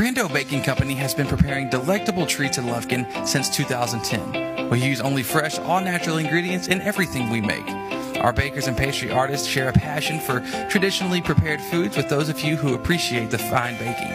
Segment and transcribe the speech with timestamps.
[0.00, 4.70] Grando Baking Company has been preparing delectable treats in Lufkin since 2010.
[4.70, 7.68] We use only fresh, all natural ingredients in everything we make.
[8.16, 10.40] Our bakers and pastry artists share a passion for
[10.70, 14.14] traditionally prepared foods with those of you who appreciate the fine baking.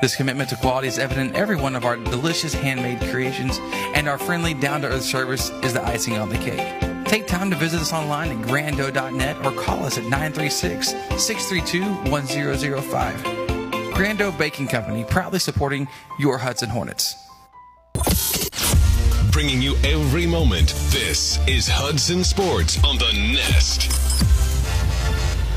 [0.00, 3.58] This commitment to quality is evident in every one of our delicious handmade creations,
[3.96, 7.04] and our friendly, down to earth service is the icing on the cake.
[7.06, 10.90] Take time to visit us online at grando.net or call us at 936
[11.20, 11.82] 632
[12.12, 13.39] 1005.
[14.00, 15.86] Grando Baking Company, proudly supporting
[16.18, 17.14] your Hudson Hornets.
[19.30, 20.68] Bringing you every moment.
[20.88, 24.09] This is Hudson Sports on the Nest.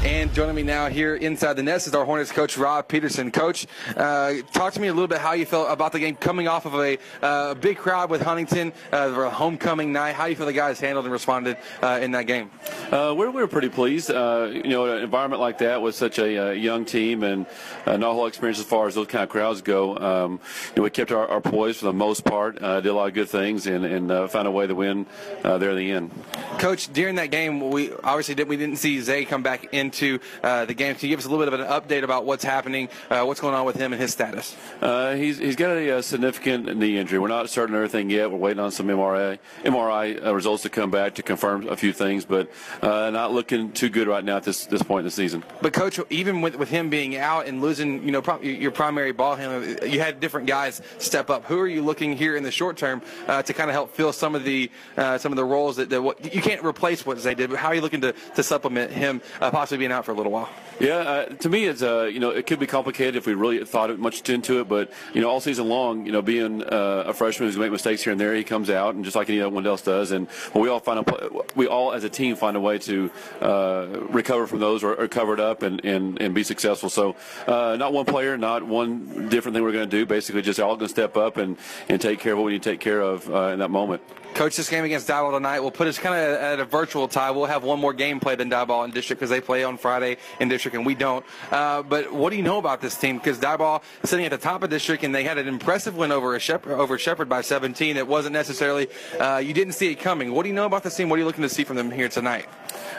[0.03, 3.31] And joining me now here inside the nest is our Hornets coach, Rob Peterson.
[3.31, 6.45] Coach, uh, talk to me a little bit how you felt about the game coming
[6.45, 10.11] off of a uh, big crowd with Huntington, uh, homecoming night.
[10.11, 12.51] How do you feel the guys handled and responded uh, in that game?
[12.91, 14.11] Uh, we're, we're pretty pleased.
[14.11, 17.45] Uh, you know, an environment like that with such a uh, young team and
[17.85, 19.97] uh, not a whole experience as far as those kind of crowds go.
[19.97, 22.93] Um, you know, we kept our, our poise for the most part, uh, did a
[22.93, 25.05] lot of good things, and, and uh, found a way to win
[25.45, 26.11] uh, there in the end.
[26.59, 30.65] Coach, during that game, we obviously did, we didn't see Zay come back into uh,
[30.65, 30.95] the game.
[30.95, 33.39] Can you give us a little bit of an update about what's happening, uh, what's
[33.39, 34.55] going on with him and his status?
[34.81, 37.19] Uh, he's he's got a, a, significant knee injury.
[37.19, 38.31] We're not certain everything yet.
[38.31, 41.93] We're waiting on some MRI MRI uh, results to come back to confirm a few
[41.93, 45.11] things, but uh, not looking too good right now at this this point in the
[45.11, 45.43] season.
[45.61, 49.11] But coach, even with, with him being out and losing, you know, pro- your primary
[49.11, 51.45] ball handler, you had different guys step up.
[51.45, 54.13] Who are you looking here in the short term uh, to kind of help fill
[54.13, 57.35] some of the some of the roles that, that what, you can't replace what they
[57.35, 57.49] did?
[57.51, 60.31] But how are you looking to, to supplement him possibly being out for a little
[60.31, 60.49] while?
[60.79, 63.63] Yeah, uh, to me, it's uh, you know it could be complicated if we really
[63.65, 67.13] thought much into it, but you know all season long, you know being uh, a
[67.13, 69.81] freshman who's make mistakes here and there, he comes out and just like anyone else
[69.81, 73.11] does, and we all find a we all as a team find a way to
[73.41, 76.89] uh, recover from those or, or, cover it up and, and, and be successful.
[76.89, 77.15] So
[77.45, 80.05] uh, not one player, not one different thing we're going to do.
[80.05, 81.57] Basically, just all going to step up and,
[81.89, 84.01] and take care of what we need to take care of uh, in that moment.
[84.33, 87.29] Coach, this game against Diboll tonight will put us kind of at a virtual tie.
[87.29, 90.17] We'll have one more game played than Diboll in district because they play on Friday
[90.39, 91.25] in district and we don't.
[91.51, 93.17] Uh, but what do you know about this team?
[93.17, 96.35] Because Diboll sitting at the top of district and they had an impressive win over
[96.35, 97.97] a Shepherd, over Shepherd by 17.
[97.97, 98.87] It wasn't necessarily
[99.19, 100.33] uh, you didn't see it coming.
[100.33, 101.09] What do you know about this team?
[101.09, 102.47] What are you looking to see from them here tonight?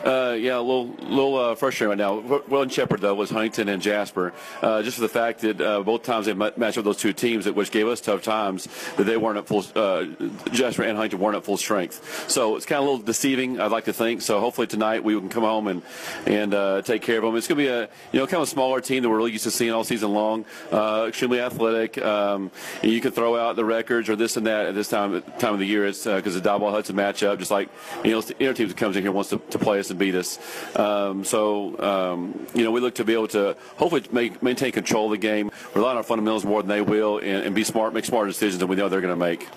[0.04, 2.42] Uh, yeah, a little, little uh, frustrating right now.
[2.46, 5.82] Well, in Shepherd though was Huntington and Jasper, uh, just for the fact that uh,
[5.82, 8.68] both times they matched up those two teams, which gave us tough times.
[8.96, 9.64] That they weren't at full.
[9.74, 10.04] Uh,
[10.52, 13.58] Jasper and Huntington weren't at full strength, so it's kind of a little deceiving.
[13.60, 14.20] I'd like to think.
[14.20, 15.82] So hopefully tonight we can come home and
[16.26, 17.34] and uh, take care of them.
[17.36, 19.32] It's going to be a you know kind of a smaller team that we're really
[19.32, 20.44] used to seeing all season long.
[20.70, 21.96] extremely athletic.
[21.96, 22.50] Um,
[22.82, 25.60] you can throw out the records or this and that at this time time of
[25.60, 25.86] the year.
[25.86, 27.70] It's because the Diboll Hudson matchup, just like
[28.04, 30.14] you know, inner team that comes in here wants to, to play us and beat
[30.14, 30.38] us.
[30.76, 35.06] Um, so, um, you know, we look to be able to hopefully make, maintain control
[35.06, 37.94] of the game, rely on our fundamentals more than they will, and, and be smart,
[37.94, 39.48] make smarter decisions than we know they're going to make.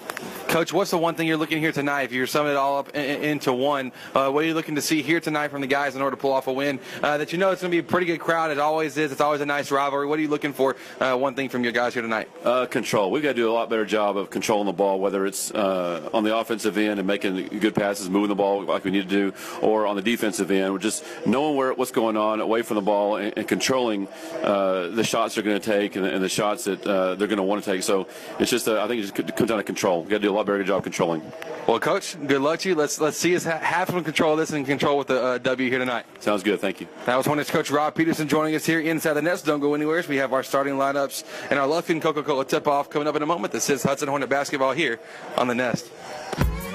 [0.47, 2.03] Coach, what's the one thing you're looking here tonight?
[2.03, 4.81] If you're summing it all up in, into one, uh, what are you looking to
[4.81, 6.79] see here tonight from the guys in order to pull off a win?
[7.03, 8.49] Uh, that you know it's going to be a pretty good crowd.
[8.49, 9.11] It always is.
[9.11, 10.07] It's always a nice rivalry.
[10.07, 10.77] What are you looking for?
[11.01, 12.29] Uh, one thing from your guys here tonight?
[12.45, 13.11] Uh, control.
[13.11, 16.09] We've got to do a lot better job of controlling the ball, whether it's uh,
[16.13, 19.31] on the offensive end and making good passes, moving the ball like we need to
[19.31, 20.73] do, or on the defensive end.
[20.73, 24.07] We're just knowing where what's going on away from the ball and, and controlling
[24.43, 27.43] uh, the shots they're going to take and, and, the shots that they're going to
[27.43, 27.83] want to take.
[27.83, 28.07] So
[28.39, 30.01] it's just I think it just comes down to control.
[30.01, 31.21] We've got to do a lot better job controlling.
[31.67, 32.75] Well, coach, good luck to you.
[32.75, 35.37] Let's let's see us ha- have some control of this and control with the uh,
[35.39, 36.05] W here tonight.
[36.19, 36.59] Sounds good.
[36.59, 36.87] Thank you.
[37.05, 39.45] That was Hornets coach Rob Peterson joining us here inside the nest.
[39.45, 40.03] Don't go anywhere.
[40.07, 43.51] We have our starting lineups and our Lufkin Coca-Cola tip-off coming up in a moment.
[43.51, 44.99] This is Hudson Hornet basketball here
[45.37, 45.89] on the Nest.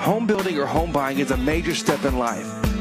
[0.00, 2.71] Home building or home buying is a major step in life.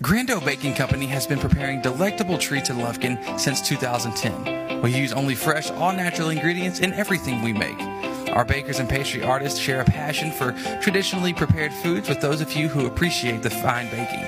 [0.05, 4.83] Grando Baking Company has been preparing delectable treats in Lufkin since 2010.
[4.83, 7.81] We use only fresh, all natural ingredients in everything we make.
[8.29, 10.53] Our bakers and pastry artists share a passion for
[10.83, 14.27] traditionally prepared foods with those of you who appreciate the fine baking.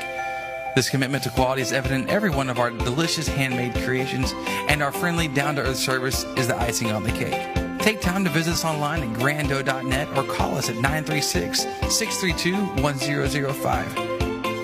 [0.75, 4.33] This commitment to quality is evident in every one of our delicious handmade creations,
[4.71, 7.55] and our friendly, down to earth service is the icing on the cake.
[7.81, 11.61] Take time to visit us online at grando.net or call us at 936
[11.95, 14.16] 632 1005.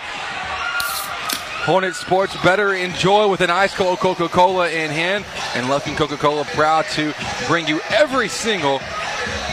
[1.64, 5.24] Hornet Sports better enjoy with an ice cold Coca-Cola in hand.
[5.54, 7.14] And Lufkin Coca-Cola proud to
[7.46, 8.80] bring you every single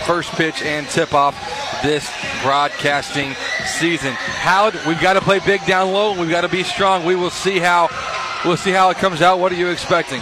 [0.06, 1.36] first pitch and tip-off
[1.82, 2.12] this
[2.44, 3.34] broadcasting
[3.66, 4.14] season.
[4.14, 6.20] How we've got to play big down low.
[6.20, 7.06] We've got to be strong.
[7.06, 7.88] We will see how
[8.46, 9.40] we'll see how it comes out.
[9.40, 10.22] What are you expecting?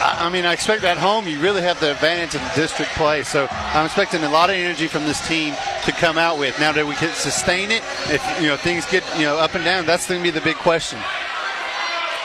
[0.00, 3.22] I mean, I expect at home you really have the advantage of the district play.
[3.24, 6.58] So I'm expecting a lot of energy from this team to come out with.
[6.60, 9.64] Now that we can sustain it, if you know things get you know up and
[9.64, 10.98] down, that's going to be the big question.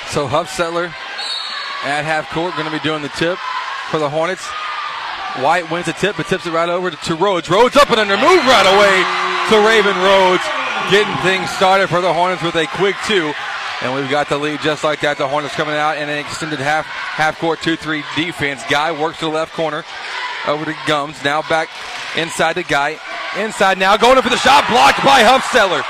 [0.09, 0.93] So Huffstetler
[1.83, 3.37] at half court going to be doing the tip
[3.89, 4.45] for the Hornets.
[5.41, 7.49] White wins the tip, but tips it right over to, to Rhodes.
[7.49, 8.95] Rhodes up and under, move right away
[9.49, 10.45] to Raven Rhodes,
[10.91, 13.33] getting things started for the Hornets with a quick two.
[13.83, 15.17] And we've got the lead just like that.
[15.17, 18.63] The Hornets coming out in an extended half half court 2 3 defense.
[18.69, 19.83] Guy works to the left corner
[20.47, 21.21] over to Gums.
[21.23, 21.69] Now back
[22.15, 22.99] inside the guy.
[23.37, 25.83] Inside now, going up for the shot, blocked by Huffstetler.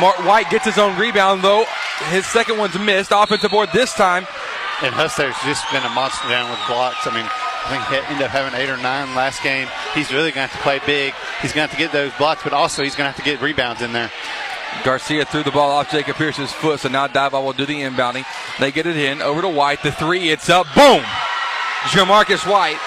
[0.00, 1.64] Mark White gets his own rebound, though.
[2.10, 3.12] His second one's missed.
[3.14, 4.26] Offensive board this time.
[4.82, 7.06] And Huffstetler's just been a monster down with blocks.
[7.06, 9.68] I mean, I think he ended up having eight or nine last game.
[9.94, 11.14] He's really going to have to play big.
[11.42, 13.28] He's going to have to get those blocks, but also he's going to have to
[13.28, 14.10] get rebounds in there.
[14.84, 18.24] Garcia threw the ball off Jacob Pierce's foot, so now Diboll will do the inbounding.
[18.58, 19.82] They get it in over to White.
[19.82, 20.66] The three, it's up.
[20.74, 21.02] Boom!
[21.90, 22.78] Jamarcus White,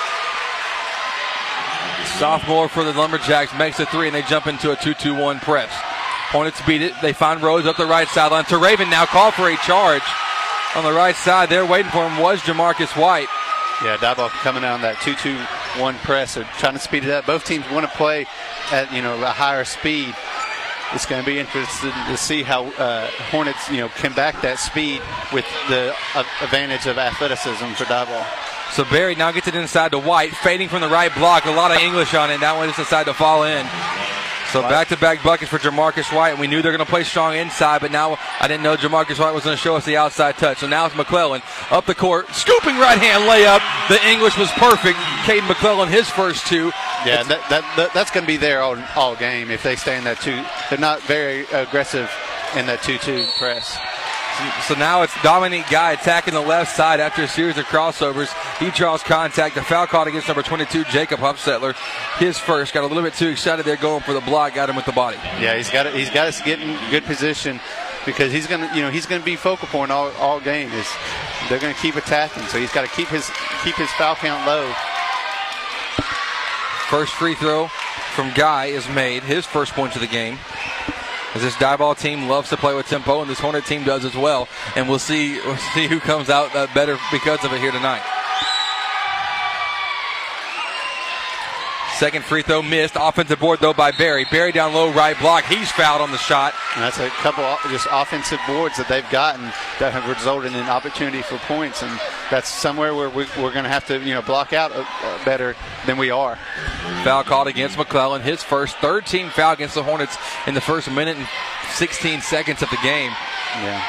[2.18, 5.72] sophomore for the Lumberjacks, makes the three, and they jump into a 2-2-1 press.
[6.32, 6.94] Hornets beat it.
[7.02, 8.46] They find Rhodes up the right sideline.
[8.46, 10.04] To Raven now call for a charge
[10.76, 11.50] on the right side.
[11.50, 13.30] There waiting for him was Jamarcus White.
[13.84, 16.36] Yeah, Diboll coming out on that 2-2-1 press.
[16.36, 17.26] They're trying to speed it up.
[17.26, 18.28] Both teams want to play
[18.72, 20.14] at you know a higher speed.
[20.94, 24.58] It's going to be interesting to see how uh, Hornets, you know, can back that
[24.58, 28.26] speed with the uh, advantage of athleticism for Diboll.
[28.74, 31.46] So Berry now gets it inside to White, fading from the right block.
[31.46, 32.40] A lot of English on it.
[32.40, 33.66] That one just decided to fall in.
[34.52, 37.82] So back-to-back buckets for Jamarcus White, and we knew they're going to play strong inside,
[37.82, 40.58] but now I didn't know Jamarcus White was going to show us the outside touch.
[40.58, 43.62] So now it's McClellan up the court, scooping right-hand layup.
[43.90, 44.98] The English was perfect.
[45.26, 46.72] Caden McClellan, his first two.
[47.06, 49.98] Yeah, that, that, that, that's going to be there all, all game if they stay
[49.98, 50.44] in that two.
[50.70, 52.12] They're not very aggressive
[52.56, 53.78] in that two-two press.
[54.68, 58.30] So now it's Dominique Guy attacking the left side after a series of crossovers.
[58.58, 59.56] He draws contact.
[59.56, 61.76] The foul caught against number 22, Jacob Huffstetler.
[62.18, 62.74] His first.
[62.74, 64.54] Got a little bit too excited there going for the block.
[64.54, 65.18] Got him with the body.
[65.40, 65.94] Yeah, he's got it.
[65.94, 67.60] He's got to get in good position
[68.06, 70.72] because he's gonna, you know, he's gonna be focal point all, all game.
[70.72, 70.88] Is
[71.50, 73.30] they're gonna keep attacking, so he's got to keep his
[73.64, 74.72] keep his foul count low.
[76.90, 77.68] First free throw
[78.16, 79.24] from Guy is made.
[79.24, 80.38] His first point of the game.
[81.36, 84.16] As this ball team loves to play with tempo, and this Hornet team does as
[84.16, 84.48] well.
[84.76, 88.02] And we'll see we'll see who comes out uh, better because of it here tonight.
[92.00, 92.96] Second free throw missed.
[92.98, 94.26] Offensive board though by Berry.
[94.32, 95.44] Berry down low, right block.
[95.44, 96.54] He's fouled on the shot.
[96.74, 99.44] And that's a couple of just offensive boards that they've gotten
[99.80, 102.00] that have resulted in opportunity for points, and
[102.32, 104.86] that's somewhere where we, are going to have to you know block out uh,
[105.26, 106.38] better than we are.
[107.04, 108.22] Foul called against McClellan.
[108.22, 110.16] His first third team foul against the Hornets
[110.48, 111.28] in the first minute and
[111.72, 113.12] 16 seconds of the game.
[113.56, 113.84] Yeah.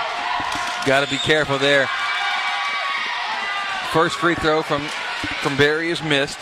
[0.84, 1.88] Got to be careful there.
[3.92, 4.82] First free throw from
[5.42, 6.40] from Berry is missed.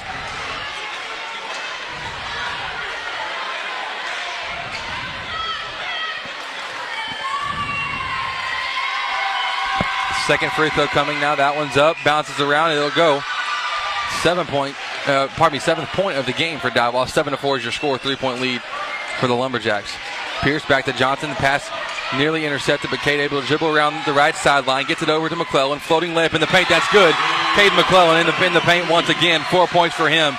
[10.28, 11.34] Second free throw coming now.
[11.34, 13.22] That one's up, bounces around, it'll go.
[14.20, 17.08] Seven point, uh, pardon me, seventh point of the game for Diboll.
[17.08, 17.96] Seven to four is your score.
[17.96, 18.60] Three point lead
[19.20, 19.90] for the Lumberjacks.
[20.42, 21.30] Pierce back to Johnson.
[21.30, 21.70] The pass
[22.14, 25.36] nearly intercepted, but Cade able to dribble around the right sideline, gets it over to
[25.36, 25.78] McClellan.
[25.78, 26.68] Floating layup in the paint.
[26.68, 27.14] That's good.
[27.56, 29.40] Cade McClellan in the, in the paint once again.
[29.50, 30.36] Four points for him.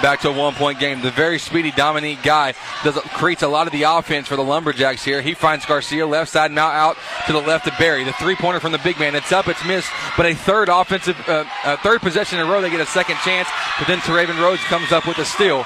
[0.00, 1.02] Back to a one point game.
[1.02, 5.04] The very speedy Dominique Guy does creates a lot of the offense for the Lumberjacks
[5.04, 5.20] here.
[5.20, 8.04] He finds Garcia left side, now out to the left of Berry.
[8.04, 9.14] The three pointer from the big man.
[9.14, 12.60] It's up, it's missed, but a third offensive, uh, uh, third possession in a row,
[12.60, 13.48] they get a second chance.
[13.78, 15.64] But then Teraven Rhodes comes up with a steal.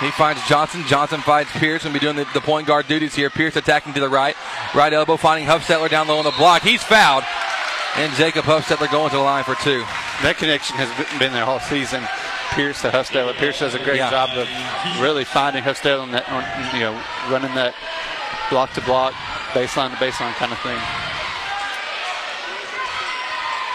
[0.00, 0.82] He finds Johnson.
[0.86, 3.28] Johnson finds Pierce and be doing the, the, point guard duties here.
[3.28, 4.34] Pierce attacking to the right.
[4.74, 6.62] Right elbow finding Huffstetler down low on the block.
[6.62, 7.24] He's fouled.
[7.96, 9.80] And Jacob Huffstetler going to the line for two.
[10.22, 10.88] That connection has
[11.18, 12.02] been there all season.
[12.52, 13.34] Pierce to Huffstetler.
[13.34, 14.10] Pierce does a great yeah.
[14.10, 14.48] job of
[15.00, 16.42] really finding Huffstetler on that, on,
[16.74, 16.92] you know,
[17.30, 17.74] running that
[18.50, 19.12] block to block,
[19.52, 20.78] baseline to baseline kind of thing.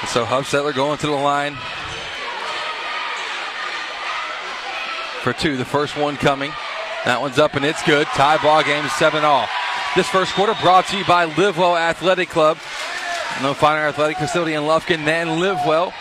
[0.08, 1.56] So Huffstetler going to the line
[5.22, 5.58] for two.
[5.58, 6.52] The first one coming.
[7.06, 8.08] That one's up and it's good.
[8.08, 9.48] Tie ball game, seven all.
[9.96, 12.58] This first quarter brought to you by Livewell Athletic Club.
[13.42, 15.94] No finer athletic facility in Lufkin than Livewell.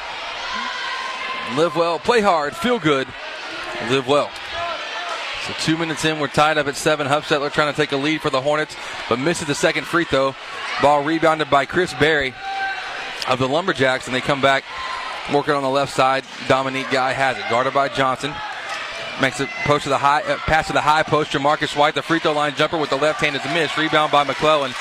[1.53, 3.07] Live well, play hard, feel good,
[3.89, 4.31] live well.
[5.47, 7.07] So two minutes in, we're tied up at seven.
[7.07, 8.75] Huffstetler trying to take a lead for the Hornets,
[9.11, 10.35] but misses the second free throw.
[10.81, 12.35] Ball rebounded by Chris Berry
[13.29, 14.65] of the Lumberjacks, and they come back
[15.33, 16.25] working on the left side.
[16.49, 18.35] Dominique Guy has it, guarded by Johnson.
[19.21, 21.31] Makes a post to the high uh, pass to the high post.
[21.31, 23.77] Jamarcus White, the free throw line jumper with the left hand is missed.
[23.77, 24.73] Rebound by McClellan.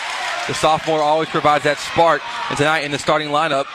[0.48, 2.22] The sophomore always provides that spark.
[2.50, 3.66] And tonight in the starting lineup,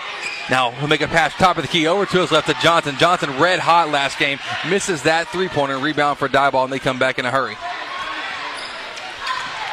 [0.50, 2.96] now he'll make a pass top of the key over to his left to Johnson.
[2.98, 6.98] Johnson red hot last game, misses that three pointer rebound for Diboll, and they come
[6.98, 7.56] back in a hurry.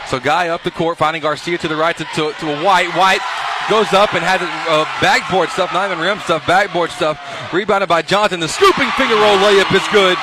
[0.07, 2.89] So guy up the court, finding Garcia to the right to, to, to a White.
[2.95, 3.21] White
[3.69, 7.19] goes up and has uh, backboard stuff, not even rim stuff, backboard stuff.
[7.53, 8.39] Rebounded by Johnson.
[8.39, 10.17] The scooping finger roll layup is good.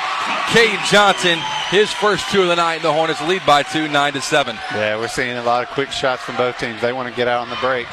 [0.51, 2.81] Cade Johnson, his first two of the night.
[2.81, 4.55] The Hornets lead by two, nine to seven.
[4.71, 6.81] Yeah, we're seeing a lot of quick shots from both teams.
[6.81, 7.87] They want to get out on the break.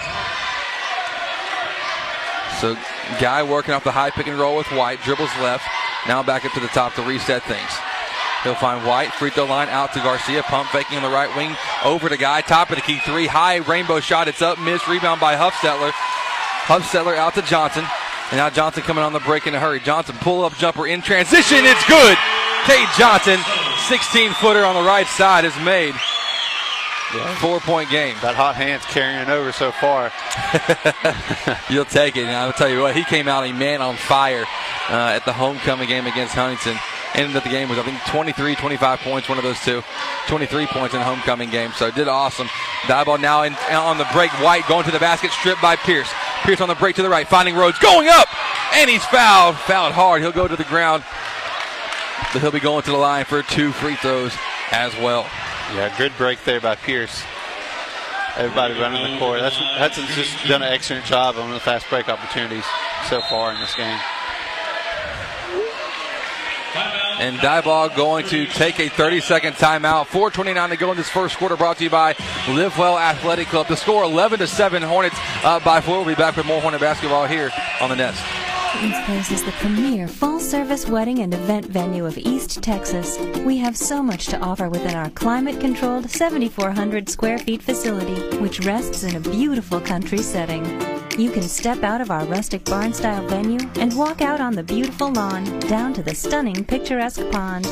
[2.61, 2.77] So
[3.19, 5.65] Guy working off the high pick and roll with White, dribbles left,
[6.07, 7.71] now back up to the top to reset things.
[8.43, 11.55] He'll find White, free throw line out to Garcia, pump faking on the right wing,
[11.85, 15.21] over to Guy, top of the key three, high rainbow shot, it's up, missed, rebound
[15.21, 15.91] by Huffstetler.
[16.65, 17.85] Huffstetler out to Johnson,
[18.31, 19.81] and now Johnson coming on the break in a hurry.
[19.81, 22.17] Johnson pull up jumper in transition, it's good.
[22.65, 23.39] Cade Johnson,
[23.89, 25.95] 16 footer on the right side is made.
[27.15, 27.35] Yeah.
[27.39, 28.15] Four point game.
[28.23, 30.13] That hot hand's carrying over so far.
[31.69, 32.23] You'll take it.
[32.23, 34.45] And I'll tell you what, he came out a man on fire
[34.89, 36.79] uh, at the homecoming game against Huntington.
[37.15, 39.83] Ended up the game with, I think, 23, 25 points, one of those two.
[40.29, 41.73] 23 points in the homecoming game.
[41.73, 42.47] So did awesome.
[42.83, 44.31] Diboll now in, on the break.
[44.43, 46.11] White going to the basket, stripped by Pierce.
[46.45, 48.29] Pierce on the break to the right, finding Rhodes, going up,
[48.75, 49.57] and he's fouled.
[49.57, 50.23] Fouled hard.
[50.23, 51.05] He'll go to the ground.
[52.33, 54.33] But he'll be going to the line for two free throws
[54.71, 55.29] as well.
[55.75, 57.25] Yeah, good break there by Pierce.
[58.37, 59.41] Everybody running the court.
[59.41, 62.65] That's Hudson's just done an excellent job on the fast break opportunities
[63.09, 63.99] so far in this game.
[66.75, 70.07] And Diboll going to take a 30 second timeout.
[70.07, 72.15] 4.29 to go in this first quarter brought to you by
[72.49, 73.69] Live Well Athletic Club.
[73.69, 74.83] The score 11 to 7.
[74.83, 75.97] Hornets up by four.
[75.97, 77.51] We'll be back with more Hornet basketball here
[77.81, 78.25] on the Nest.
[78.81, 83.19] This place is the premier full service wedding and event venue of East Texas.
[83.41, 88.61] We have so much to offer within our climate controlled 7,400 square feet facility, which
[88.61, 90.65] rests in a beautiful country setting.
[91.21, 94.63] You can step out of our rustic barn style venue and walk out on the
[94.63, 97.67] beautiful lawn down to the stunning picturesque pond.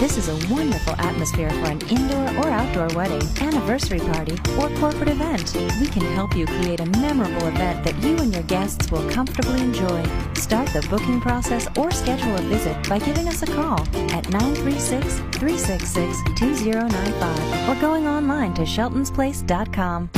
[0.00, 5.10] This is a wonderful atmosphere for an indoor or outdoor wedding, anniversary party, or corporate
[5.10, 5.54] event.
[5.78, 9.60] We can help you create a memorable event that you and your guests will comfortably
[9.60, 10.02] enjoy.
[10.32, 13.80] Start the booking process or schedule a visit by giving us a call
[14.14, 20.08] at 936 366 2095 or going online to sheltonsplace.com.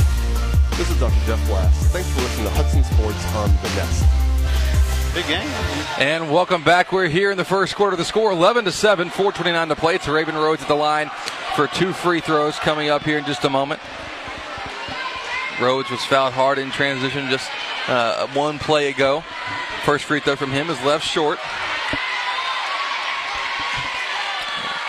[0.77, 1.19] This is Dr.
[1.25, 1.87] Jeff Glass.
[1.87, 5.15] Thanks for listening to Hudson Sports on the Nest.
[5.15, 5.49] Big game.
[5.97, 6.91] And welcome back.
[6.91, 7.95] We're here in the first quarter.
[7.95, 9.95] The score 11 to 7, 429 to play.
[9.95, 11.09] It's Raven Rhodes at the line
[11.55, 13.81] for two free throws coming up here in just a moment.
[15.59, 17.49] Rhodes was fouled hard in transition just
[17.87, 19.21] uh, one play ago.
[19.83, 21.39] First free throw from him is left short.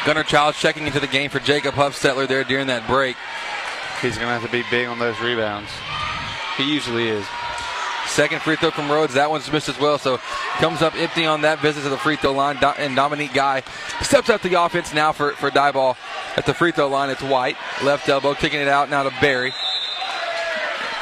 [0.04, 3.16] Gunnar Childs checking into the game for Jacob Huffstetler there during that break.
[4.00, 5.70] He's going to have to be big on those rebounds.
[6.56, 7.26] He usually is.
[8.06, 9.14] Second free throw from Rhodes.
[9.14, 9.98] That one's missed as well.
[9.98, 10.18] So
[10.58, 12.58] comes up empty on that visit to the free throw line.
[12.78, 13.62] And Dominique Guy
[14.02, 15.96] steps up the offense now for, for Diboll
[16.36, 17.10] at the free throw line.
[17.10, 17.56] It's White.
[17.82, 19.52] Left elbow, kicking it out now to Berry.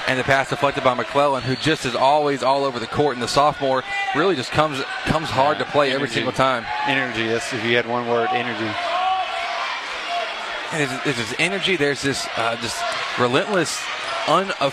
[0.08, 3.14] And the pass deflected by McClellan, who just is always all over the court.
[3.14, 3.82] And the sophomore
[4.14, 6.64] really just comes comes hard to play every single time.
[6.86, 7.26] Energy.
[7.26, 8.95] That's if you had one word, energy.
[10.72, 11.76] And there's, this energy.
[11.76, 12.82] There's this uh, just
[13.18, 13.80] relentless
[14.28, 14.70] un, uh,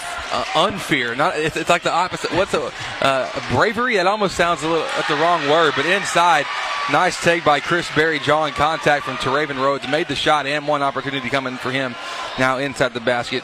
[0.56, 1.16] unfear.
[1.16, 2.32] Not it's, it's like the opposite.
[2.34, 2.72] What's a
[3.02, 3.96] uh, bravery?
[3.98, 5.74] That almost sounds a little that's the wrong word.
[5.76, 6.46] But inside,
[6.92, 9.88] nice take by Chris Berry, drawing contact from Teraven Rhodes.
[9.88, 11.96] Made the shot and one opportunity coming for him.
[12.40, 13.44] Now inside the basket.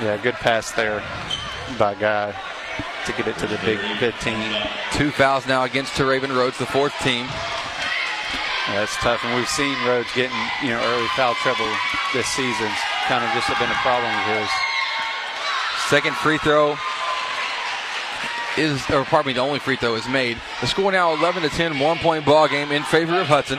[0.00, 1.02] Yeah, good pass there
[1.78, 2.34] by Guy
[3.06, 4.34] to get it to the big 15.
[4.92, 7.26] Two fouls now against Teraven Rhodes, the fourth team.
[8.68, 11.68] Yeah, it's tough, and we've seen Rhodes getting you know early foul trouble
[12.12, 12.68] this season.
[13.08, 14.50] Kind of just have been a problem of his.
[15.88, 16.76] Second free throw
[18.58, 20.36] is, or pardon me, the only free throw is made.
[20.60, 23.58] The score now 11 to 10, one point ball game in favor of Hudson.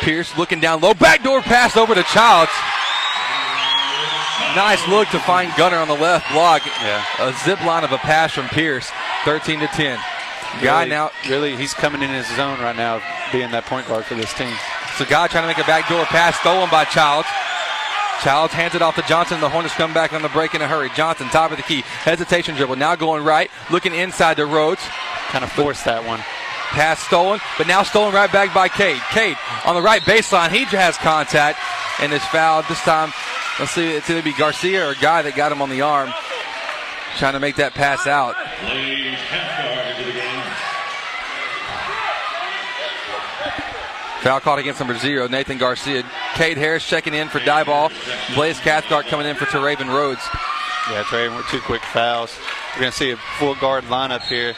[0.00, 2.52] Pierce looking down low, backdoor pass over to Childs.
[4.54, 6.64] Nice look to find Gunner on the left block.
[6.64, 7.04] Yeah.
[7.18, 8.88] A zip line of a pass from Pierce,
[9.24, 9.98] 13 to 10.
[10.62, 13.00] Guy Really- now, really, he's coming in his zone right now,
[13.32, 14.54] being that point guard for this team.
[14.96, 17.28] so Guy trying to make a backdoor pass, stolen by Childs.
[18.22, 19.40] Childs hands it off to Johnson.
[19.40, 20.88] The Hornets come back on the break in a hurry.
[20.96, 22.76] Johnson, top of the key, hesitation dribble.
[22.76, 24.80] Now going right, looking inside to Rhodes.
[25.28, 26.20] Kind of forced that one.
[26.70, 29.00] Pass stolen, but now stolen right back by Cade.
[29.10, 30.50] Cade on the right baseline.
[30.50, 31.58] He has contact
[32.00, 32.64] and is fouled.
[32.68, 33.12] This time,
[33.60, 36.10] let's see, it's either be Garcia or a guy that got him on the arm,
[37.18, 38.34] trying to make that pass out.
[44.26, 46.02] Foul called against number zero, Nathan Garcia.
[46.34, 47.92] Cade Harris checking in for Diboll.
[48.34, 50.26] Blaze Cathcart coming in for Teraven Rhodes.
[50.90, 52.36] Yeah, Trey with two quick fouls.
[52.74, 54.56] We're going to see a full guard lineup here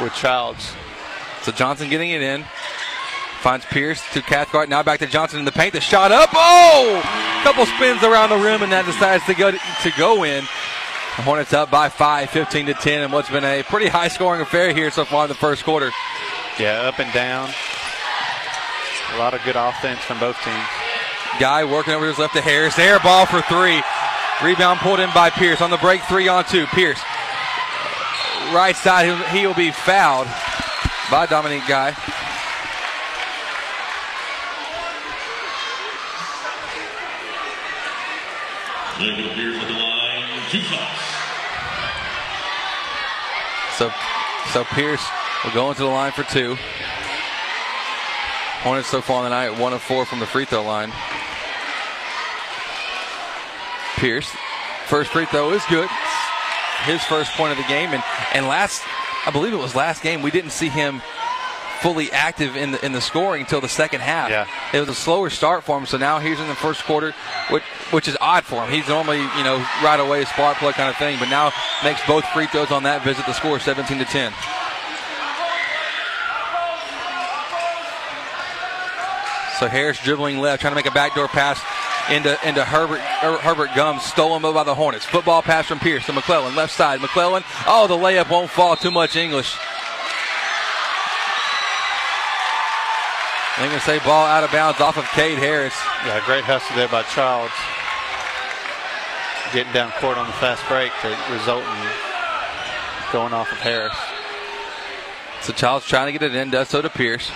[0.00, 0.76] with Childs.
[1.42, 2.44] So Johnson getting it in.
[3.40, 4.68] Finds Pierce to Cathcart.
[4.68, 5.72] Now back to Johnson in the paint.
[5.72, 6.30] The shot up.
[6.32, 7.02] Oh!
[7.42, 10.44] Couple spins around the rim, and that decides to go to go in.
[11.16, 14.40] The Hornets up by five, 15 to 10, and what's been a pretty high scoring
[14.40, 15.90] affair here so far in the first quarter.
[16.60, 17.50] Yeah, up and down.
[19.14, 20.68] A lot of good offense from both teams.
[21.40, 22.78] Guy working over his left to Harris.
[22.78, 23.82] Air ball for three.
[24.42, 25.60] Rebound pulled in by Pierce.
[25.60, 26.66] On the break, three on two.
[26.66, 27.00] Pierce.
[28.52, 30.26] Right side, he'll, he will be fouled
[31.10, 31.92] by Dominique Guy.
[43.76, 43.92] So,
[44.52, 45.06] so Pierce
[45.44, 46.56] will go into the line for two.
[48.62, 50.92] Hornets so far in the night, one of four from the free throw line.
[53.96, 54.30] Pierce,
[54.86, 55.88] first free throw is good.
[56.84, 58.02] His first point of the game, and
[58.34, 58.82] and last,
[59.26, 61.02] I believe it was last game, we didn't see him
[61.80, 64.30] fully active in the in the scoring until the second half.
[64.30, 64.46] Yeah.
[64.72, 67.14] It was a slower start for him, so now he's in the first quarter,
[67.50, 68.70] which which is odd for him.
[68.70, 71.52] He's normally you know right away a spark plug kind of thing, but now
[71.84, 73.24] makes both free throws on that visit.
[73.26, 74.32] The score 17 to 10.
[79.58, 81.60] So Harris dribbling left, trying to make a backdoor pass
[82.10, 85.04] into into Herbert Her- Herbert Gums, stolen by the Hornets.
[85.04, 87.00] Football pass from Pierce to McClellan, left side.
[87.00, 88.76] McClellan, oh, the layup won't fall.
[88.76, 89.56] Too much English.
[93.56, 95.74] I'm going to say ball out of bounds off of Cade Harris.
[96.06, 97.52] Yeah, great hustle there by Childs.
[99.52, 101.90] Getting down court on the fast break to result in
[103.10, 103.96] going off of Harris.
[105.42, 107.32] So Childs trying to get it in, does so to Pierce.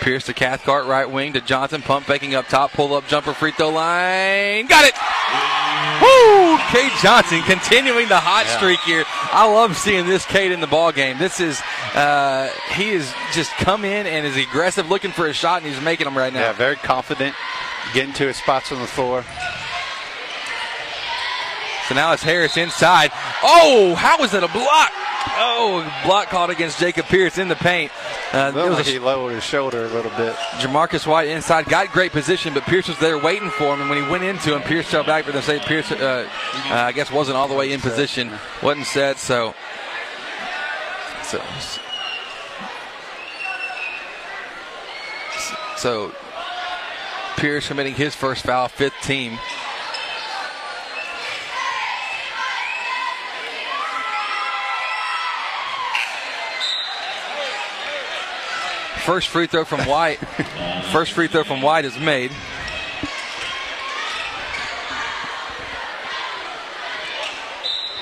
[0.00, 3.52] Pierce to Cathcart, right wing to Johnson, pump faking up top, pull up jumper, free
[3.52, 4.66] throw line.
[4.66, 4.94] Got it!
[6.02, 6.58] Woo!
[6.70, 8.56] Cade Johnson continuing the hot Yeah.
[8.56, 9.04] streak here.
[9.32, 11.18] I love seeing this Cade in the ball game.
[11.18, 11.60] This is,
[11.94, 15.80] uh, he is just come in and is aggressive looking for a shot, and he's
[15.82, 16.40] making them right now.
[16.40, 17.34] Yeah, very confident,
[17.92, 19.24] getting to his spots on the floor.
[21.90, 23.10] So now it's Harris inside.
[23.42, 24.92] Oh, how was it a block?
[25.38, 27.90] Oh, block caught against Jacob Pierce in the paint.
[28.32, 30.36] Uh, it was like he lowered his shoulder a little bit.
[30.60, 33.80] Jamarcus White inside got great position, but Pierce was there waiting for him.
[33.80, 35.24] And when he went into him, Pierce fell back.
[35.24, 36.28] But they say Pierce, uh,
[36.70, 38.30] uh, I guess, wasn't all the way in position,
[38.62, 39.18] wasn't set.
[39.18, 39.52] So,
[41.24, 41.42] so,
[45.76, 46.14] so
[47.36, 49.40] Pierce committing his first foul, fifth team.
[59.10, 60.18] First free throw from White.
[60.92, 62.30] First free throw from White is made.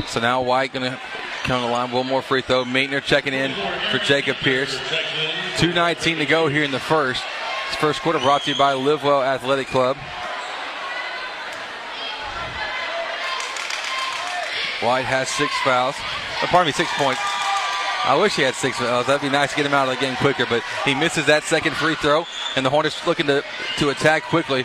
[0.06, 1.00] So now White going to
[1.44, 1.92] come to the line.
[1.92, 2.66] One more free throw.
[2.66, 3.54] Minkner checking in
[3.90, 4.76] for Jacob Pierce.
[5.56, 7.24] 2.19 to go here in the first.
[7.70, 9.96] This first quarter brought to you by Livewell Athletic Club.
[14.86, 15.94] White has six fouls.
[16.42, 17.38] Oh, pardon me, six points.
[18.08, 19.04] I wish he had six fouls.
[19.04, 21.26] Oh, that'd be nice to get him out of the game quicker, but he misses
[21.26, 23.44] that second free throw, and the Hornets looking to,
[23.76, 24.64] to attack quickly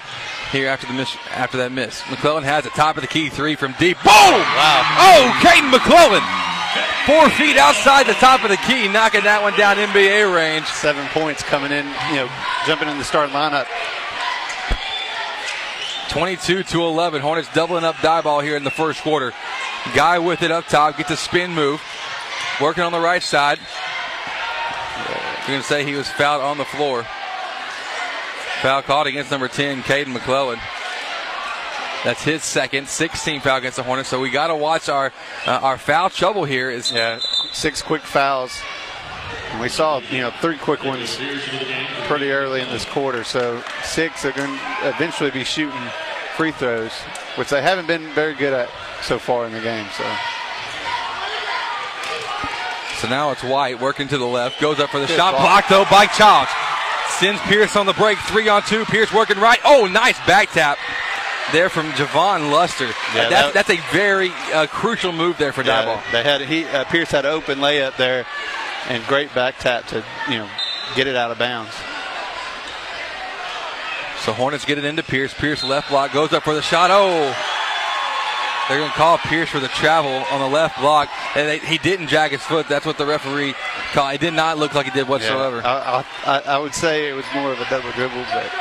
[0.54, 2.02] here after the miss after that miss.
[2.10, 3.98] McClellan has a top of the key three from deep.
[3.98, 4.08] Boom!
[4.08, 4.80] Wow!
[4.96, 6.24] Oh, Caden McClellan,
[7.06, 10.66] four feet outside the top of the key, knocking that one down NBA range.
[10.68, 12.30] Seven points coming in, you know,
[12.66, 13.68] jumping in the starting lineup.
[16.14, 17.22] 22 to 11.
[17.22, 19.34] Hornets doubling up Diboll here in the first quarter.
[19.96, 21.82] Guy with it up top gets a spin move,
[22.62, 23.60] working on the right side.
[25.40, 27.06] You're going to say he was fouled on the floor.
[28.62, 30.60] Foul called against number 10, Caden McClellan.
[32.04, 34.10] That's his second, 16 foul against the Hornets.
[34.10, 35.14] So we got to watch our
[35.46, 36.70] uh, our foul trouble here.
[36.70, 37.20] Is Yeah,
[37.52, 38.62] six quick fouls.
[39.52, 41.18] And we saw, you know, three quick ones
[42.08, 43.24] pretty early in this quarter.
[43.24, 45.80] So six are going to eventually be shooting
[46.36, 46.92] free throws,
[47.36, 48.70] which they haven't been very good at
[49.02, 49.88] so far in the game.
[49.98, 50.04] So
[53.04, 55.42] So now it's White working to the left, goes up for the Good shot, ball.
[55.42, 56.50] blocked though by Childs.
[57.20, 58.86] Sends Pierce on the break, three on two.
[58.86, 59.60] Pierce working right.
[59.66, 60.78] Oh, nice back tap
[61.52, 62.86] there from Javon Luster.
[63.14, 66.12] Yeah, that's, that- that's a very uh, crucial move there for yeah, Diboll.
[66.14, 68.26] they had he uh, Pierce had an open layup there,
[68.88, 70.50] and great back tap to you know
[70.96, 71.74] get it out of bounds.
[74.22, 75.34] So Hornets get it into Pierce.
[75.34, 76.90] Pierce left block goes up for the shot.
[76.90, 77.36] Oh,
[78.68, 81.78] they're going to call Pierce for the travel on the left block, and they, he
[81.78, 82.68] didn't jag his foot.
[82.68, 83.56] That's what the referee
[83.92, 84.14] called.
[84.16, 85.58] It did not look like he did whatsoever.
[85.58, 88.52] Yeah, I, I, I would say it was more of a double dribble, but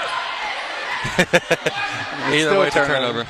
[2.33, 3.25] Either way, turnover.
[3.25, 3.27] turnover.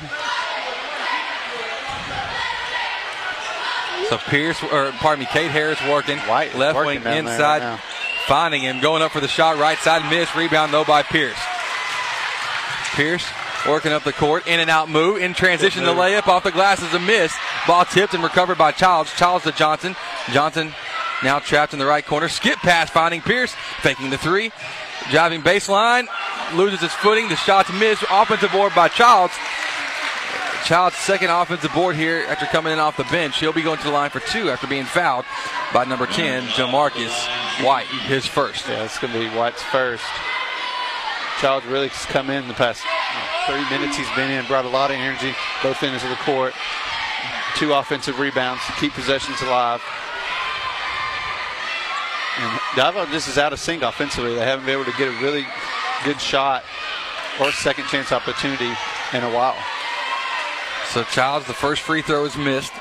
[4.09, 6.19] So Pierce, or pardon me, Cade Harris working.
[6.19, 7.79] White left working wing inside, right
[8.27, 11.37] finding him, going up for the shot, right side, miss, rebound though by Pierce.
[12.95, 13.25] Pierce
[13.67, 16.81] working up the court, in and out move, in transition, the layup off the glass
[16.81, 17.35] is a miss.
[17.67, 19.11] Ball tipped and recovered by Childs.
[19.13, 19.95] Childs to Johnson.
[20.31, 20.73] Johnson
[21.23, 22.27] now trapped in the right corner.
[22.27, 24.51] Skip pass finding Pierce, faking the three.
[25.11, 26.07] Driving baseline,
[26.53, 27.27] loses his footing.
[27.29, 28.03] The shot's missed.
[28.09, 29.33] Offensive board by Childs.
[30.65, 33.37] Child's second offensive board here after coming in off the bench.
[33.37, 35.25] He'll be going to the line for two after being fouled
[35.73, 38.69] by number 10, Jamarcus White, his first.
[38.69, 40.05] Yeah, it's going to be White's first.
[41.43, 44.69] Childs really has come in the past you 30 minutes he's been in, brought a
[44.69, 46.53] lot of energy, both ends of the court.
[47.57, 49.83] Two offensive rebounds to keep possessions alive.
[52.39, 54.35] And just is out of sync offensively.
[54.35, 55.45] They haven't been able to get a really
[56.05, 56.63] good shot
[57.41, 58.71] or second chance opportunity
[59.11, 59.57] in a while.
[60.91, 62.71] So Childs, the first free throw is missed.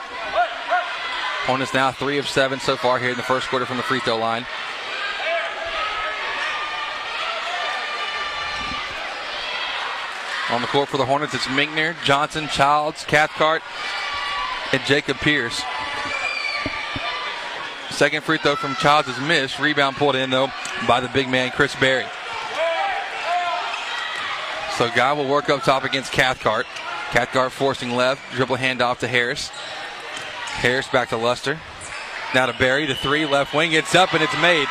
[1.51, 3.98] Hornets now three of seven so far here in the first quarter from the free
[3.98, 4.46] throw line.
[10.50, 13.62] On the court for the Hornets, it's Minkner, Johnson, Childs, Cathcart,
[14.72, 15.62] and Jacob Pierce.
[17.90, 19.59] Second free throw from Childs is missed.
[19.59, 20.48] Rebound pulled in though
[20.88, 22.07] by the big man Chris Berry.
[24.76, 26.66] So Guy will work up top against Cathcart.
[27.11, 29.48] Cathcart forcing left, dribble handoff to Harris.
[29.48, 31.61] Harris back to Luster.
[32.35, 33.72] Now to Berry, the three, left wing.
[33.72, 34.66] It's up and it's made.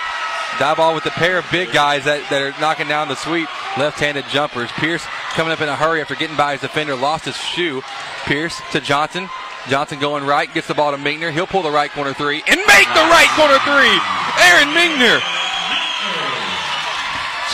[0.58, 4.26] Diboll with the pair of big guys that, that are knocking down the sweet left-handed
[4.30, 4.72] jumpers.
[4.74, 7.82] Pierce coming up in a hurry after getting by his defender, lost his shoe.
[8.26, 9.30] Pierce to Johnson.
[9.70, 11.32] Johnson going right, gets the ball to Minkner.
[11.32, 13.94] He'll pull the right corner three and make the right corner three.
[14.42, 15.22] Aaron Minkner.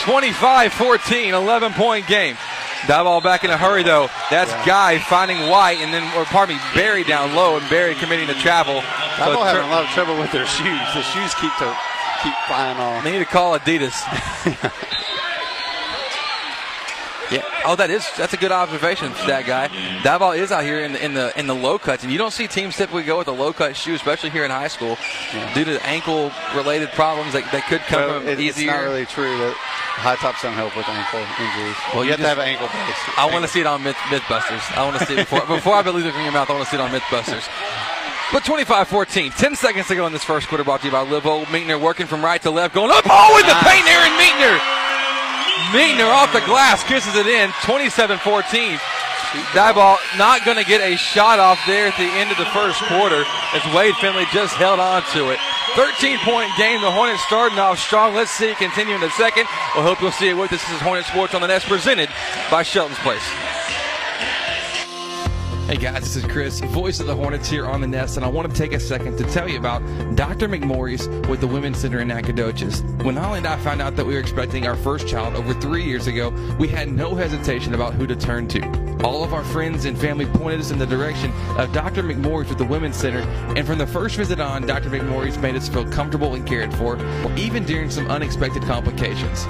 [0.08, 0.70] 25-14,
[1.34, 2.38] 11-point game.
[2.86, 4.10] Diboll back in a hurry though.
[4.30, 4.66] That's yeah.
[4.66, 8.36] Guy finding White and then, or pardon me, Berry down low and Berry committing to
[8.36, 8.82] travel.
[9.18, 10.88] So ball having a lot of trouble with their shoes.
[10.94, 11.76] The shoes keep to
[12.24, 13.04] keep flying off.
[13.04, 13.98] They need to call Adidas.
[17.32, 17.44] Yeah.
[17.66, 19.68] Oh, that is that's a good observation, that guy.
[20.04, 22.18] That ball is out here in the in the in the low cuts, and you
[22.18, 24.98] don't see teams typically go with a low cut shoe, especially here in high school,
[25.34, 25.54] yeah.
[25.54, 28.72] due to ankle related problems that, that could come well, from it, easier.
[28.72, 29.54] It's not really true that
[30.00, 31.76] high tops don't help with ankle injuries.
[31.94, 33.02] Well, you, you have just, to have an ankle brace.
[33.18, 34.64] I want to see it on Myth, Mythbusters.
[34.78, 36.50] I want to see it before before I believe it from your mouth.
[36.50, 37.44] I want to see it on Mythbusters.
[38.32, 41.46] But 25-14, 10 seconds to go in this first quarter brought to you by Livo.
[41.46, 44.88] Minkner working from right to left, going up, oh, in the paint, Aaron Minkner.
[45.74, 48.80] Minkner off the glass, kisses it in, 27-14.
[49.74, 52.82] ball not going to get a shot off there at the end of the first
[52.84, 55.40] quarter as Wade Finley just held on to it.
[55.76, 56.82] 13 point game.
[56.82, 58.16] The Hornets starting off strong.
[58.16, 59.46] Let's see it continue in the second.
[59.76, 60.62] We we'll hope you'll see it with us.
[60.64, 62.10] This is Hornet Sports on the Nest presented
[62.50, 63.24] by Shelton's Place.
[65.68, 68.30] Hey guys, this is Chris, voice of the Hornets here on the Nest, and I
[68.30, 69.82] want to take a second to tell you about
[70.16, 70.48] Dr.
[70.48, 72.84] McMorris with the Women's Center in Nacogdoches.
[73.04, 75.84] When Holly and I found out that we were expecting our first child over three
[75.84, 79.04] years ago, we had no hesitation about who to turn to.
[79.04, 82.02] All of our friends and family pointed us in the direction of Dr.
[82.02, 83.20] McMorris with the Women's Center,
[83.58, 84.90] and from the first visit on, Dr.
[84.90, 86.98] McMorris made us feel comfortable and cared for,
[87.36, 89.46] even during some unexpected complications.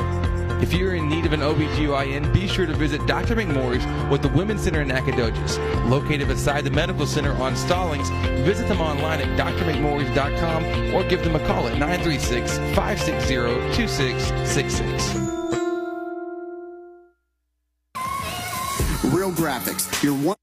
[0.61, 3.35] If you're in need of an OBGYN, be sure to visit Dr.
[3.35, 5.59] McMorris with the Women's Center in Nacogdoches.
[5.85, 8.09] Located beside the Medical Center on Stallings,
[8.43, 13.35] visit them online at drmcmorris.com or give them a call at 936 560
[13.75, 15.15] 2666.
[19.13, 20.37] Real Graphics, your one.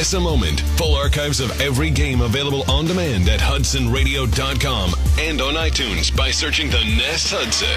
[0.00, 0.60] Miss a moment.
[0.78, 6.70] Full archives of every game available on demand at HudsonRadio.com and on iTunes by searching
[6.70, 7.68] the Nest Hudson.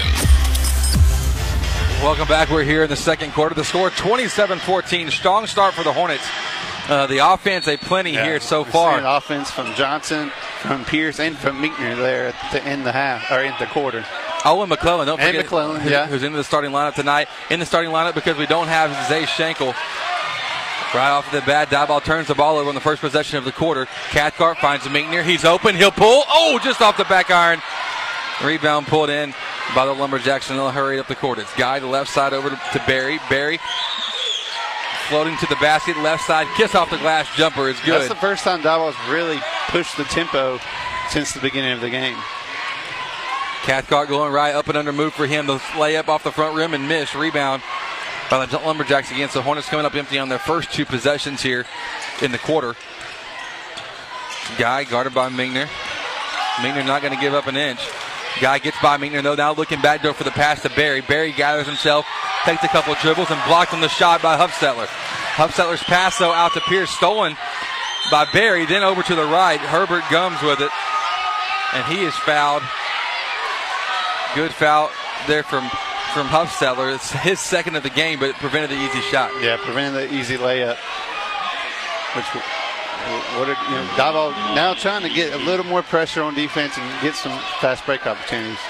[2.02, 2.48] Welcome back.
[2.48, 3.54] We're here in the second quarter.
[3.54, 5.10] The score 27 14.
[5.10, 6.26] Strong start for the Hornets.
[6.88, 9.02] Uh, the offense, a plenty yeah, here so far.
[9.04, 13.56] offense from Johnson, from Pierce, and from Minkner there to end the half or end
[13.60, 14.02] the quarter.
[14.46, 16.06] Owen McClellan, don't and forget, McClellan, who, yeah.
[16.06, 17.28] who's in the starting lineup tonight.
[17.50, 19.74] In the starting lineup because we don't have Zay Schenkel
[20.94, 23.50] Right off the bat, Diboll turns the ball over on the first possession of the
[23.50, 23.86] quarter.
[24.10, 25.24] Cathcart finds Minkner.
[25.24, 25.74] He's open.
[25.74, 26.22] He'll pull.
[26.28, 27.60] Oh, just off the back iron.
[28.44, 29.34] Rebound pulled in
[29.74, 31.40] by the Lumberjacks, and they'll hurry up the court.
[31.40, 33.18] It's Guy to left side over to, to Berry.
[33.28, 33.58] Berry
[35.08, 38.00] floating to the basket, left side, kiss off the glass jumper is good.
[38.00, 40.58] That's the first time Diboll really pushed the tempo
[41.10, 42.16] since the beginning of the game.
[43.64, 45.46] Cathcart going right, up and under move for him.
[45.46, 47.14] The layup off the front rim and miss.
[47.14, 47.62] Rebound
[48.30, 51.64] by the Lumberjacks against the Hornets coming up empty on their first two possessions here
[52.22, 52.74] in the quarter.
[54.58, 55.68] Guy guarded by Minkner.
[56.56, 57.80] Minkner not going to give up an inch.
[58.40, 59.34] Guy gets by Minkner though.
[59.34, 61.00] Now looking back door for the pass to Berry.
[61.00, 62.06] Berry gathers himself,
[62.44, 64.86] takes a couple dribbles, and blocked on the shot by Huffstetler.
[65.34, 67.36] Huffstetler's pass though out to Pierce, stolen
[68.10, 68.66] by Berry.
[68.66, 70.70] Then over to the right, Herbert Gums with it,
[71.74, 72.62] and he is fouled.
[74.34, 74.90] Good foul
[75.28, 75.70] there from
[76.14, 76.94] from Huffstetler.
[76.94, 79.32] It's his second of the game, but it prevented the easy shot.
[79.42, 80.78] Yeah, prevented the easy layup.
[82.14, 82.24] Which
[83.36, 87.16] what you know, now trying to get a little more pressure on defense and get
[87.16, 88.60] some fast break opportunities.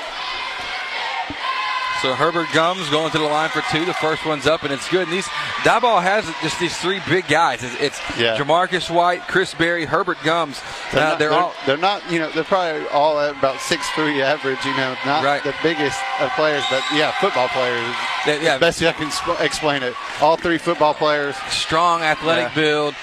[2.04, 3.86] So Herbert Gums going to the line for two.
[3.86, 5.04] The first one's up, and it's good.
[5.08, 5.24] And these
[5.64, 7.64] Diboll has just these three big guys.
[7.64, 8.36] It's, it's yeah.
[8.36, 10.60] Jamarcus White, Chris Berry, Herbert Gums.
[10.92, 13.58] They're, uh, not, they're, they're, all they're not you know they're probably all at about
[13.58, 14.62] six three average.
[14.66, 15.42] You know, not right.
[15.42, 17.96] the biggest of players, but yeah, football players.
[18.26, 19.94] They, yeah, best I can sp- explain it.
[20.20, 21.34] All three football players.
[21.48, 22.54] Strong, athletic yeah.
[22.54, 22.94] build.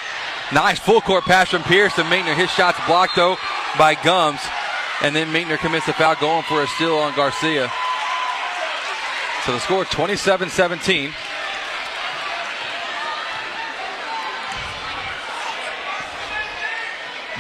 [0.54, 2.36] Nice full court pass from Pierce to Minkner.
[2.36, 3.38] His shot's blocked though
[3.80, 4.42] by Gums,
[5.02, 7.72] and then Minkner commits the foul, going for a steal on Garcia.
[9.46, 11.12] So the score 27 17.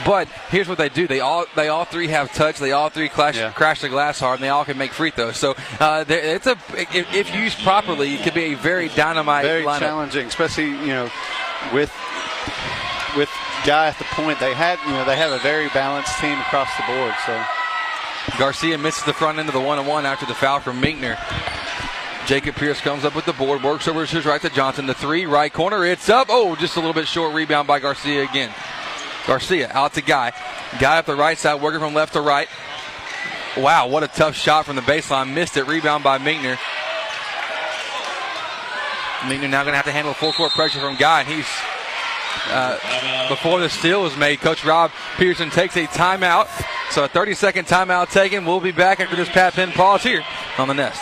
[0.05, 2.57] But here's what they do: they all they all three have touch.
[2.57, 3.51] They all three clash, yeah.
[3.51, 5.37] crash the glass hard, and they all can make free throws.
[5.37, 9.63] So uh, it's a if, if, used properly, it could be a very dynamite, very
[9.63, 9.79] lineup.
[9.79, 11.09] challenging, especially you know
[11.71, 11.93] with
[13.15, 13.29] with
[13.65, 14.39] guy at the point.
[14.39, 17.13] They had you know they have a very balanced team across the board.
[17.27, 17.43] So
[18.39, 21.17] Garcia misses the front end of the one on one after the foul from Minkner.
[22.25, 24.85] Jacob Pierce comes up with the board, works over to his right to Johnson.
[24.85, 26.27] The three, right corner, it's up.
[26.29, 28.53] Oh, just a little bit short rebound by Garcia again.
[29.27, 30.31] Garcia out to Guy.
[30.79, 32.47] Guy up the right side, working from left to right.
[33.57, 35.33] Wow, what a tough shot from the baseline.
[35.33, 35.67] Missed it.
[35.67, 36.57] Rebound by Minkner.
[39.21, 41.47] Minkner now going to have to handle full court pressure from Guy, and he's
[42.47, 46.47] uh, before the steal was made, Coach Rob Peterson takes a timeout.
[46.91, 48.45] So a 30 second timeout taken.
[48.45, 50.23] We'll be back after this Pat Penn pause here
[50.57, 51.01] on the Nest.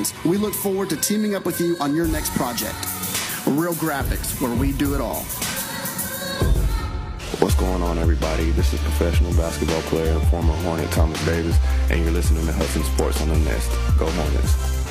[0.25, 2.75] We look forward to teaming up with you on your next project.
[3.45, 5.23] Real Graphics, where we do it all.
[7.39, 8.51] What's going on, everybody?
[8.51, 11.57] This is professional basketball player and former Hornet Thomas Davis,
[11.89, 13.71] and you're listening to Hudson Sports on the Nest.
[13.97, 14.81] Go Hornets.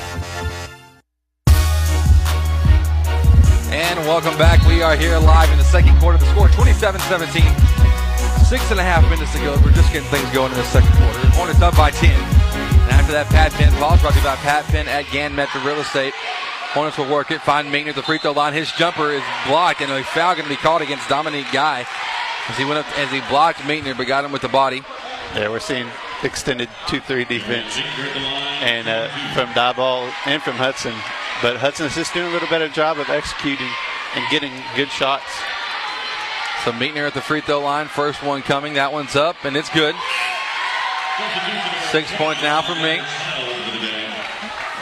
[3.71, 4.65] And welcome back.
[4.67, 6.17] We are here live in the second quarter.
[6.17, 7.41] The score 27 17.
[8.45, 9.57] Six and a half minutes to go.
[9.63, 11.19] We're just getting things going in the second quarter.
[11.31, 12.40] Hornets up by 10.
[12.91, 15.63] And after that, Pat Penn ball brought to you by Pat Penn at Gann Metro
[15.63, 16.13] Real Estate.
[16.75, 18.53] Hornets will work it, find Minkner at the free throw line.
[18.53, 21.87] His jumper is blocked, and a foul going to be called against Dominique Guy
[22.49, 24.83] as he went up as he blocked Minkner, but got him with the body.
[25.35, 25.87] Yeah, we're seeing
[26.21, 27.77] extended 2-3 defense,
[28.59, 30.93] and uh, from Diboll and from Hudson.
[31.41, 33.69] But Hudson is just doing a little better job of executing
[34.15, 35.31] and getting good shots.
[36.65, 38.73] So Minkner at the free throw line, first one coming.
[38.73, 39.95] That one's up, and it's good.
[41.91, 43.01] Six points now for Mink.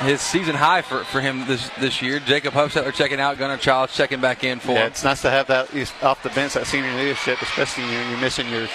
[0.01, 2.19] His season high for, for him this this year.
[2.19, 4.87] Jacob Huffstetler checking out, Gunnar Childs checking back in for yeah, him.
[4.87, 5.67] It's nice to have that
[6.01, 8.69] off the bench, that senior leadership, especially when you're missing your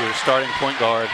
[0.00, 1.10] your starting point guard.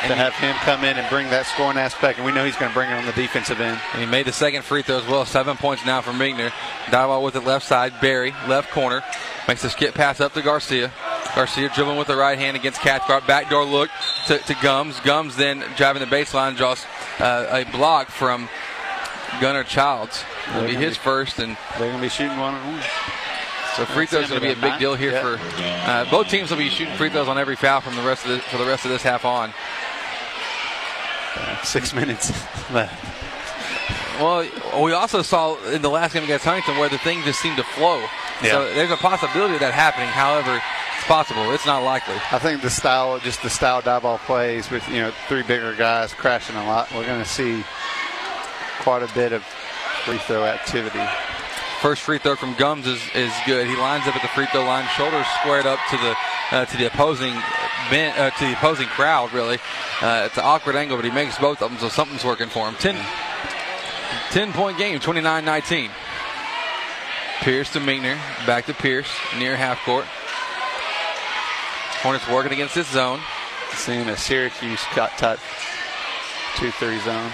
[0.00, 2.54] And to have him come in and bring that scoring aspect, and we know he's
[2.56, 3.80] going to bring it on the defensive end.
[3.92, 5.24] And he made the second free throw as well.
[5.24, 6.50] Seven points now for Minkner.
[6.86, 7.92] Diboll with the left side.
[8.00, 9.02] Berry, left corner.
[9.48, 10.92] Makes a skip pass up to Garcia.
[11.34, 13.26] Garcia dribbling with the right hand against Cathcart.
[13.26, 13.90] Backdoor look
[14.28, 15.00] to, to Gums.
[15.00, 16.86] Gums then driving the baseline draws
[17.18, 18.48] uh, a block from
[19.40, 20.22] Gunnar Childs.
[20.50, 21.38] It'll be his be- first.
[21.40, 22.82] and They're going to be shooting one on one.
[23.76, 25.36] So free throws going to be a big deal here Yeah.
[25.36, 26.50] for uh, both teams.
[26.50, 28.64] Will be shooting free throws on every foul from the rest of the, for the
[28.66, 29.52] rest of this half on.
[31.64, 32.30] Six minutes
[32.72, 33.04] left.
[34.20, 34.46] Well,
[34.82, 37.62] we also saw in the last game against Huntington where the thing just seemed to
[37.62, 38.00] flow.
[38.42, 38.74] So Yeah.
[38.74, 40.08] there's a possibility of that happening.
[40.08, 40.60] However,
[40.96, 41.52] it's possible.
[41.52, 42.16] It's not likely.
[42.32, 46.12] I think the style, just the style Diboll plays with you know three bigger guys
[46.14, 46.90] crashing a lot.
[46.92, 47.64] We're going to see
[48.80, 49.44] quite a bit of
[50.04, 51.02] free throw activity.
[51.80, 53.68] First free throw from Gums is, is good.
[53.68, 56.16] He lines up at the free throw line, shoulders squared up to the
[56.50, 59.32] uh, to the opposing uh, to the opposing crowd.
[59.32, 59.58] Really,
[60.02, 62.68] uh, it's an awkward angle, but he makes both of them, so something's working for
[62.68, 62.74] him.
[62.80, 62.96] 10,
[64.32, 65.90] 10 point game, 29-19.
[67.42, 70.04] Pierce to Minkner, back to Pierce near half court.
[72.02, 73.20] Hornets working against this zone.
[73.74, 75.38] Seeing a Syracuse cut type
[76.56, 77.30] two three zone.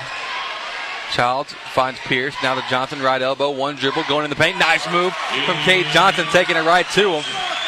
[1.14, 2.34] Childs finds Pierce.
[2.42, 4.58] Now to Johnson, right elbow, one dribble, going in the paint.
[4.58, 5.14] Nice move
[5.46, 7.24] from Cade Johnson, taking it right to him.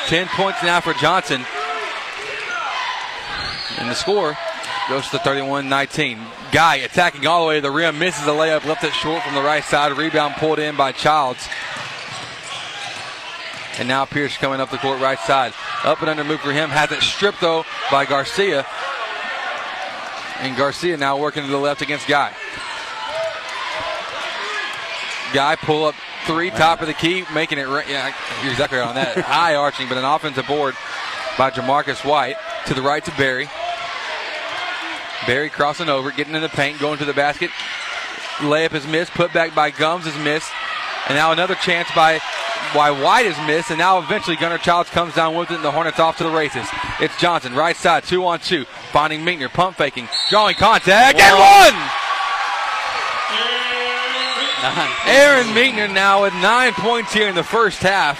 [0.06, 1.44] Ten points now for Johnson.
[3.78, 4.36] And the score
[4.88, 6.18] goes to 31-19.
[6.50, 9.36] Guy attacking all the way to the rim, misses the layup, left it short from
[9.36, 9.96] the right side.
[9.96, 11.46] Rebound pulled in by Childs.
[13.78, 15.52] And now Pierce coming up the court right side.
[15.84, 16.70] Up and under move for him.
[16.70, 18.66] Has it stripped though by Garcia.
[20.40, 22.34] And Garcia now working to the left against Guy.
[25.36, 25.94] Guy pull up
[26.24, 27.68] three, top of the key, making it.
[27.68, 28.10] ra- Yeah,
[28.42, 29.18] you're exactly right on that.
[29.26, 30.74] High arching, but an offensive board
[31.36, 32.36] by Jamarcus White
[32.68, 33.46] to the right to Berry.
[35.26, 37.50] Berry crossing over, getting in the paint, going to the basket.
[38.38, 39.12] Layup is missed.
[39.12, 40.50] Put back by Gums is missed.
[41.08, 42.18] And now another chance by
[42.72, 43.68] why White is missed.
[43.70, 46.30] And now eventually Gunnar Childs comes down with it, and the Hornets off to the
[46.30, 46.66] races.
[46.98, 48.64] It's Johnson, right side, two on two.
[48.92, 51.38] Finding Minkner, pump faking, drawing contact, and
[51.74, 51.90] one!
[55.06, 58.18] Aaron Minkner now with nine points here in the first half.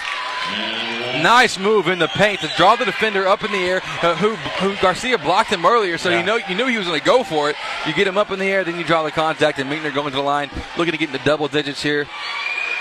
[1.21, 3.81] Nice move in the paint to draw the defender up in the air.
[4.01, 6.99] Uh, who, who Garcia blocked him earlier, so you know you knew he was going
[6.99, 7.55] to go for it.
[7.87, 10.11] You get him up in the air, then you draw the contact, and Minkner going
[10.11, 12.05] to the line, looking to get into double digits here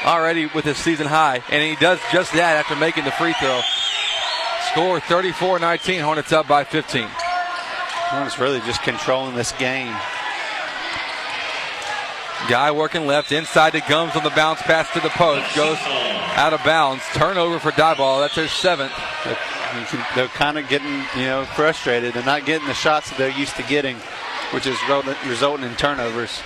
[0.04, 3.60] already with his season high, and he does just that after making the free throw.
[4.70, 6.02] Score 34-19.
[6.02, 7.06] Hornets up by 15.
[7.08, 9.94] Hornets really just controlling this game.
[12.48, 15.56] Guy working left inside to Gums on the bounce pass to the post.
[15.56, 15.78] Goes
[16.36, 17.02] out of bounds.
[17.14, 18.20] Turnover for Diboll.
[18.20, 18.92] That's their seventh.
[20.14, 22.14] They're kind of getting, you know, frustrated.
[22.14, 23.96] They're not getting the shots that they're used to getting,
[24.52, 24.78] which is
[25.26, 26.40] resulting in turnovers.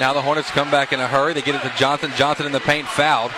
[0.00, 1.34] Now the Hornets come back in a hurry.
[1.34, 2.10] They get it to Johnson.
[2.16, 3.32] Johnson in the paint fouled.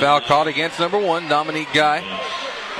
[0.00, 2.02] Foul called against number one, Dominique Guy.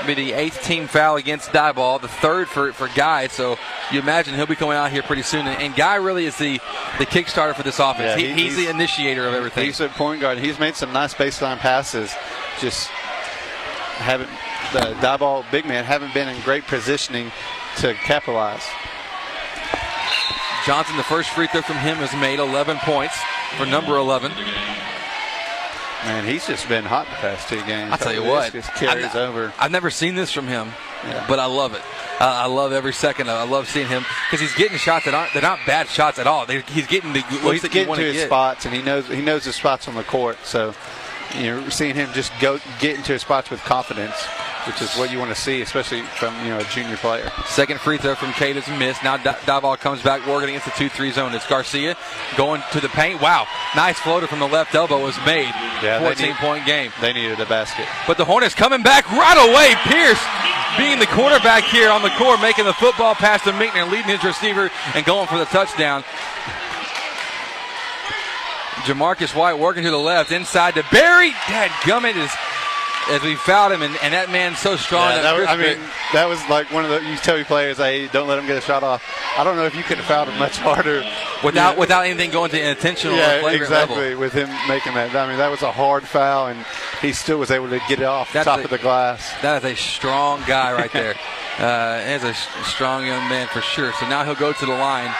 [0.09, 3.27] Be the eighth team foul against Diboll, the third for, for Guy.
[3.27, 3.59] So
[3.91, 5.45] you imagine he'll be coming out here pretty soon.
[5.45, 6.59] And, and Guy really is the,
[6.97, 8.19] the kickstarter for this offense.
[8.19, 9.67] Yeah, he, he's, he's, the initiator of everything.
[9.67, 10.39] He's a point guard.
[10.39, 12.11] He's made some nice baseline passes.
[12.59, 14.31] Just haven't
[14.73, 17.31] the Diboll big man haven't been in great positioning
[17.77, 18.65] to capitalize.
[20.65, 23.15] Johnson, the first free throw from him is made 11 points
[23.57, 24.31] for number 11.
[26.05, 27.91] Man, he's just been hot the past two games.
[27.91, 29.53] I'll tell you what, just carries I've, over.
[29.59, 30.69] I've never seen this from him,
[31.03, 31.25] yeah.
[31.27, 31.81] but I love it.
[32.21, 33.29] Uh, I love every second.
[33.29, 36.27] I love seeing him because he's getting shots that aren't they're not bad shots at
[36.27, 36.45] all.
[36.45, 38.27] They're, he's getting the well, he's getting to his get.
[38.27, 40.37] spots, and he knows he knows his spots on the court.
[40.45, 40.73] So
[41.37, 44.15] you're seeing him just go get into his spots with confidence
[44.67, 47.31] which is what you want to see, especially from you know a junior player.
[47.45, 49.03] Second free throw from Cade is missed.
[49.03, 51.33] Now Diboll comes back working against the 2-3 zone.
[51.33, 51.95] It's Garcia
[52.37, 53.21] going to the paint.
[53.21, 55.51] Wow, nice floater from the left elbow was made.
[55.81, 56.91] Yeah, 14-point game.
[57.01, 57.85] They needed a basket.
[58.07, 59.75] But the Hornets coming back right away.
[59.91, 60.21] Pierce
[60.77, 64.23] being the quarterback here on the court, making the football pass to Minkner, leading his
[64.23, 66.03] receiver and going for the touchdown.
[68.83, 71.31] Jamarcus White working to the left, inside to Berry.
[71.47, 72.31] Dad Gummit is
[73.09, 75.09] as we fouled him, and, and that man's so strong.
[75.09, 75.77] Yeah, that was, I mean,
[76.13, 78.57] that was like one of the you tell your players, "Hey, don't let him get
[78.57, 79.03] a shot off."
[79.37, 81.03] I don't know if you could have fouled him much harder
[81.43, 81.79] without yeah.
[81.79, 83.15] without anything going to intentional.
[83.15, 84.09] Yeah, exactly.
[84.09, 84.19] Level.
[84.19, 86.65] With him making that, I mean, that was a hard foul, and
[87.01, 89.33] he still was able to get it off That's top a, of the glass.
[89.41, 91.15] That is a strong guy right there.
[91.59, 92.33] uh, he's a
[92.63, 93.93] strong young man for sure.
[93.93, 95.13] So now he'll go to the line.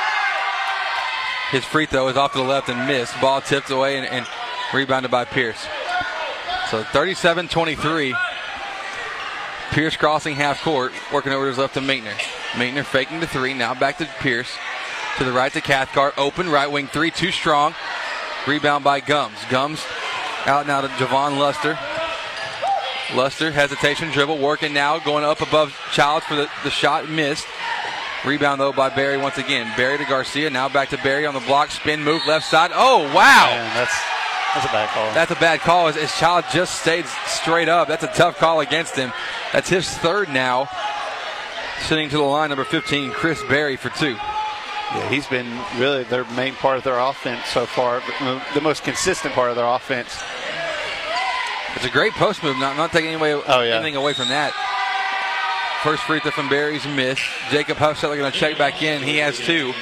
[1.51, 3.19] His free throw is off to the left and missed.
[3.19, 4.27] Ball tipped away and, and
[4.71, 5.65] rebounded by Pierce.
[6.69, 8.15] So 37 23.
[9.71, 12.13] Pierce crossing half court, working over his left to Minkner.
[12.53, 14.49] Minkner faking the three, now back to Pierce.
[15.17, 16.17] To the right to Cathcart.
[16.17, 17.73] Open, right wing three, too strong.
[18.47, 19.37] Rebound by Gums.
[19.49, 19.83] Gums
[20.45, 21.77] out now to Javon Luster.
[23.15, 27.47] Luster, hesitation, dribble, working now, going up above Childs for the, the shot, missed.
[28.25, 29.71] Rebound though by Berry once again.
[29.75, 32.71] Berry to Garcia, now back to Berry on the block, spin move left side.
[32.73, 33.47] Oh wow!
[33.47, 33.99] Man, that's
[34.53, 35.13] that's a bad call.
[35.13, 35.87] That's a bad call.
[35.87, 37.87] His, his child just stayed straight up.
[37.87, 39.11] That's a tough call against him.
[39.53, 40.69] That's his third now.
[41.81, 44.15] Sitting to the line, number 15, Chris Berry for two.
[44.91, 45.47] Yeah, he's been
[45.77, 48.01] really their main part of their offense so far,
[48.55, 50.21] the most consistent part of their offense.
[51.75, 52.57] It's a great post move.
[52.57, 53.75] Not, not taking away, oh, yeah.
[53.75, 54.51] anything away from that.
[55.83, 57.21] First free throw from Berry's missed.
[57.51, 59.01] Jacob Huffstetler going to check back in.
[59.01, 59.73] He has two.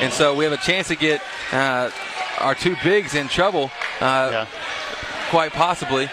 [0.00, 1.20] And so we have a chance to get
[1.52, 1.90] uh,
[2.38, 3.70] our two bigs in trouble,
[4.00, 4.46] uh, yeah.
[5.30, 6.08] quite possibly.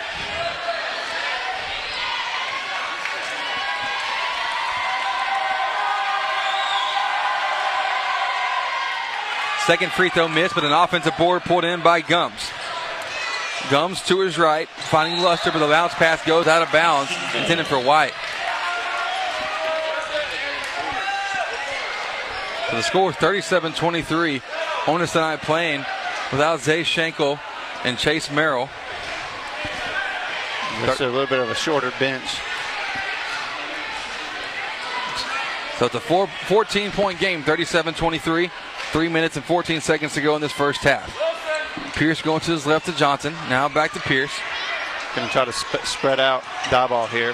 [9.65, 12.49] Second free throw missed, but an offensive board pulled in by Gums.
[13.69, 17.67] Gums to his right, finding Luster, but the bounce pass goes out of bounds, intended
[17.67, 18.13] for White.
[22.69, 24.41] So the score 37 23.
[24.87, 25.85] Honest tonight playing
[26.31, 27.39] without Zay Schenkel
[27.83, 28.69] and Chase Merrill.
[30.85, 32.39] Just a little bit of a shorter bench.
[35.77, 38.49] So it's a four, 14 point game, 37 23.
[38.91, 41.17] Three minutes and 14 seconds to go in this first half.
[41.93, 43.33] Pierce going to his left to Johnson.
[43.49, 44.31] Now back to Pierce.
[45.15, 47.33] Going to try to sp- spread out Diboll here.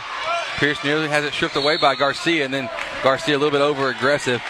[0.58, 2.70] Pierce nearly has it stripped away by Garcia, and then
[3.04, 4.42] Garcia a little bit over aggressive.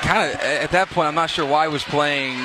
[0.00, 2.38] Kind of at that point, I'm not sure why he was playing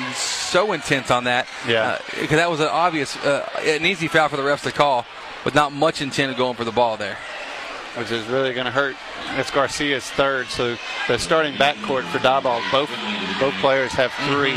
[0.54, 1.48] so intense on that.
[1.66, 1.98] Yeah.
[2.10, 5.04] Because uh, that was an obvious, uh, an easy foul for the refs to call
[5.44, 7.18] with not much intent of going for the ball there.
[7.96, 8.94] Which is really going to hurt.
[9.36, 10.76] It's Garcia's third, so
[11.08, 12.90] the starting backcourt for Diboll, both
[13.40, 14.54] both players have three.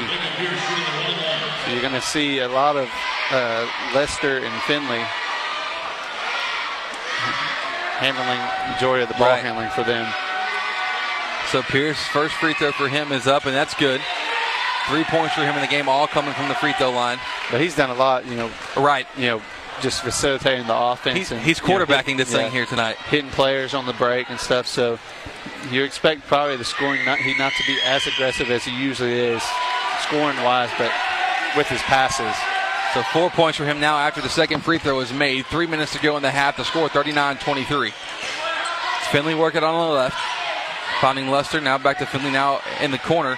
[1.66, 2.90] So you're going to see a lot of
[3.32, 5.02] uh, Luster and Finley
[7.98, 8.40] handling
[8.72, 9.44] majority of the ball right.
[9.44, 10.06] handling for them.
[11.52, 14.02] So Pierce, first free throw for him is up, and that's good.
[14.88, 17.20] Three points for him in the game, all coming from the free throw line.
[17.52, 18.50] But he's done a lot, you know.
[18.78, 19.06] Right.
[19.18, 19.42] You know,
[19.82, 21.18] just facilitating the offense.
[21.18, 22.96] He's, and, he's quarterbacking you know, this yeah, thing here tonight.
[23.10, 24.66] Hitting players on the break and stuff.
[24.66, 24.98] So
[25.72, 29.14] you expect probably the scoring not he not to be as aggressive as he usually
[29.14, 29.44] is,
[30.02, 30.92] scoring wise, but
[31.56, 32.36] with his passes.
[32.94, 35.46] So four points for him now after the second free throw is made.
[35.48, 36.58] Three minutes to go in the half.
[36.58, 37.92] The score 39 23.
[39.12, 40.18] Finley working on the left.
[41.02, 41.62] Finding Luster.
[41.62, 43.38] Now back to Finley now in the corner.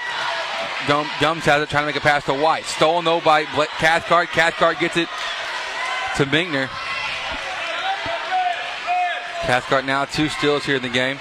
[0.87, 2.65] Gum, Gums has it, trying to make a pass to White.
[2.65, 4.29] Stolen no by Cathcart.
[4.29, 5.07] Cathcart gets it
[6.17, 6.67] to Minkner.
[9.41, 11.17] Cathcart now two steals here in the game.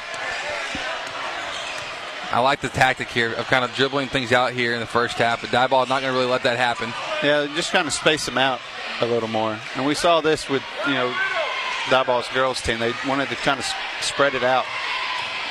[2.31, 5.17] I like the tactic here of kind of dribbling things out here in the first
[5.17, 6.93] half, but Diboll not going to really let that happen.
[7.23, 8.61] Yeah, just kind of space them out
[9.01, 9.59] a little more.
[9.77, 11.15] And we saw this with, you know,
[11.87, 12.81] Diboll's girls team.
[12.81, 13.67] They wanted to kind of
[14.03, 14.67] spread it out,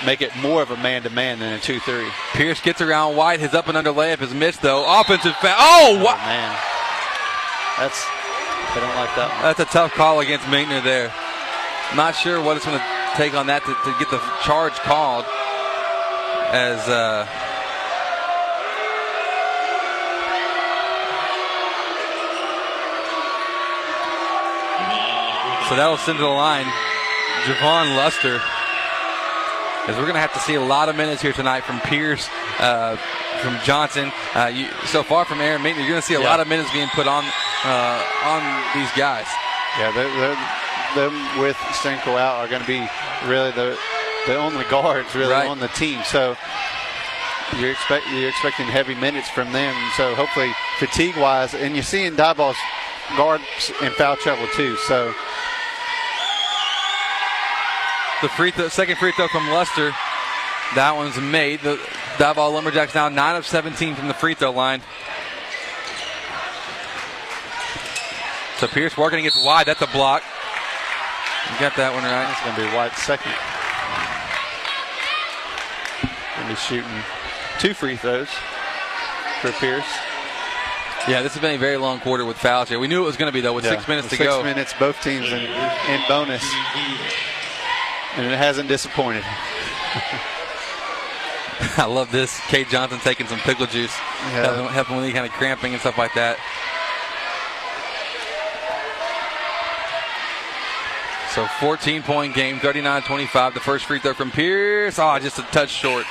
[0.06, 2.08] make it more of a man to man than a 2 3.
[2.34, 3.40] Pierce gets around White.
[3.40, 4.86] His up and under layup is missed, though.
[5.02, 5.56] Offensive foul.
[5.58, 6.16] Oh, what?
[6.16, 6.58] Oh, man.
[7.78, 9.42] That's, I don't like that one.
[9.44, 11.14] That's a tough call against Minkner there.
[11.96, 12.86] Not sure what it's going to
[13.16, 15.26] take on that to, to get the charge called
[16.52, 17.26] as uh,
[25.68, 26.66] so that'll send to the line
[27.44, 28.42] Javon Luster.
[29.88, 32.28] As we're going to have to see a lot of minutes here tonight from Pierce,
[32.60, 32.98] uh,
[33.42, 34.12] from Johnson.
[34.36, 36.28] Uh, you, so far from Aaron Minkner, you're going to see a yeah.
[36.28, 37.24] lot of minutes being put on
[37.64, 38.44] uh, on
[38.76, 39.28] these guys.
[39.80, 40.38] Yeah, they're, they're,
[40.96, 42.86] them with Stenko out are going to be
[43.28, 43.78] really the
[44.26, 45.48] the only guards really right.
[45.48, 46.02] on the team.
[46.04, 46.36] So
[47.58, 49.74] you're expect you're expecting heavy minutes from them.
[49.96, 52.58] So hopefully fatigue wise, and you're seeing Diboll's
[53.16, 54.76] guards in foul trouble too.
[54.78, 55.14] So
[58.22, 59.94] the free th- second free throw from Luster.
[60.76, 61.62] that one's made.
[61.62, 61.78] The
[62.18, 64.82] Diboll Lumberjacks now nine of 17 from the free throw line.
[68.58, 69.68] So Pierce working against wide.
[69.68, 70.24] That's a block.
[71.54, 72.30] You got that one right.
[72.30, 73.32] It's going to be White's second.
[76.36, 77.04] Going to be shooting
[77.60, 78.30] two free throws
[79.42, 79.86] for Pierce.
[81.08, 82.80] Yeah, this has been a very long quarter with fouls here.
[82.80, 84.28] We knew it was going to be, though, with yeah, six minutes with to six
[84.28, 84.38] go.
[84.40, 86.44] Six minutes, both teams in, in bonus.
[88.18, 89.24] And it hasn't disappointed.
[91.78, 92.40] I love this.
[92.48, 93.96] Cade Johnson taking some pickle juice,
[94.32, 94.46] yeah.
[94.46, 96.38] helping, helping with any kind of cramping and stuff like that.
[101.34, 103.54] So 14 point game, 39 25.
[103.54, 104.98] The first free throw from Pierce.
[104.98, 106.06] Oh, just a touch short.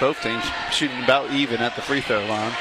[0.00, 2.52] Both teams shooting about even at the free throw line.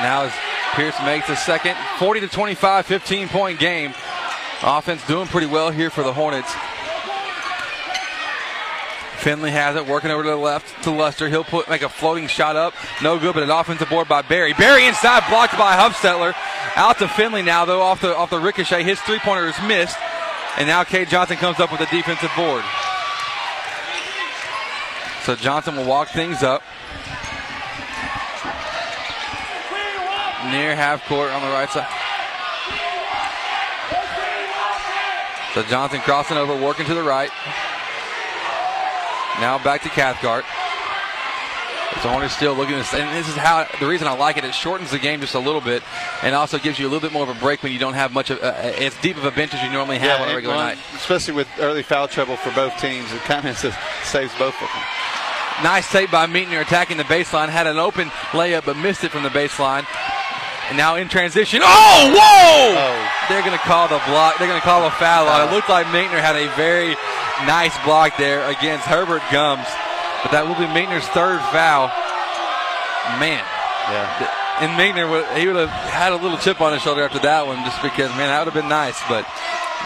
[0.00, 0.32] Now as
[0.74, 3.92] Pierce makes the second, 40 to 25, 15 point game.
[4.62, 6.52] Offense doing pretty well here for the Hornets.
[9.18, 11.28] Finley has it, working over to the left to Luster.
[11.28, 12.72] He'll put make a floating shot up.
[13.02, 14.52] No good, but an offensive board by Berry.
[14.52, 16.34] Berry inside, blocked by Huffstetler.
[16.76, 18.84] Out to Finley now, though, off the off the ricochet.
[18.84, 19.96] His three pointer is missed.
[20.58, 22.64] And now Cade Johnson comes up with a defensive board.
[25.22, 26.62] So Johnson will walk things up.
[30.50, 31.86] Near half court on the right side.
[35.54, 37.30] So Johnson crossing over, working to the right.
[39.38, 40.44] Now back to Cathcart.
[42.02, 44.44] So Hornets still looking at this, and this is how the reason I like it.
[44.44, 45.82] It shortens the game just a little bit,
[46.22, 48.12] and also gives you a little bit more of a break when you don't have
[48.12, 50.34] much of uh, as deep of a bench as you normally have yeah, on a
[50.34, 50.78] regular night.
[50.94, 54.82] Especially with early foul trouble for both teams, it kind of saves both of them.
[55.64, 57.48] Nice take by Minkner attacking the baseline.
[57.48, 59.84] Had an open layup, but missed it from the baseline.
[60.68, 61.62] And now in transition.
[61.64, 62.78] Oh, whoa!
[62.78, 63.26] Oh.
[63.28, 64.38] They're going to call the block.
[64.38, 65.52] They're going to call a foul on it.
[65.52, 66.94] Looked like Minkner had a very
[67.46, 69.66] nice block there against Herbert Gums.
[70.22, 71.88] But that will be Minkner's third foul.
[73.18, 73.40] Man.
[73.88, 74.28] Yeah.
[74.60, 75.06] And Minkner,
[75.38, 78.10] he would have had a little chip on his shoulder after that one just because,
[78.18, 79.00] man, that would have been nice.
[79.08, 79.24] But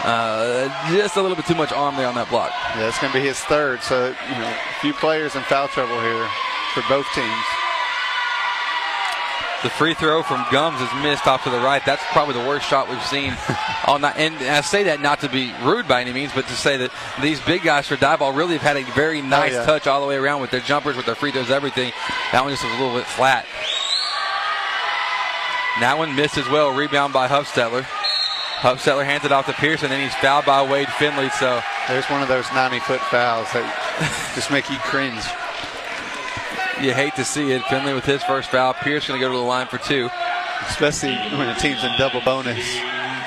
[0.03, 2.51] uh, just a little bit too much arm there on that block.
[2.75, 3.81] Yeah, it's going to be his third.
[3.83, 6.27] So, you know, a few players in foul trouble here
[6.73, 7.62] for both teams.
[9.63, 11.81] The free throw from Gums is missed off to the right.
[11.85, 13.33] That's probably the worst shot we've seen
[13.87, 14.17] all night.
[14.17, 16.91] And I say that not to be rude by any means, but to say that
[17.21, 19.65] these big guys for Diboll really have had a very oh, nice oh, yeah.
[19.65, 21.93] touch all the way around with their jumpers, with their free throws, everything.
[22.33, 23.45] That one just was a little bit flat.
[25.79, 26.71] That one missed as well.
[26.71, 27.83] Rebound by Huffstetler.
[28.59, 31.29] Huffstetler hands it off to Pearson, and then he's fouled by Wade Finley.
[31.29, 35.23] So there's one of those 90 foot fouls that just make you cringe
[36.81, 37.63] you hate to see it.
[37.65, 38.73] Finley with his first foul.
[38.73, 40.09] Pierce going to go to the line for two.
[40.67, 42.65] Especially when the team's in double bonus.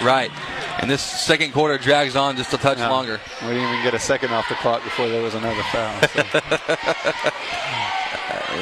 [0.02, 0.30] Right.
[0.78, 3.20] And this second quarter drags on just a touch no, longer.
[3.42, 6.00] We didn't even get a second off the clock before there was another foul.
[6.08, 6.22] So.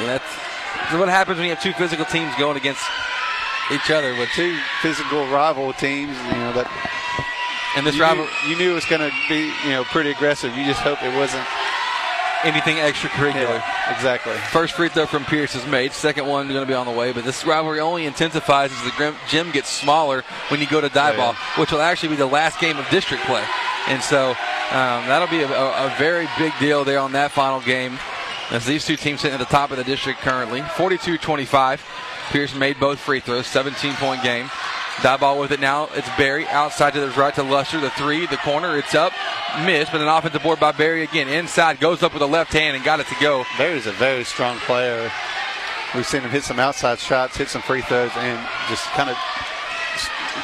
[0.05, 0.23] That's
[0.93, 2.83] what happens when you have two physical teams going against
[3.71, 6.17] each other with two physical rival teams.
[6.17, 6.69] You know that.
[7.75, 10.11] And this you rival, knew, you knew it was going to be you know pretty
[10.11, 10.55] aggressive.
[10.55, 11.45] You just hope it wasn't
[12.43, 13.59] anything extracurricular.
[13.59, 14.33] Yeah, exactly.
[14.51, 15.93] First free throw from Pierce is made.
[15.93, 17.11] Second one going to be on the way.
[17.11, 21.33] But this rivalry only intensifies as the gym gets smaller when you go to Diboll,
[21.33, 21.59] yeah.
[21.59, 23.43] which will actually be the last game of district play.
[23.87, 27.61] And so um, that'll be a, a, a very big deal there on that final
[27.61, 27.99] game.
[28.51, 31.79] As these two teams sitting at the top of the district currently, 42-25.
[32.31, 34.49] Pierce made both free throws, 17-point game.
[34.97, 35.89] Diboll with it now.
[35.93, 37.79] It's Berry outside to the right to Luster.
[37.79, 39.11] The three, the corner, it's up,
[39.63, 41.27] missed, but an offensive board by Berry again.
[41.27, 43.43] Inside, goes up with a left hand and got it to go.
[43.57, 45.11] Berry's a very strong player.
[45.93, 49.17] We've seen him hit some outside shots, hit some free throws, and just kind of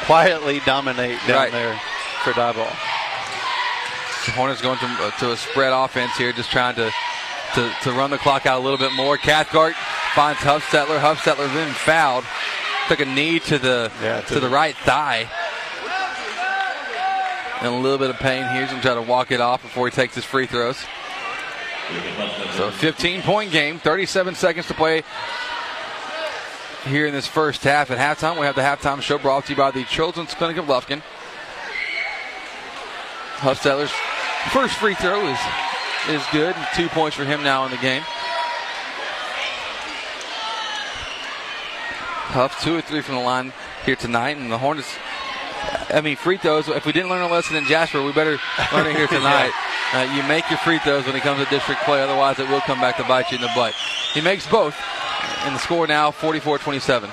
[0.04, 1.52] quietly dominate down right.
[1.52, 1.80] there
[2.22, 2.70] for Diboll.
[4.34, 6.90] Hornets going to, uh, to a spread offense here, just trying to,
[7.54, 9.16] to, to run the clock out a little bit more.
[9.16, 9.74] Cathcart
[10.14, 11.00] finds Huffstetler.
[11.00, 12.24] Huffstetler then fouled
[12.96, 15.26] took a knee to the yeah, to, the right thigh.
[17.60, 18.60] And a little bit of pain here.
[18.60, 20.76] He's going to try to walk it off before he takes his free throws.
[22.56, 25.04] So 15 point game, 37 seconds to play
[26.84, 27.90] here in this first half.
[27.90, 30.66] At halftime, we have the halftime show brought to you by the Children's Clinic of
[30.66, 31.00] Lufkin.
[33.36, 33.92] Huffstetler's
[34.50, 35.38] first free throw is,
[36.10, 36.54] is good.
[36.74, 38.02] Two points for him now in the game.
[42.32, 43.52] Huff, two or three from the line
[43.84, 44.94] here tonight, and the Hornets.
[45.90, 46.66] I mean, free throws.
[46.68, 48.38] If we didn't learn a lesson in Jasper, we better
[48.72, 49.52] learn it here tonight.
[49.92, 50.08] yeah.
[50.10, 52.60] uh, you make your free throws when it comes to district play, otherwise it will
[52.62, 53.74] come back to bite you in the butt.
[54.14, 54.74] He makes both,
[55.44, 57.10] and the score now 44-27.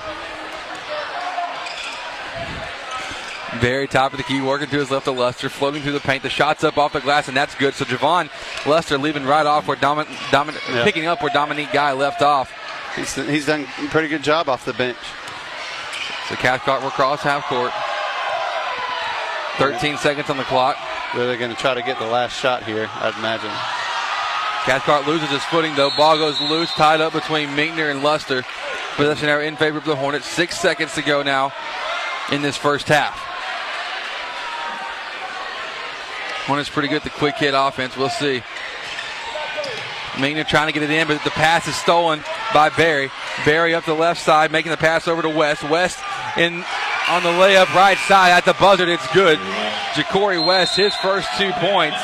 [3.60, 6.22] Very top of the key, working to his left of Luster, floating through the paint.
[6.22, 7.74] The shot's up off the glass, and that's good.
[7.74, 8.30] So Javon
[8.64, 10.84] Luster leaving right off where Domin, Domin yeah.
[10.84, 12.52] picking up where Dominique Guy left off.
[12.96, 14.98] He's, he's done a pretty good job off the bench.
[16.28, 17.72] So Cathcart will cross half court.
[19.58, 20.76] 13 seconds on the clock.
[21.14, 23.50] They're going to try to get the last shot here, I'd imagine.
[24.64, 25.90] Cathcart loses his footing, though.
[25.96, 28.44] Ball goes loose, tied up between Minkner and Luster.
[28.96, 30.26] Possession error in favor of the Hornets.
[30.26, 31.52] Six seconds to go now
[32.30, 33.18] in this first half.
[36.46, 37.96] Hornets pretty good the quick hit offense.
[37.96, 38.42] We'll see.
[40.12, 43.10] Minkner trying to get it in, but the pass is stolen by Berry.
[43.44, 45.62] Berry up the left side, making the pass over to West.
[45.64, 45.98] West
[46.36, 46.64] in
[47.08, 48.88] on the layup right side at the buzzer.
[48.88, 49.38] It's good.
[49.94, 51.98] Ja'Cory West, his first two points.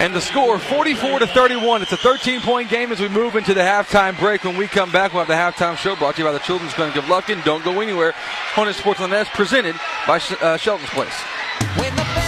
[0.00, 1.82] And the score 44 to 31.
[1.82, 4.44] It's a 13 point game as we move into the halftime break.
[4.44, 6.74] When we come back, we'll have the halftime show brought to you by the Children's
[6.74, 7.44] Clinic of Lufkin.
[7.44, 8.14] Don't go anywhere.
[8.54, 9.74] Hornet Sports on Nest presented
[10.06, 12.27] by uh, Shelton's Place.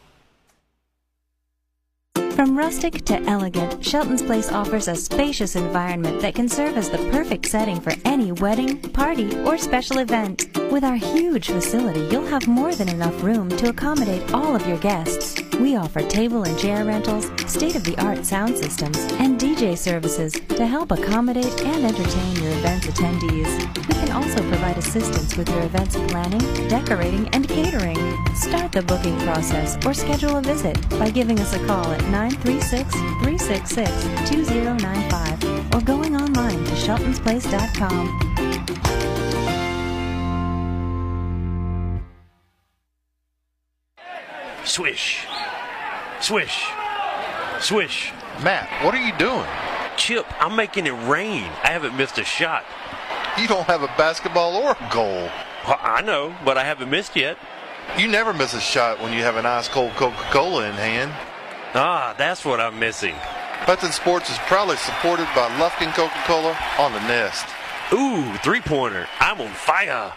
[2.43, 6.97] From rustic to elegant, Shelton's Place offers a spacious environment that can serve as the
[7.09, 10.49] perfect setting for any wedding, party, or special event.
[10.69, 14.77] With our huge facility, you'll have more than enough room to accommodate all of your
[14.79, 15.41] guests.
[15.57, 21.61] We offer table and chair rentals, state-of-the-art sound systems, and DJ services to help accommodate
[21.61, 23.87] and entertain your event's attendees.
[23.87, 27.95] We can also provide assistance with your event's planning, decorating, and catering.
[28.35, 32.03] Start the booking process or schedule a visit by giving us a call at
[32.34, 38.19] 936 366 2095 or going online to sheltonsplace.com.
[44.65, 45.27] Swish.
[46.19, 46.65] Swish.
[47.59, 48.11] Swish.
[48.41, 49.45] Matt, what are you doing?
[49.95, 51.43] Chip, I'm making it rain.
[51.63, 52.65] I haven't missed a shot.
[53.38, 55.29] You don't have a basketball or a goal.
[55.67, 57.38] Well, I know, but I haven't missed yet.
[57.97, 61.13] You never miss a shot when you have an ice cold Coca Cola in hand.
[61.76, 63.15] Ah, that's what I'm missing.
[63.65, 67.47] Hudson Sports is proudly supported by Lufkin Coca Cola on the Nest.
[67.91, 69.07] Ooh, three pointer.
[69.19, 70.13] I'm on fire.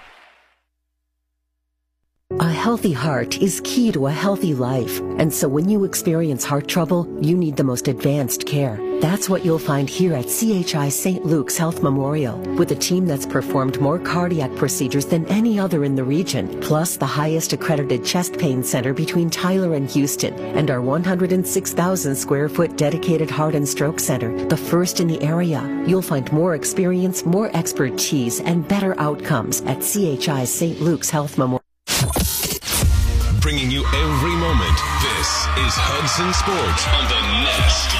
[2.41, 5.01] A healthy heart is key to a healthy life.
[5.19, 8.81] And so when you experience heart trouble, you need the most advanced care.
[9.01, 11.25] That's what you'll find here at CHI St.
[11.25, 15.95] Luke's Health Memorial, with a team that's performed more cardiac procedures than any other in
[15.95, 20.81] the region, plus the highest accredited chest pain center between Tyler and Houston, and our
[20.81, 25.63] 106,000 square foot dedicated heart and stroke center, the first in the area.
[25.87, 30.81] You'll find more experience, more expertise, and better outcomes at CHI St.
[30.81, 31.66] Luke's Health Memorial.
[33.47, 34.75] Bringing you every moment.
[35.07, 35.29] This
[35.63, 37.95] is Hudson Sports on the Nest.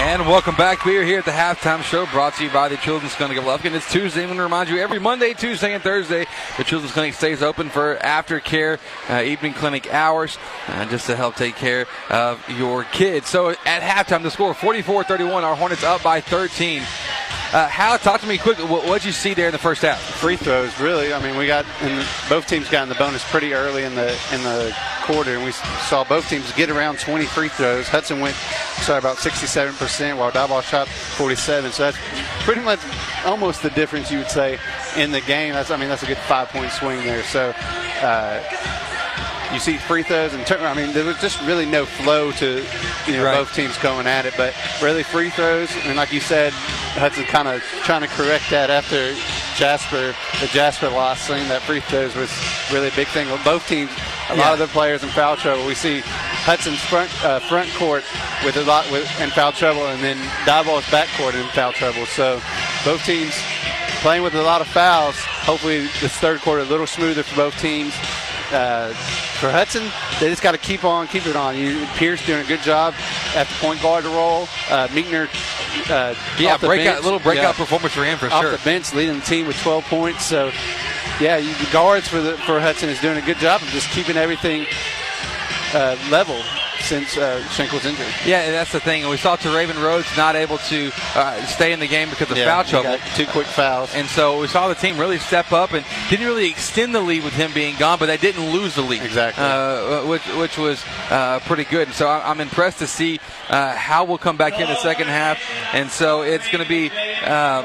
[0.00, 0.86] And welcome back.
[0.86, 3.44] We are here at the halftime show brought to you by the Children's Clinic of
[3.44, 3.74] Lufkin.
[3.74, 4.22] It's Tuesday.
[4.22, 6.24] I'm going to remind you every Monday, Tuesday, and Thursday,
[6.56, 8.78] the Children's Clinic stays open for aftercare
[9.10, 10.38] uh, evening clinic hours
[10.68, 13.28] uh, just to help take care of your kids.
[13.28, 15.44] So at halftime, the score 44 31.
[15.44, 16.80] Our Hornets up by 13.
[17.50, 18.58] Uh, Hal, talk to me quick.
[18.58, 19.98] What did you see there in the first half?
[19.98, 21.14] Free throws, really.
[21.14, 24.10] I mean, we got and both teams got in the bonus pretty early in the
[24.34, 27.88] in the quarter, and we saw both teams get around 20 free throws.
[27.88, 28.36] Hudson went,
[28.82, 31.72] sorry, about 67 percent, while Diboll shot 47.
[31.72, 31.98] So that's
[32.44, 32.80] pretty much
[33.24, 34.58] almost the difference you would say
[34.96, 35.54] in the game.
[35.54, 37.22] That's I mean, that's a good five point swing there.
[37.24, 37.54] So.
[38.02, 38.42] Uh,
[39.52, 42.64] you see free throws and turn, I mean there was just really no flow to
[43.06, 43.36] you know Right.
[43.38, 46.52] both teams going at it, but really free throws and like you said,
[46.98, 49.14] Hudson kind of trying to correct that after
[49.56, 52.30] Jasper the Jasper loss, saying that free throws was
[52.72, 53.26] really a big thing.
[53.28, 53.90] Well, both teams,
[54.30, 55.66] a lot of the players in foul trouble.
[55.66, 56.00] We see
[56.44, 58.04] Hudson's front uh, front court
[58.44, 62.04] with a lot with in foul trouble, and then Diboll's back court in foul trouble.
[62.06, 62.40] So
[62.84, 63.34] both teams
[64.02, 65.16] playing with a lot of fouls.
[65.48, 67.94] Hopefully, this third quarter a little smoother for both teams.
[68.52, 68.92] Uh,
[69.40, 69.84] for Hudson,
[70.20, 71.56] they just got to keep on, keep it on.
[71.56, 72.94] You, Pierce doing a good job
[73.34, 74.42] at the point guard role.
[74.70, 75.28] Uh, Minkner,
[75.90, 78.52] uh, Yeah, off breakout, bench, little breakout yeah, performance for him for off sure.
[78.52, 80.24] the bench, leading the team with 12 points.
[80.24, 80.50] So,
[81.20, 83.90] yeah, you, the guards for the for Hudson is doing a good job of just
[83.90, 84.66] keeping everything
[85.74, 86.40] uh, level
[86.80, 88.06] since uh, Schenkel's injury.
[88.26, 89.02] Yeah, and that's the thing.
[89.02, 92.36] And we saw Teraven Rhodes not able to uh, stay in the game because of
[92.36, 92.98] Yeah, foul trouble.
[93.14, 93.94] two quick fouls.
[93.94, 97.24] And so we saw the team really step up and didn't really extend the lead
[97.24, 99.02] with him being gone, but they didn't lose the lead.
[99.02, 99.42] Exactly.
[99.44, 101.88] Uh, which, which was uh, pretty good.
[101.88, 105.08] And so I- I'm impressed to see uh, how we'll come back in the second
[105.08, 105.38] half.
[105.72, 106.86] And so it's going to be
[107.24, 107.64] um,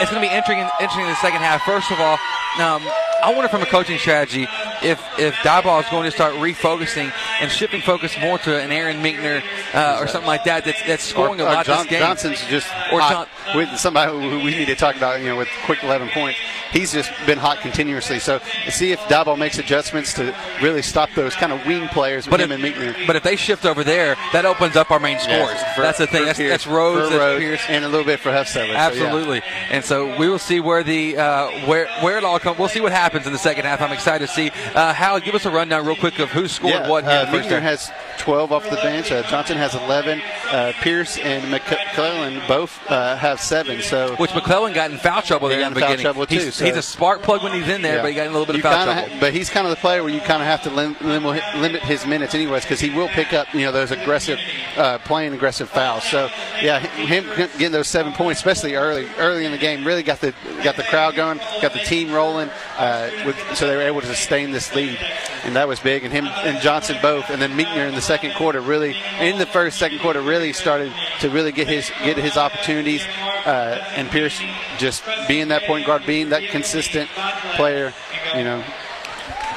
[0.00, 1.62] it's going to be interesting, interesting in the second half.
[1.62, 2.14] First of all,
[2.60, 2.82] um,
[3.22, 4.46] I wonder from a coaching strategy
[4.82, 9.02] if if Diboll is going to start refocusing and shifting focus more to an Aaron
[9.02, 9.42] Minkner
[9.74, 10.64] uh, or something like that.
[10.64, 12.00] That's that's scoring Or- a or lot John- this game.
[12.00, 15.36] Johnson's just or hot John, with somebody who we need to talk about, you know,
[15.36, 16.38] with quick 11 points.
[16.72, 18.18] He's just been hot continuously.
[18.18, 22.32] So see if Diboll makes adjustments to really stop those kind of wing players with
[22.32, 23.06] But him if, and Minkner.
[23.06, 25.58] but if they shift over there, that opens up our main scores.
[25.74, 26.24] for- that's the thing.
[26.26, 28.48] That's, Pierce- that's Rhodes, that's Pierce, and a little bit for Huffstetler.
[28.48, 28.86] So, yeah.
[28.86, 29.42] Absolutely.
[29.70, 32.58] And so we will see where the uh, where where it all comes.
[32.58, 33.80] We'll see what happens in the second half.
[33.80, 34.50] I'm excited to see.
[34.74, 37.38] Uh, Hal, give us a rundown real quick of who scored Yeah, what uh, the
[37.38, 39.10] Minkner has 12 off the bench.
[39.10, 40.20] Uh, Johnson has 11.
[40.50, 43.80] Uh, Pierce and McClellan both uh, have seven.
[43.82, 46.04] So Which McClellan got in foul trouble there got in the foul beginning.
[46.04, 48.02] trouble, he's, too, so- he's a spark plug when he's in there, Yeah.
[48.02, 49.08] but he got in a little bit You of foul trouble.
[49.10, 51.24] ha- but he's kind of the player where you kind of have to lim- lim-
[51.24, 54.38] limit his minutes anyways because he will pick up you know those aggressive
[54.76, 56.04] uh, playing aggressive fouls.
[56.04, 56.28] So
[56.62, 60.34] yeah, him getting those seven points, especially early early in the game, really got the
[60.62, 62.50] got the crowd going, got the team rolling.
[62.76, 64.98] Uh, with, so they were able to sustain this lead,
[65.44, 66.04] and that was big.
[66.04, 69.46] And him and Johnson both, and then Minkner in the second quarter really in the
[69.46, 73.02] first second quarter really started to really get his get his opportunities.
[73.46, 74.40] Uh, and Pierce
[74.78, 77.08] just being that point guard, being that consistent
[77.54, 77.94] player,
[78.34, 78.64] you know,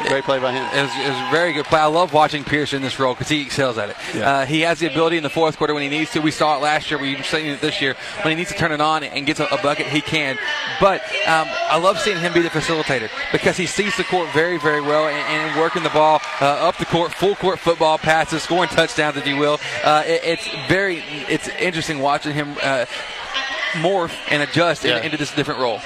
[0.07, 0.63] great play by him.
[0.77, 1.79] It was, it was a very good play.
[1.79, 3.95] I love watching Pierce in this role because he excels at it.
[4.15, 4.29] Yeah.
[4.29, 6.19] Uh, he has the ability in the fourth quarter when he needs to.
[6.21, 6.99] We saw it last year.
[6.99, 7.95] We've seen it this year.
[8.23, 10.37] When he needs to turn it on and gets a, a bucket, he can.
[10.79, 14.57] But um, I love seeing him be the facilitator because he sees the court very,
[14.57, 18.43] very well and, and working the ball uh, up the court, full court football passes,
[18.43, 19.59] scoring touchdowns, if you will.
[19.83, 20.99] Uh, it, it's very,
[21.29, 22.85] it's interesting watching him uh,
[23.73, 25.79] morph and adjust in- into this different role.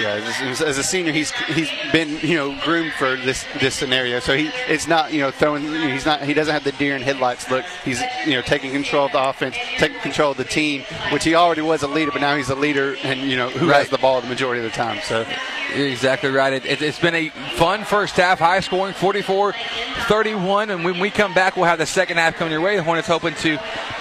[0.00, 4.20] Yeah, as, as, a senior, he's he's been you know groomed for this this scenario.
[4.20, 5.62] So he it's not you know throwing.
[5.62, 7.64] He's not he doesn't have the deer in headlights look.
[7.84, 10.82] He's you know taking control of the offense, taking control of the team,
[11.12, 13.68] which he already was a leader, but now he's a leader, and you know who
[13.68, 13.78] right.
[13.78, 15.00] has the ball the majority of the time.
[15.02, 15.26] So
[15.74, 16.52] you're exactly right.
[16.52, 21.56] It, it, been a fun first half, high scoring, 44-31, and when we come back,
[21.56, 22.76] we'll have the second half coming your way.
[22.76, 23.58] The Hornets hoping to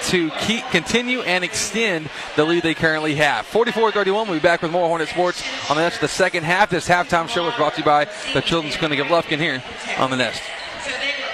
[0.07, 3.45] to keep continue and extend the lead they currently have.
[3.47, 4.05] 44-31.
[4.05, 6.69] We'll be back with more Hornet Sports on the the second half.
[6.69, 9.63] This halftime show was brought to you by the Children's Clinic of Lufkin here
[9.97, 10.41] on the Nest.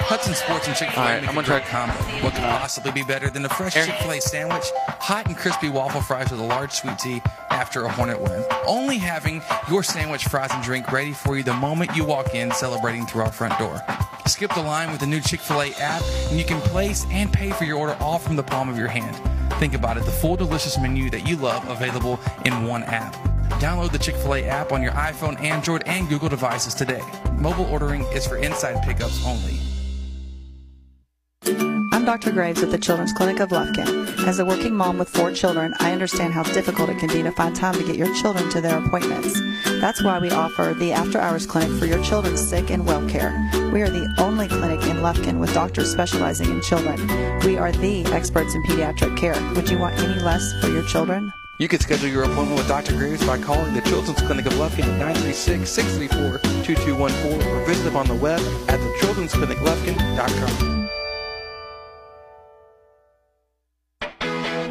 [0.06, 1.94] Hudson Sports and Chick-fil-A right, I'm gonna try combo.
[2.24, 4.66] What could possibly be better than a fresh Chick-fil-A sandwich,
[5.00, 8.44] hot and crispy waffle fries with a large sweet tea after a Hornet win?
[8.68, 12.52] Only having your sandwich, fries, and drink ready for you the moment you walk in,
[12.52, 13.82] celebrating through our front door.
[14.28, 17.64] Skip the line with the new Chick-fil-A app, and you can place and pay for
[17.64, 19.16] your order all from the palm of your hand.
[19.54, 23.33] Think about it, the full delicious menu that you love available in one app.
[23.60, 27.02] Download the Chick fil A app on your iPhone, Android, and Google devices today.
[27.38, 29.60] Mobile ordering is for inside pickups only.
[31.94, 32.32] I'm Dr.
[32.32, 34.28] Graves at the Children's Clinic of Lufkin.
[34.28, 37.32] As a working mom with four children, I understand how difficult it can be to
[37.32, 39.40] find time to get your children to their appointments.
[39.80, 43.32] That's why we offer the after hours clinic for your children's sick and well care.
[43.72, 46.98] We are the only clinic in Lufkin with doctors specializing in children.
[47.46, 49.36] We are the experts in pediatric care.
[49.54, 51.32] Would you want any less for your children?
[51.64, 52.98] You can schedule your appointment with Dr.
[52.98, 58.16] Graves by calling the Children's Clinic of Lufkin at 936-634-2214 or visit them on the
[58.16, 60.90] web at thechildren'scliniclufkin.com.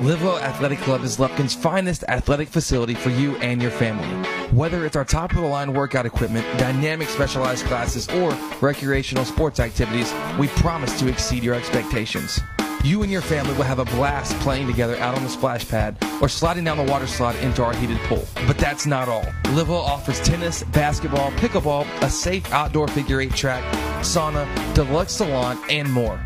[0.03, 4.07] Livewell Athletic Club is Lufkin's finest athletic facility for you and your family.
[4.51, 9.61] Whether it's our top of the line workout equipment, dynamic specialized classes, or recreational sports
[9.61, 12.38] activities, we promise to exceed your expectations.
[12.85, 15.97] You and your family will have a blast playing together out on the splash pad
[16.20, 18.26] or sliding down the water slide into our heated pool.
[18.45, 19.22] But that's not all.
[19.55, 23.62] Livewell offers tennis, basketball, pickleball, a safe outdoor figure eight track,
[24.03, 26.20] sauna, deluxe salon, and more.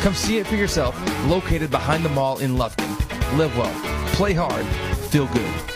[0.00, 2.88] Come see it for yourself, located behind the mall in Lufkin.
[3.36, 3.74] Live well,
[4.14, 4.64] play hard,
[5.10, 5.71] feel good.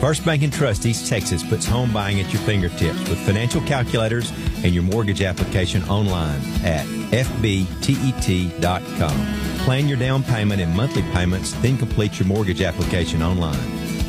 [0.00, 4.30] First Bank and Trust East Texas puts home buying at your fingertips with financial calculators
[4.62, 8.58] and your mortgage application online at fbtet.com.
[9.64, 13.58] Plan your down payment and monthly payments, then complete your mortgage application online.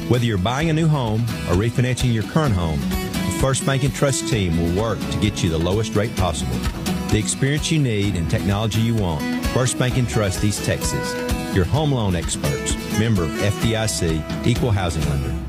[0.09, 3.93] Whether you're buying a new home or refinancing your current home, the First Bank and
[3.93, 6.59] Trust team will work to get you the lowest rate possible
[7.09, 9.23] the experience you need and technology you want.
[9.47, 11.15] First Bank and Trust East Texas.
[11.55, 12.75] Your home loan experts.
[12.99, 15.49] Member FDIC, Equal Housing Lender.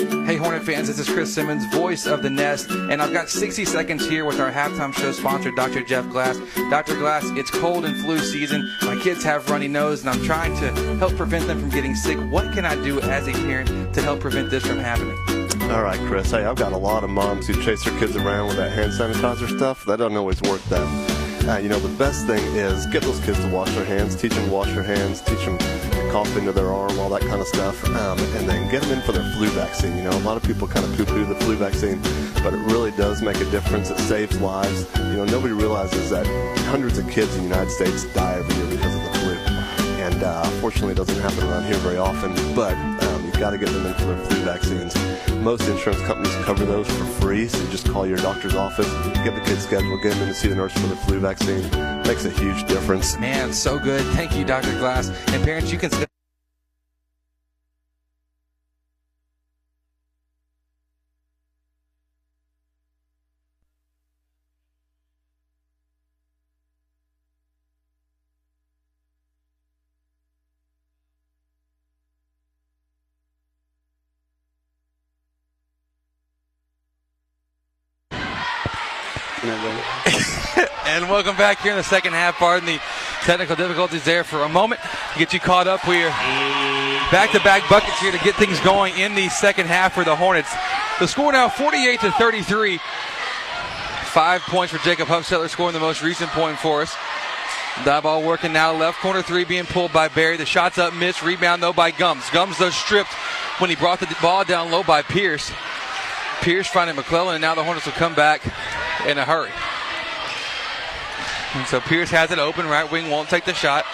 [0.00, 3.66] Hey, Hornet fans, this is Chris Simmons, voice of the Nest, and I've got 60
[3.66, 5.82] seconds here with our halftime show sponsor, Dr.
[5.82, 6.40] Jeff Glass.
[6.70, 6.96] Dr.
[6.96, 8.66] Glass, it's cold and flu season.
[8.80, 12.16] My kids have runny nose, and I'm trying to help prevent them from getting sick.
[12.30, 15.18] What can I do as a parent to help prevent this from happening?
[15.70, 16.30] All right, Chris.
[16.30, 18.92] Hey, I've got a lot of moms who chase their kids around with that hand
[18.92, 19.84] sanitizer stuff.
[19.84, 21.19] That doesn't always work, though.
[21.48, 24.32] Uh, you know, the best thing is get those kids to wash their hands, teach
[24.32, 27.40] them to wash their hands, teach them to cough into their arm, all that kind
[27.40, 29.96] of stuff, um, and then get them in for their flu vaccine.
[29.96, 32.00] You know, a lot of people kind of poo-poo the flu vaccine,
[32.44, 33.90] but it really does make a difference.
[33.90, 34.86] It saves lives.
[34.96, 36.26] You know, nobody realizes that
[36.66, 39.32] hundreds of kids in the United States die every year because of the flu,
[40.04, 42.32] and uh, fortunately, it doesn't happen around here very often.
[42.54, 42.76] But
[43.40, 44.94] got to get them in for their flu vaccines.
[45.36, 48.86] Most insurance companies cover those for free, so just call your doctor's office,
[49.24, 51.62] get the kids scheduled, get them in to see the nurse for the flu vaccine.
[52.02, 53.16] Makes a huge difference.
[53.16, 54.04] Man, so good.
[54.14, 54.78] Thank you, Dr.
[54.78, 55.08] Glass.
[55.28, 56.09] And parents, you can.
[81.10, 82.36] Welcome back here in the second half.
[82.36, 82.80] Pardon the
[83.22, 84.80] technical difficulties there for a moment.
[85.12, 86.10] To get you caught up, we are
[87.10, 90.54] back-to-back buckets here to get things going in the second half for the Hornets.
[91.00, 92.78] The score now 48 to 33.
[94.04, 96.94] Five points for Jacob Huffstetler, scoring the most recent point for us.
[97.82, 98.72] Diboll working now.
[98.72, 100.36] Left corner three being pulled by Berry.
[100.36, 101.24] The shot's up, missed.
[101.24, 102.30] Rebound though by Gums.
[102.30, 103.12] Gums though stripped
[103.58, 105.50] when he brought the ball down low by Pierce.
[106.40, 108.42] Pierce finding McClellan, and now the Hornets will come back
[109.08, 109.50] in a hurry.
[111.54, 112.66] And so Pierce has it open.
[112.66, 113.84] Right wing won't take the shot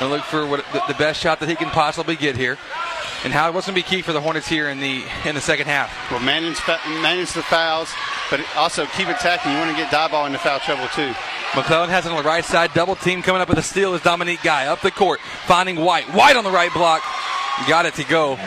[0.00, 2.58] and look for what the, the best shot that he can possibly get here.
[3.24, 5.40] And how what's going to be key for the Hornets here in the in the
[5.40, 6.10] second half?
[6.10, 6.60] Well, manage
[7.02, 7.92] manage the fouls,
[8.30, 9.52] but also keep attacking.
[9.52, 11.12] You want to get Diboll into foul trouble too.
[11.56, 12.74] McClellan has it on the right side.
[12.74, 16.04] Double team coming up with a steal is Dominique Guy up the court, finding White.
[16.12, 17.02] White on the right block.
[17.66, 18.38] Got it to go.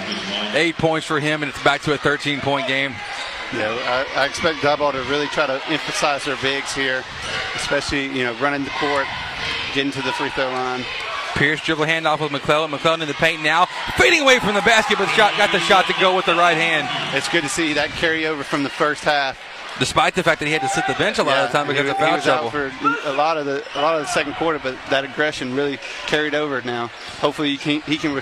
[0.53, 2.93] Eight points for him, and it's back to a 13 point game.
[3.53, 7.03] Yeah, I, I expect Diboll to really try to emphasize their bigs here,
[7.55, 9.07] especially you know running the court,
[9.73, 10.85] getting to the free throw line.
[11.35, 12.71] Pierce dribble handoff with McClellan.
[12.71, 13.65] McClellan in the paint now,
[13.97, 16.57] fading away from the basket, but shot got the shot to go with the right
[16.57, 16.87] hand.
[17.15, 19.39] It's good to see that carryover from the first half.
[19.79, 21.57] Despite the fact that he had to sit the bench a lot yeah, of the
[21.57, 22.47] time because he, of foul he was trouble.
[22.47, 25.55] Out for a lot of the a lot of the second quarter, but that aggression
[25.55, 26.87] really carried over now.
[27.21, 28.13] Hopefully, he can, he can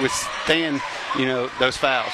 [0.00, 0.80] withstand
[1.16, 2.12] you know those fouls.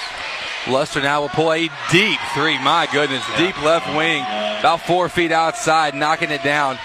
[0.69, 2.59] Luster now will pull a deep three.
[2.63, 3.39] My goodness, yeah.
[3.39, 4.23] deep left wing,
[4.59, 6.79] about four feet outside, knocking it down.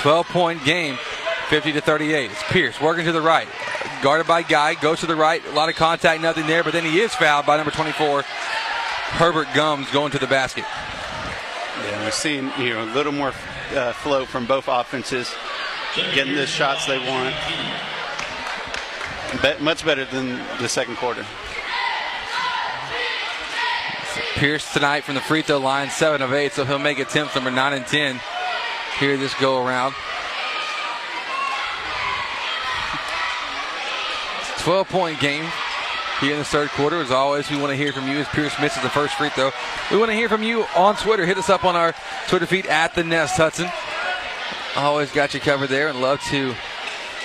[0.00, 0.98] 12 point game,
[1.48, 2.30] 50 to 38.
[2.30, 3.48] It's Pierce working to the right,
[4.02, 5.42] guarded by Guy, goes to the right.
[5.46, 9.48] A lot of contact, nothing there, but then he is fouled by number 24, Herbert
[9.54, 10.64] Gums, going to the basket.
[11.84, 13.32] Yeah, we're seeing you know a little more
[13.74, 15.32] uh, flow from both offenses,
[16.14, 17.34] getting the shots they want.
[19.40, 21.24] Bet, much better than the second quarter.
[24.42, 27.52] Pierce tonight from the free throw line, 7 of 8, so he'll make attempts number
[27.52, 28.20] 9 and 10
[28.98, 29.94] here this go around.
[34.58, 35.48] 12 point game
[36.18, 36.96] here in the third quarter.
[36.96, 39.52] As always, we want to hear from you as Pierce misses the first free throw.
[39.92, 41.24] We want to hear from you on Twitter.
[41.24, 41.94] Hit us up on our
[42.26, 43.70] Twitter feed at the Nest Hudson.
[44.74, 46.52] Always got you covered there and love to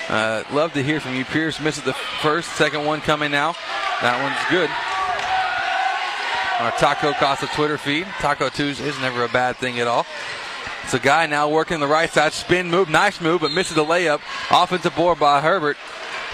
[0.09, 1.26] uh, love to hear from you.
[1.26, 3.55] Pierce misses the first, second one coming now.
[4.01, 4.70] That one's good.
[6.59, 8.07] Our Taco Casa Twitter feed.
[8.17, 10.07] Taco Tuesday is never a bad thing at all.
[10.83, 13.85] It's a guy now working the right side, spin move, nice move, but misses the
[13.85, 14.21] layup.
[14.49, 15.77] Offensive board by Herbert.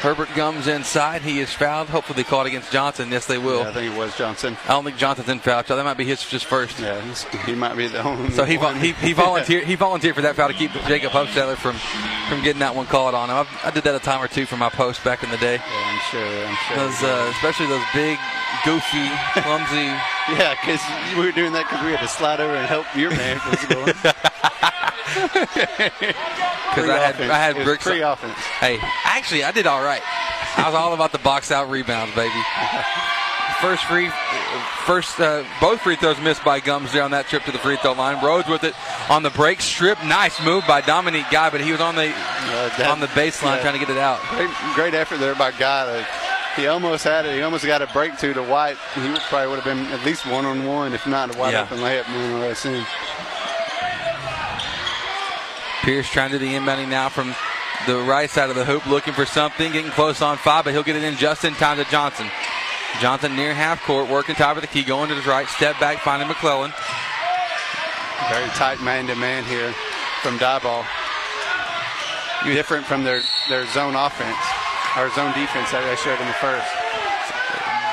[0.02, 1.22] Herbert Gums inside.
[1.22, 1.88] He is fouled.
[1.89, 3.10] Hopefully they call it against Johnson.
[3.12, 3.62] Yes, they will.
[3.62, 4.58] Yeah, I think it was Johnson.
[4.66, 5.64] I don't think Johnson's in foul.
[5.64, 6.80] So that might be his just first.
[6.80, 7.00] Yeah,
[7.46, 8.32] he might be the only.
[8.32, 11.76] So he he, he volunteered he volunteered for that foul to keep Jacob Huffstetler from
[12.28, 13.36] from getting that one called on him.
[13.36, 15.56] I, I, did that a time or two for my post back in the day.
[15.56, 16.48] Yeah, I'm sure.
[16.48, 16.78] I'm sure.
[16.78, 18.18] Those, uh, especially those big,
[18.66, 19.08] goofy,
[19.41, 19.88] clumsy.
[20.36, 20.82] yeah, because
[21.18, 23.39] we were doing that because we had to slide over and help your man
[26.74, 27.84] Because I had I had bricks.
[27.84, 28.34] Free offense.
[28.59, 30.01] Hey, actually, I did all right.
[30.57, 32.34] I was all about the box out rebounds, baby.
[33.61, 34.09] First free,
[34.86, 37.78] first uh, both free throws missed by Gums there on that trip to the free
[37.78, 38.24] throw line.
[38.24, 38.74] Rhodes with it
[39.09, 40.03] on the break strip.
[40.03, 43.55] Nice move by Dominique Guy, but he was on the uh, that, on the baseline
[43.55, 44.20] yeah, trying to get it out.
[44.32, 46.05] Great, great effort there by Guy.
[46.57, 47.36] he almost had it.
[47.36, 48.78] He almost got a break to the White.
[48.95, 51.64] He probably would have been at least one on one, if not a wide yeah.
[51.64, 52.07] open layup.
[52.09, 52.86] Man, I soon.
[55.84, 57.36] Pierce trying to do the inbounding now from
[57.86, 60.84] the right side of the hoop, looking for something, getting close on five, but he'll
[60.84, 62.30] get it in just in time to Johnson.
[63.02, 66.00] Johnson near half court, working top of the key, going to his right, step back,
[66.00, 66.72] finding McClellan.
[68.30, 69.74] Very tight man to man here
[70.22, 70.86] from Diboll.
[72.46, 74.38] Different from their, their zone offense,
[74.98, 76.68] or zone defense that they showed in the first.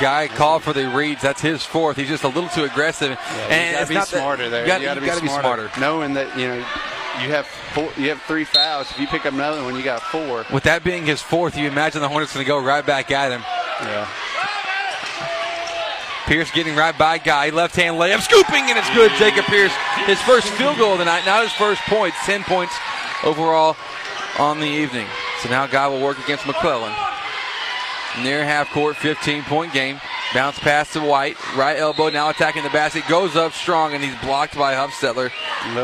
[0.01, 1.23] Guy called for the reads.
[1.23, 1.97] That's his fourth.
[1.97, 3.11] He's just a little too aggressive.
[3.11, 4.61] Yeah, and you gotta be smarter that, there.
[4.63, 5.65] You gotta, you gotta, be, smarter.
[5.65, 5.81] be, smarter.
[5.81, 6.65] Knowing that, you know,
[7.23, 8.91] you have four, you have three fouls.
[8.91, 10.45] If you pick up another one, you got four.
[10.53, 13.33] With that being his fourth, you imagine the Hornets going to go right back at
[13.33, 13.43] him.
[13.83, 14.09] Yeah.
[16.27, 17.51] Pierce getting right by Guy.
[17.51, 19.11] Left hand layup, scooping, and it's good.
[19.19, 19.73] Jacob Pierce,
[20.07, 21.27] his first field goal of the night.
[21.27, 22.17] Not his first points.
[22.25, 22.73] 10 points
[23.25, 23.77] overall
[24.39, 25.07] on the evening.
[25.43, 26.95] So now Guy will work against McClellan.
[28.23, 30.01] Near half court, 15 point game.
[30.33, 31.37] Bounce pass to White.
[31.57, 33.05] Right elbow now attacking the basket.
[33.09, 35.33] Goes up strong, and he's blocked by Huffstetler.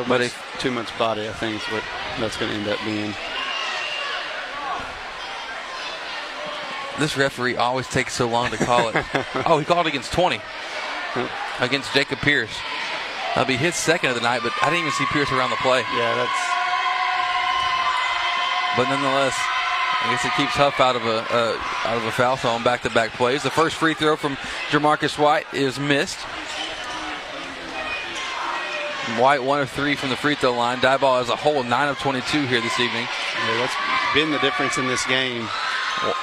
[0.06, 1.82] But it, too much body, I think, is what
[2.18, 3.14] that's going to end up being.
[6.98, 8.96] This referee always takes so long to call it.
[9.46, 10.40] oh, he called against 20
[11.60, 12.56] against Jacob Pierce.
[13.34, 15.56] That'll be his second of the night, but I didn't even see Pierce around the
[15.56, 15.80] play.
[15.94, 16.40] Yeah, that's.
[18.76, 22.36] But nonetheless, I guess it keeps Huff out of a uh, out of a foul
[22.36, 23.42] zone back-to-back plays.
[23.42, 24.36] The first free throw from
[24.70, 26.18] Jamarcus White is missed.
[29.14, 30.80] White one of three from the free throw line.
[30.80, 33.06] ball as a whole nine of 22 here this evening.
[33.46, 35.48] Yeah, that's been the difference in this game.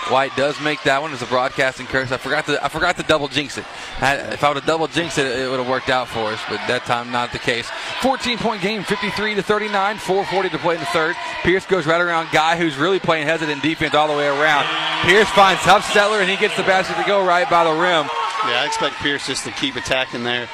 [0.09, 2.11] White does make that one as a broadcasting curse.
[2.11, 3.65] I forgot to I forgot to double jinx it.
[3.99, 6.39] I, if I would have double jinxed it, it would have worked out for us.
[6.47, 7.69] But that time, not the case.
[8.01, 11.15] 14 point game, 53 to 39, 4:40 to play in the third.
[11.41, 14.65] Pierce goes right around Guy, who's really playing hesitant defense all the way around.
[15.05, 18.05] Pierce finds Huffstetler, and he gets the basket to go right by the rim.
[18.45, 20.47] Yeah, I expect Pierce just to keep attacking there.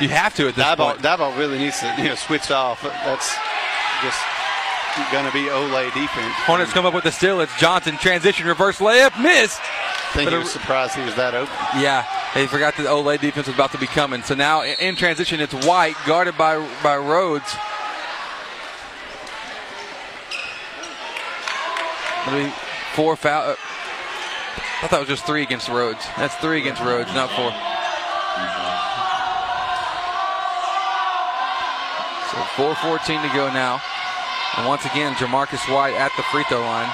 [0.00, 0.98] You have to at this point.
[0.98, 2.82] Diboll really needs to you know switch off.
[2.82, 3.36] That's
[4.02, 4.18] just
[5.12, 6.32] going to be Olay defense.
[6.46, 7.40] Hornets come up with the steal.
[7.40, 9.60] It's Johnson transition reverse layup missed.
[9.60, 11.52] I think But he a- was surprised he was that open.
[11.80, 14.22] Yeah, they forgot that the Olay defense was about to be coming.
[14.22, 17.56] So now in- in transition, it's White guarded by by Rhodes.
[22.30, 22.52] Maybe
[22.94, 23.50] four foul.
[23.50, 23.56] uh,
[24.82, 26.04] I thought it was just three against Rhodes.
[26.16, 27.50] That's three against Rhodes, not four.
[32.30, 33.80] So 4:14 to go now,
[34.56, 36.90] and once again, Jamarcus White at the free throw line.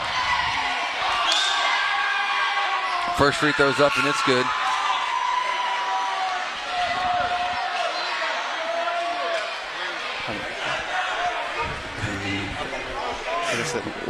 [3.17, 4.47] First free throw's up and it's good.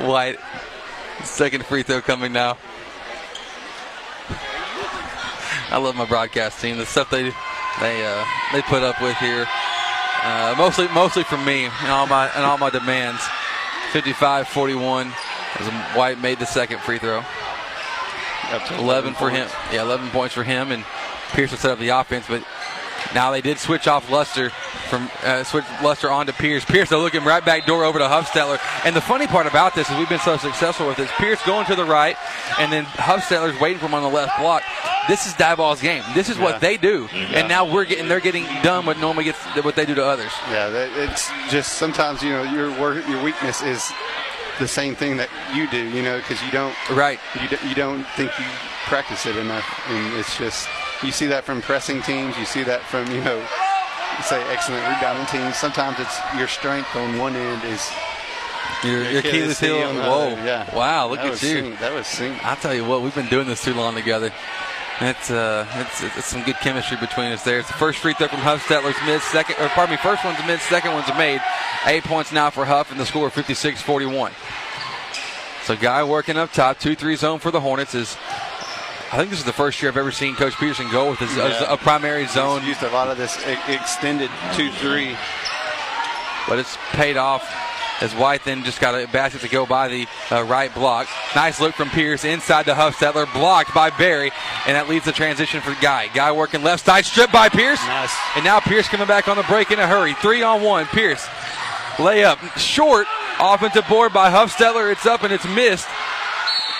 [0.07, 0.39] White,
[1.25, 2.57] second free throw coming now.
[5.71, 6.79] I love my broadcast team.
[6.79, 7.33] The stuff they
[7.81, 9.47] they uh, they put up with here,
[10.23, 13.23] uh, mostly mostly from me and all my and all my demands.
[13.93, 15.13] 55-41
[15.59, 17.23] as White made the second free throw.
[18.79, 19.49] 11 for him.
[19.73, 20.85] Yeah, 11 points for him, and
[21.33, 22.27] Pierce will set up the offense.
[22.29, 22.45] But
[23.15, 24.51] now they did switch off Luster
[24.89, 26.65] from uh, switch Luster on to Pierce.
[26.65, 28.59] Pierce though looking right back door over to Huffstetler.
[28.85, 31.11] And the funny part about this is we've been so successful with this.
[31.17, 32.17] Pierce going to the right,
[32.59, 34.63] and then Huffstetler's waiting for him on the left block.
[35.11, 36.05] This is Diboll's game.
[36.15, 36.45] This is Yeah.
[36.45, 37.39] what they do, Yeah.
[37.41, 40.31] and now we're getting they're getting done what normally gets what they do to others.
[40.53, 43.83] Yeah, it's just sometimes you know your work, your weakness is
[44.61, 45.83] the same thing that you do.
[45.97, 47.19] You know, because you don't right.
[47.43, 48.45] You, d- you don't think you
[48.87, 50.69] practice it enough, and it's just
[51.03, 52.39] you see that from pressing teams.
[52.39, 53.43] You see that from you know,
[54.23, 55.57] say excellent rebounding teams.
[55.57, 57.83] Sometimes it's your strength on one end is
[58.85, 59.93] Your, your Achilles heel.
[59.93, 60.29] Whoa!
[60.45, 60.73] yeah.
[60.75, 61.09] Wow!
[61.09, 61.75] Look That at you.
[61.81, 62.45] That was synced.
[62.45, 64.31] I'll tell you what, we've been doing this too long together.
[65.03, 67.59] It's uh, it's, it's some good chemistry between us there.
[67.59, 70.61] It's the first free throw from Huffstetler's mid, second, or pardon me, first one's mid,
[70.61, 71.41] second one's made.
[71.87, 74.33] Eight points now for Huff, and the score 56-41.
[75.65, 78.17] So guy working up top, two three zone for the Hornets is.
[79.13, 81.35] I think this is the first year I've ever seen Coach Peterson go with his,
[81.37, 81.65] Yeah.
[81.73, 82.65] a primary He's zone.
[82.65, 83.37] used a lot of this
[83.69, 85.17] extended two three.
[86.47, 87.43] but it's paid off
[88.01, 91.09] as White then just got a basket to go by the uh, right block.
[91.35, 94.31] Nice look from Pierce inside the Huffstetler, blocked by Berry,
[94.67, 96.09] and that leads the transition for Guy.
[96.09, 98.15] Guy working left side, stripped by Pierce, nice.
[98.37, 100.15] and now Pierce coming back on the break in a hurry.
[100.15, 101.27] Three on one, Pierce
[101.97, 103.07] layup short,
[103.39, 104.91] offensive board by Huffstetler.
[104.91, 105.89] It's up and it's missed,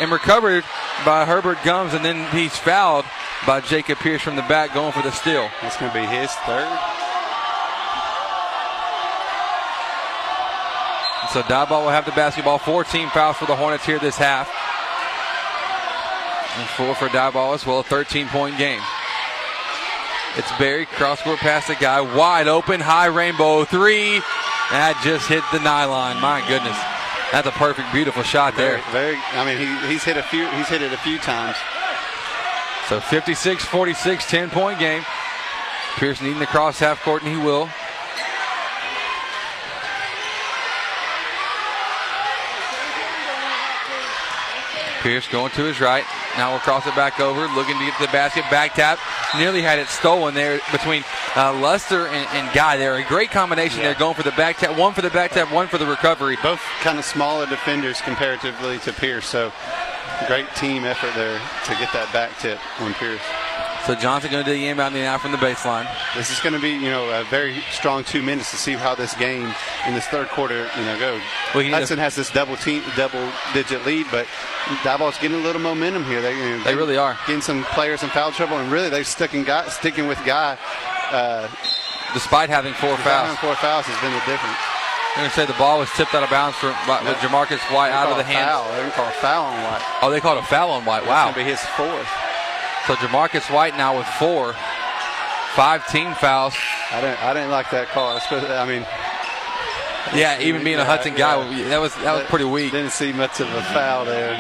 [0.01, 0.65] and recovered
[1.05, 3.05] by Herbert Gums, and then he's fouled
[3.47, 5.49] by Jacob Pierce from the back, going for the steal.
[5.63, 7.10] That's going to be his third.
[11.33, 12.59] So Diboll will have the basketball.
[12.59, 14.49] 14 fouls for the Hornets here this half.
[16.59, 17.81] And four for Diboll as well.
[17.81, 18.83] A 13 point game.
[20.37, 24.19] It's Berry, cross court pass the guy, wide open, high rainbow three.
[24.71, 26.21] That just hit the nylon.
[26.21, 26.79] My goodness.
[27.33, 28.79] That's a perfect, beautiful shot there.
[28.91, 30.47] Very, very I mean, he, he's hit a few.
[30.51, 31.57] He's hit it a few times.
[32.89, 35.05] So 56 46, 10 point game.
[35.97, 37.69] Pierce needing to cross half court, and he will.
[45.01, 46.05] Pierce going to his right.
[46.37, 48.45] Now we'll cross it back over, looking to get to the basket.
[48.51, 48.99] Back tap.
[49.37, 51.05] Nearly had it stolen there between
[51.37, 52.77] uh, Luster and, and Guy.
[52.77, 54.79] They're a great combination there, going for the back tap.
[54.79, 56.37] One for the back tap, one for the recovery.
[56.43, 59.27] Both kind of smaller defenders comparatively to Pierce.
[59.27, 59.53] So
[60.27, 63.23] great team effort there to get that back tip on Pierce.
[63.87, 65.89] So Johnson going to do the inbound now from the baseline.
[66.15, 68.95] This is going to be, you know, a very strong two minutes to see how
[68.95, 69.53] this game
[69.87, 71.23] in this third quarter, you know, goes.
[71.55, 74.27] Well, Hudson has this double team, double digit lead, but
[74.85, 76.21] Diboll's getting a little momentum here.
[76.21, 79.03] They, you know, They really are getting some players in foul trouble, and really they're
[79.03, 80.59] sticking guy, sticking with guy.
[81.11, 81.49] Uh,
[82.13, 83.27] Despite having four despite fouls.
[83.29, 84.59] having four fouls has been the difference.
[85.15, 87.59] I'm going to say the ball was tipped out of bounds for, by, with Jamarcus
[87.75, 88.51] White They out of the hands.
[88.51, 88.65] Foul.
[88.71, 89.83] They're going to call a foul on White.
[90.03, 91.01] Oh, they called a foul on White.
[91.07, 91.25] That's Wow.
[91.33, 92.11] going to be his fourth.
[92.87, 94.55] So Jamarcus White now with four,
[95.55, 96.55] five team fouls.
[96.91, 97.23] I didn't.
[97.23, 98.19] I didn't like that call.
[98.31, 98.87] I mean,
[100.19, 101.69] Yeah, even being a Hudson guy, yeah.
[101.69, 102.73] that was that was pretty uh, weak.
[102.73, 104.35] Didn't see much of a foul there.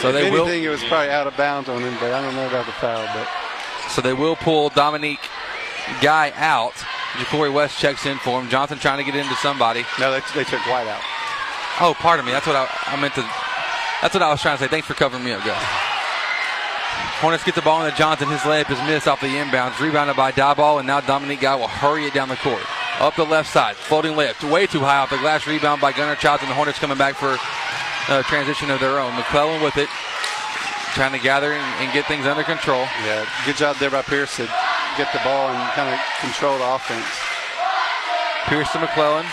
[0.00, 2.20] So if they will- anything, it was probably out of bounds on him, but I
[2.20, 3.06] don't know about the foul.
[3.14, 3.28] But
[3.90, 5.20] So they will pull Dominique
[6.02, 6.74] Guy out.
[7.14, 8.48] Ja'Cory West checks in for him.
[8.50, 9.84] Johnson trying to get into somebody.
[10.00, 11.00] no, they, they took White out.
[11.80, 12.32] Oh, pardon me.
[12.32, 13.22] That's what I, I meant to.
[14.02, 14.68] That's what I was trying to say.
[14.68, 15.62] Thanks for covering me up, guys.
[17.24, 18.28] Hornets get the ball into Johnson.
[18.28, 19.80] His layup is missed off the inbounds.
[19.80, 22.60] Rebounded by Diboll, and now Dominique Guy will hurry it down the court.
[23.00, 23.76] Up the left side.
[23.76, 24.36] Floating layup.
[24.52, 25.46] Way too high off the glass.
[25.46, 27.32] Rebound by Gunnar Childs, and the Hornets coming back for
[28.12, 29.16] a transition of their own.
[29.16, 29.88] McClellan with it.
[30.92, 32.84] Trying to gather and, and get things under control.
[33.08, 34.44] Yeah, good job there by Pierce to
[35.00, 37.08] get the ball and kind of control the offense.
[38.52, 39.24] Pierce to McClellan,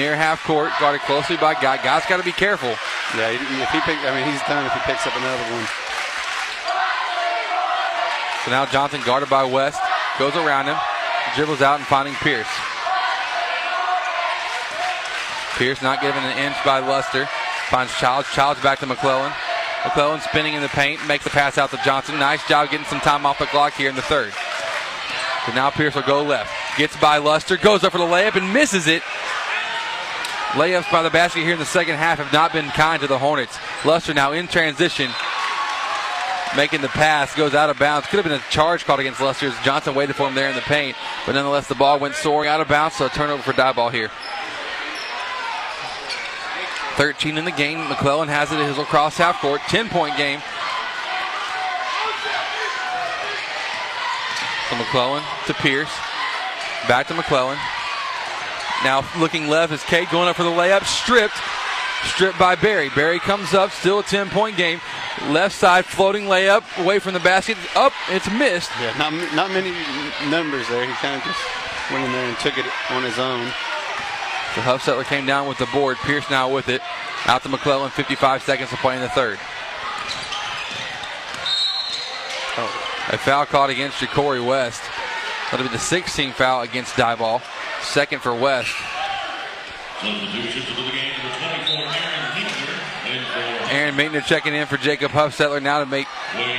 [0.00, 1.76] near half court, guarded closely by Guy.
[1.76, 2.72] Guy's got to be careful.
[3.12, 5.81] Yeah, if he pick, I mean, he's done if he picks up another one.
[8.44, 9.80] So now Johnson guarded by West,
[10.18, 10.76] goes around him,
[11.36, 12.48] dribbles out and finding Pierce.
[15.56, 17.28] Pierce not given an inch by Luster.
[17.68, 18.28] Finds Childs.
[18.32, 19.32] Childs back to McClellan.
[19.84, 22.18] McClellan spinning in the paint, makes the pass out to Johnson.
[22.18, 24.32] Nice job getting some time off the clock here in the third.
[25.46, 26.50] So now Pierce will go left.
[26.78, 29.02] Gets by Luster, goes up for the layup and misses it.
[30.52, 33.18] Layups by the basket here in the second half have not been kind to the
[33.18, 33.58] Hornets.
[33.84, 35.10] Luster now in transition,
[36.56, 38.06] making the pass, goes out of bounds.
[38.08, 40.54] Could have been a charge called against Luster as Johnson waited for him there in
[40.54, 40.96] the paint,
[41.26, 44.10] but nonetheless the ball went soaring out of bounds, so a turnover for Diboll here.
[46.96, 47.88] 13 in the game.
[47.88, 49.60] McClellan has it at his lacrosse half court.
[49.68, 50.40] 10 point game.
[54.68, 55.92] So McClellan to Pierce.
[56.88, 57.58] Back to McClellan.
[58.84, 60.84] Now looking left is Cade going up for the layup.
[60.84, 61.36] Stripped.
[62.04, 62.90] Stripped by Berry.
[62.90, 63.70] Berry comes up.
[63.70, 64.80] Still a 10 point game.
[65.28, 67.56] Left side floating layup away from the basket.
[67.74, 67.92] Up.
[68.10, 68.70] It's missed.
[68.80, 69.72] Yeah, not, not many
[70.28, 70.86] numbers there.
[70.86, 71.40] He kind of just
[71.90, 73.44] went in there and took it on his own.
[74.54, 75.96] The Huffstetler came down with the board.
[75.98, 76.82] Pierce now with it.
[77.26, 77.90] Out to McClellan.
[77.90, 79.38] 55 seconds to play in the third.
[82.58, 82.88] Oh.
[83.12, 84.82] A foul caught against Ja'Cory West.
[85.50, 87.42] That'll be the 16th foul against Diboll.
[87.82, 88.74] Second for West.
[93.92, 96.06] Aaron Minkner checking in for Jacob Huffstetler now to make.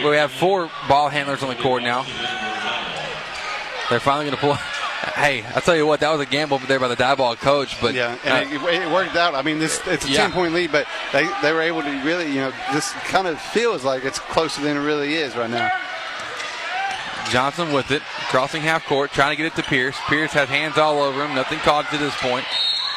[0.03, 2.03] We have four ball handlers on the court now.
[3.89, 4.57] They're finally going to pull.
[5.15, 7.79] Hey, I tell you what, that was a gamble over there by the Diboll coach,
[7.81, 9.35] but yeah, and uh, it, it, worked out.
[9.35, 10.17] I mean, this it's a yeah.
[10.17, 13.39] ten point lead, but they they were able to really, you know, this kind of
[13.39, 15.69] feels like it's closer than it really is right now.
[17.29, 19.97] Johnson with it, crossing half court, trying to get it to Pierce.
[20.07, 22.45] Pierce has hands all over him, nothing caught to this point.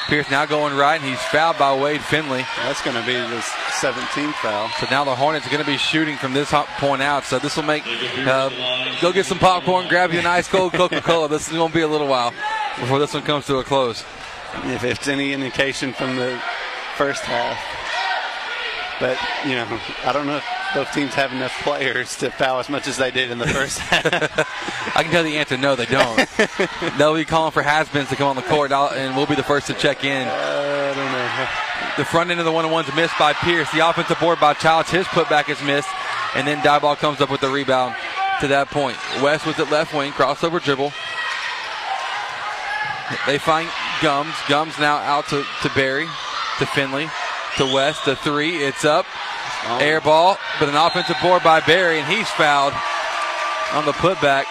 [0.08, 2.44] Pierce now going right, and he's fouled by Wade Finley.
[2.62, 3.44] That's going to be his
[3.80, 4.68] 17th foul.
[4.78, 7.24] So now the Hornets are going to be shooting from this point out.
[7.24, 8.50] So this will make uh,
[9.00, 11.28] go get some popcorn, grab you a nice cold Coca-Cola.
[11.28, 12.32] this is going to be a little while
[12.78, 14.04] before this one comes to a close.
[14.64, 16.40] If it's any indication from the
[16.96, 17.85] first half,
[19.01, 20.44] but you know, I don't know if
[20.74, 23.78] both teams have enough players to foul as much as they did in the first
[23.78, 24.06] half.
[24.97, 26.28] I can tell the answer no, they don't.
[26.98, 29.66] They'll be calling for has-beens to come on the court, and we'll be the first
[29.68, 30.27] to check in.
[30.27, 31.48] Uh, I don't know.
[31.98, 33.70] The front end of the one-on-one's missed by Pierce.
[33.73, 34.90] The offensive board by Childs.
[34.90, 35.89] His putback is missed,
[36.35, 37.94] and then Diboll comes up with the rebound
[38.40, 38.97] to that point.
[39.23, 40.93] West with it left wing, crossover dribble.
[43.27, 43.68] They find
[44.02, 44.35] Gums.
[44.48, 46.06] Gums now out to, to Berry,
[46.59, 47.09] to Finley
[47.56, 48.04] to West.
[48.04, 49.06] The three, it's up.
[49.68, 49.78] Oh.
[49.80, 52.74] Air ball, but an offensive board by Berry, and he's fouled
[53.72, 54.44] on the putback.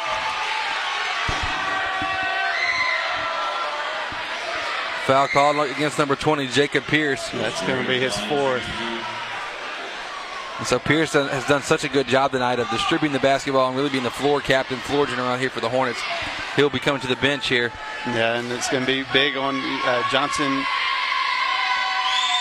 [5.06, 7.30] Foul called against number 20, Jacob Pierce.
[7.30, 8.64] That's going to be his fourth.
[10.58, 13.78] And so Pierce has done such a good job tonight of distributing the basketball and
[13.78, 16.00] really being the floor captain, floor general out here for the Hornets.
[16.56, 17.72] He'll be coming to the bench here.
[18.08, 20.66] Yeah, and it's going to be big on uh, Johnson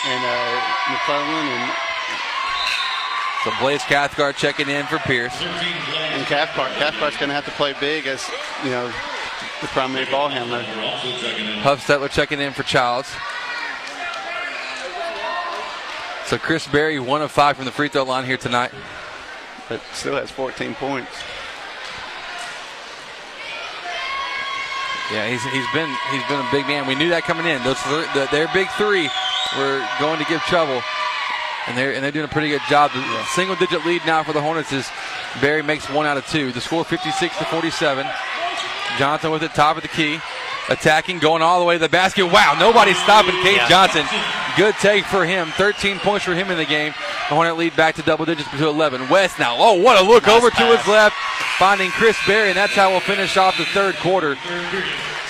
[0.06, 0.43] and uh,
[0.90, 1.72] McClellan and
[3.44, 5.34] so Blaze Cathcart checking in for Pierce.
[5.42, 8.26] And Cathcart, Cathcart's going to have to play big as
[8.64, 8.86] you know
[9.60, 10.62] the primary ball handler.
[11.62, 13.08] Huffstetler checking in for Childs.
[16.24, 18.72] So Chris Berry, one of five from the free throw line here tonight.
[19.68, 21.10] But still has 14 points.
[25.12, 26.86] Yeah, he's, he's been he's been a big man.
[26.86, 27.62] We knew that coming in.
[27.62, 27.80] Those
[28.14, 29.10] th- their big three
[29.58, 30.82] were going to give trouble,
[31.66, 32.92] and they're and they're doing a pretty good job.
[32.92, 33.24] The yeah.
[33.34, 34.88] single digit lead now for the Hornets is
[35.40, 36.52] Berry makes one out of two.
[36.52, 38.06] The score 56 to 47.
[38.98, 40.20] Johnson with it top of the key,
[40.68, 42.26] attacking, going all the way to the basket.
[42.26, 43.68] Wow, nobody's stopping Cade yeah.
[43.68, 44.06] Johnson.
[44.56, 45.48] Good take for him.
[45.56, 46.92] 13 points for him in the game.
[47.28, 49.08] The Hornet lead back to double digits to 11.
[49.08, 49.56] West now.
[49.58, 50.60] Oh, what a look nice over pass.
[50.70, 51.16] to his left,
[51.58, 54.36] finding Chris Berry, and that's how we'll finish off the third quarter.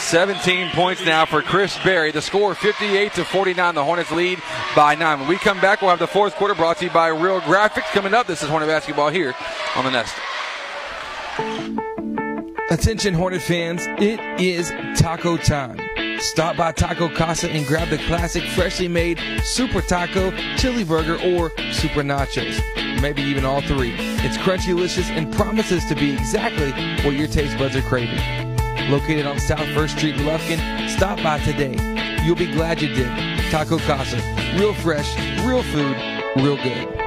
[0.05, 2.13] 17 points now for Chris Berry.
[2.13, 3.75] The score 58 to 49.
[3.75, 4.39] The Hornets lead
[4.77, 5.19] by nine.
[5.19, 7.91] When we come back, we'll have the fourth quarter brought to you by Real Graphics
[7.93, 8.27] coming up.
[8.27, 9.35] This is Hornet basketball here
[9.75, 10.15] on the Nest.
[12.71, 13.87] Attention, Hornet fans!
[13.99, 14.71] It is
[15.01, 15.81] taco time.
[16.21, 21.51] Stop by Taco Casa and grab the classic freshly made Super Taco, Chili Burger, or
[21.73, 22.61] Super Nachos.
[23.01, 23.95] Maybe even all three.
[23.99, 26.73] It's crunchy, delicious, and promises to be exactly
[27.05, 28.54] what your taste buds are craving
[28.90, 30.89] located on South First Street in Lufkin.
[30.89, 31.77] Stop by today.
[32.24, 33.11] You'll be glad you did.
[33.51, 34.16] Taco Casa.
[34.59, 35.97] Real fresh, real food,
[36.36, 37.04] real good.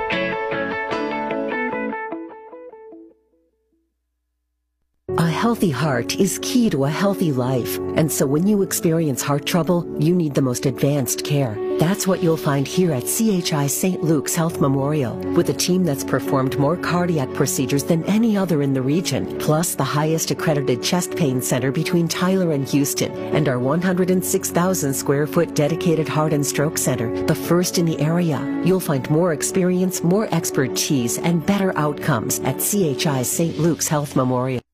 [5.38, 7.78] Healthy heart is key to a healthy life.
[7.96, 11.56] And so when you experience heart trouble, you need the most advanced care.
[11.78, 14.02] That's what you'll find here at CHI St.
[14.02, 18.74] Luke's Health Memorial, with a team that's performed more cardiac procedures than any other in
[18.74, 23.60] the region, plus the highest accredited chest pain center between Tyler and Houston, and our
[23.60, 28.40] 106,000 square foot dedicated heart and stroke center, the first in the area.
[28.66, 33.60] You'll find more experience, more expertise, and better outcomes at CHI St.
[33.60, 34.67] Luke's Health Memorial.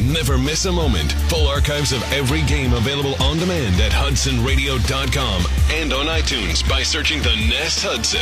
[0.00, 1.12] Never miss a moment.
[1.28, 7.22] Full archives of every game available on demand at HudsonRadio.com and on iTunes by searching
[7.22, 8.20] the Nest Hudson.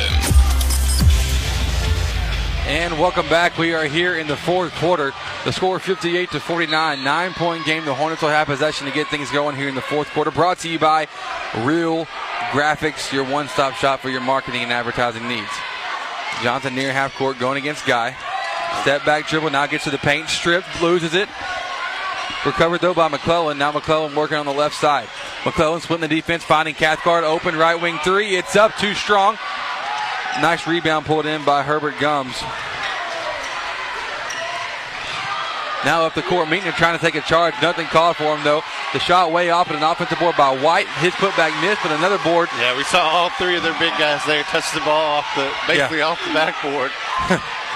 [2.67, 3.57] And welcome back.
[3.57, 5.13] We are here in the fourth quarter.
[5.47, 7.03] The score 58 to 49.
[7.03, 7.87] Nine point game.
[7.87, 10.31] The Hornets will have possession to get things going here in the fourth quarter.
[10.31, 11.09] Brought to you by
[11.61, 12.05] Real
[12.51, 15.51] Graphics, your one stop shop for your marketing and advertising needs.
[16.43, 18.15] Johnson near half court going against Guy.
[18.83, 19.51] Step back dribble.
[19.51, 20.29] Now gets to the paint.
[20.29, 20.81] Stripped.
[20.81, 21.29] Loses it.
[22.47, 23.59] Recovered though by McClellan.
[23.59, 25.09] Now McClellan working on the left side.
[25.45, 28.37] McClellan splitting the defense, finding Cathcart open right wing three.
[28.37, 29.37] It's up too strong.
[30.41, 32.41] Nice rebound pulled in by Herbert Gums.
[35.85, 37.55] Now up the court, Minkner trying to take a charge.
[37.63, 38.63] Nothing called for him though.
[38.93, 40.89] The shot way off, and an offensive board by White.
[40.99, 42.49] His putback missed, but another board.
[42.59, 45.51] Yeah, we saw all three of their big guys there touch the ball off the
[45.67, 46.07] basically yeah.
[46.07, 46.91] off the backboard.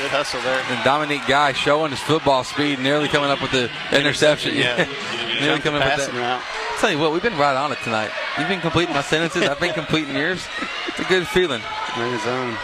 [0.00, 0.64] Good hustle there.
[0.70, 4.56] And Dominique Guy showing his football speed, nearly coming up with the interception.
[4.56, 4.88] Yeah,
[5.42, 6.16] nearly coming up with that.
[6.16, 6.42] Route.
[6.42, 8.10] I'll tell you what, we've been right on it tonight.
[8.38, 9.42] You've been completing my sentences.
[9.42, 10.48] I've been completing yours.
[10.88, 11.60] It's a good feeling.
[11.98, 12.56] In his own.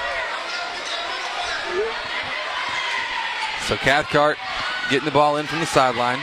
[3.68, 4.38] So Cathcart
[4.88, 6.20] getting the ball in from the sideline.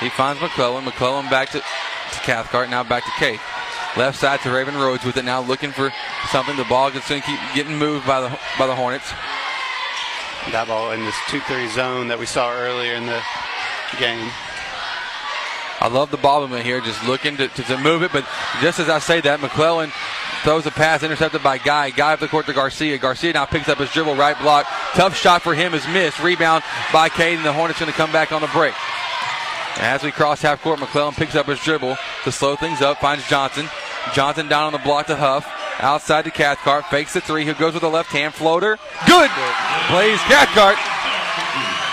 [0.00, 0.84] He finds McClellan.
[0.84, 2.68] McClellan back to, to Cathcart.
[2.68, 3.38] Now back to Cade.
[3.96, 5.92] Left side Teraven Rhodes with it now looking for
[6.30, 6.56] something.
[6.56, 9.08] The ball gets going keep getting moved by the by the Hornets.
[10.50, 13.22] That ball in this 2-3 zone that we saw earlier in the
[13.98, 14.30] game.
[15.80, 18.12] I love the ball movement here, just looking to, to, to, move it.
[18.12, 18.26] But
[18.60, 19.92] just as I say that, McClellan
[20.42, 21.90] throws a pass intercepted by Guy.
[21.90, 22.98] Guy up the court to Garcia.
[22.98, 24.66] Garcia now picks up his dribble, right block.
[24.94, 26.22] Tough shot for him is missed.
[26.22, 26.62] Rebound
[26.92, 27.42] by Caden.
[27.42, 28.74] The Hornets going to come back on the break.
[29.76, 33.26] As we cross half court, McClellan picks up his dribble to slow things up, finds
[33.28, 33.68] Johnson.
[34.12, 35.50] Johnson down on the block to Huff.
[35.80, 36.86] Outside to Cathcart.
[36.86, 37.44] Fakes the three.
[37.44, 38.78] Who goes with a left hand floater?
[39.06, 39.30] Good.
[39.88, 40.76] Plays Cathcart.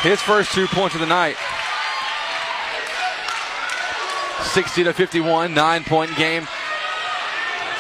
[0.04, 1.36] His first two points of the night.
[4.54, 6.44] 60 to 51, nine point game.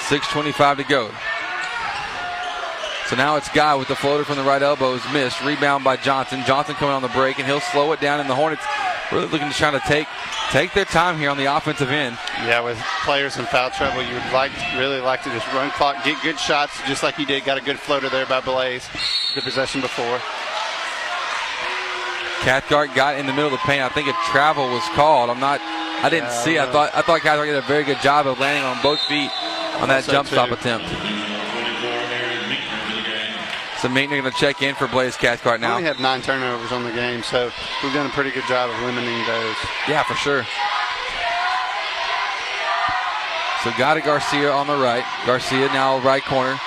[0.07, 1.11] 6.25 to go.
[3.07, 5.43] So now it's Guy with the floater from the right elbow is missed.
[5.43, 6.43] Rebound by Johnson.
[6.45, 8.21] Johnson coming on the break, and he'll slow it down.
[8.21, 8.63] And the Hornets
[9.11, 10.07] really looking to try to take
[10.51, 12.17] take their time here on the offensive end.
[12.45, 16.03] Yeah, with players in foul trouble, you would like really like to just run clock,
[16.03, 17.45] get good shots, just like you did.
[17.45, 18.87] Got a good floater there by Blaze,
[19.35, 20.19] the possession before.
[22.41, 23.83] Cathcart got in the middle of the paint.
[23.83, 25.29] I think a travel was called.
[25.29, 25.61] I'm not.
[26.03, 26.57] I didn't yeah, see.
[26.57, 28.99] I, I thought I thought Cathcart did a very good job of landing on both
[29.01, 29.29] feet
[29.79, 30.35] on that jump too.
[30.35, 31.30] stop attempt.
[33.81, 35.69] So Minkner going to check in for Blaze Cathcart now.
[35.69, 37.49] We only have nine turnovers on the game, so
[37.81, 39.55] we've done a pretty good job of limiting those.
[39.89, 40.45] Yeah, for sure.
[43.63, 45.03] So got it Garcia on the right.
[45.25, 46.59] Garcia now right corner.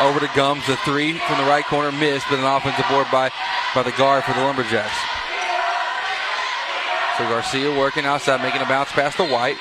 [0.00, 3.30] Over to Gums, the three from the right corner missed, but an offensive board by,
[3.74, 4.96] by the guard for the Lumberjacks.
[7.18, 9.58] So Garcia working outside, making a bounce pass to White.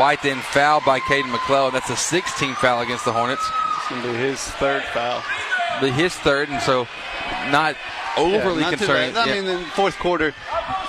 [0.00, 1.74] White then fouled by Caden McClellan.
[1.74, 3.46] That's a 16 foul against the Hornets.
[3.76, 5.22] It's going to be his third foul
[5.80, 6.86] his third, and so
[7.50, 7.76] not
[8.16, 9.16] overly yeah, not concerned.
[9.16, 9.34] I yeah.
[9.34, 10.34] mean, in the fourth quarter,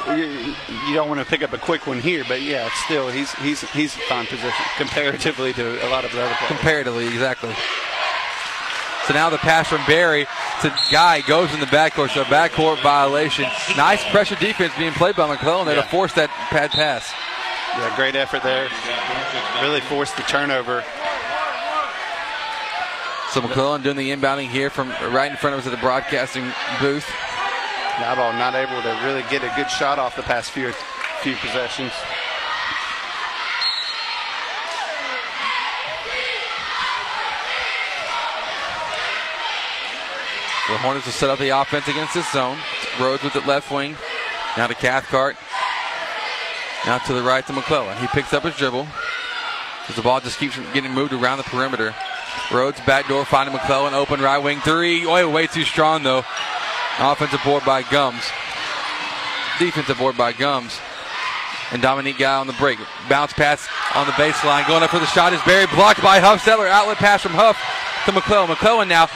[0.09, 0.55] you,
[0.87, 3.61] you, don't want to pick up a quick one here, but yeah, still he's he's
[3.71, 6.47] he's fine position comparatively to a lot of the other players.
[6.47, 7.53] Comparatively, exactly.
[9.07, 10.25] So now the pass from Berry
[10.61, 13.45] to Guy goes in the backcourt, so backcourt violation.
[13.77, 15.83] Nice pressure defense being played by McClellan there yeah.
[15.83, 17.13] to force that pad pass.
[17.77, 18.67] Yeah, great effort there.
[19.61, 20.83] Really forced the turnover
[23.35, 26.45] so McClellan doing the inbounding here from right in front of us at the broadcasting
[26.79, 27.05] booth.
[27.99, 30.71] Nabal not able to really get a good shot off the past few
[31.19, 31.91] few possessions.
[40.69, 42.57] The Hornets will set up the offense against this zone.
[43.01, 43.97] Rhodes with it left wing.
[44.55, 45.35] Now to Cathcart.
[46.85, 47.97] Now to the right to McClellan.
[47.97, 48.87] He picks up his dribble.
[49.89, 51.93] As the ball just keeps getting moved around the perimeter.
[52.51, 55.05] Rhodes back door finding McClellan open right wing three.
[55.05, 56.23] Oh, way too strong though.
[56.99, 58.23] Offensive board by Gums.
[59.59, 60.79] Defensive board by Gums.
[61.71, 62.77] And Dominique Guy on the break.
[63.09, 64.67] Bounce pass on the baseline.
[64.67, 66.69] Going up for the shot is Berry blocked by Huffstetler.
[66.69, 67.57] Outlet pass from Huff
[68.05, 68.49] to McClellan.
[68.49, 69.07] McClellan now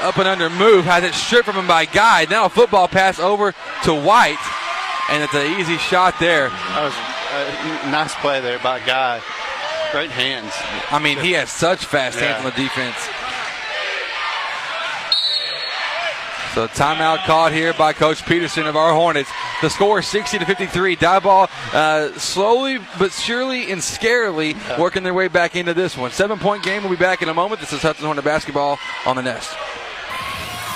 [0.00, 0.84] Up and under move.
[0.84, 2.26] Has it stripped from him by Guy.
[2.28, 3.54] Now a football pass over
[3.84, 4.38] to White.
[5.10, 6.48] And it's an easy shot there.
[6.48, 9.22] That was a nice play there by Guy.
[9.96, 10.52] Great hands.
[10.90, 12.34] I mean, he has such fast Yeah.
[12.34, 12.96] hands on the defense.
[16.52, 19.30] So timeout called here by Coach Peterson of our Hornets.
[19.62, 20.96] The score is 60 to 53.
[20.96, 26.10] Diboll uh, slowly but surely and scarily working their way back into this one.
[26.10, 26.82] Seven point game.
[26.82, 27.62] We'll be back in a moment.
[27.62, 29.48] This is Hudson Hornet basketball on the Nest.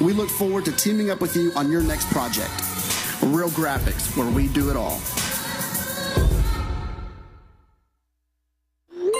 [0.00, 2.50] We look forward to teaming up with you on your next project.
[3.22, 4.98] Real Graphics, where we do it all.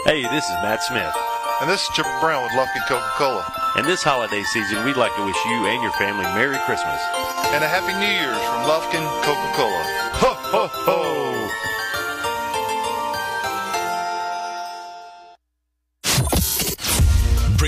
[0.06, 1.14] Hey, this is Matt Smith.
[1.60, 3.44] And this is Chipper Brown with Lufkin Coca-Cola.
[3.76, 7.00] And this holiday season, we'd like to wish you and your family Merry Christmas.
[7.52, 9.82] And a Happy New Year's from Lufkin Coca-Cola.
[10.18, 11.69] Ho, ho, ho!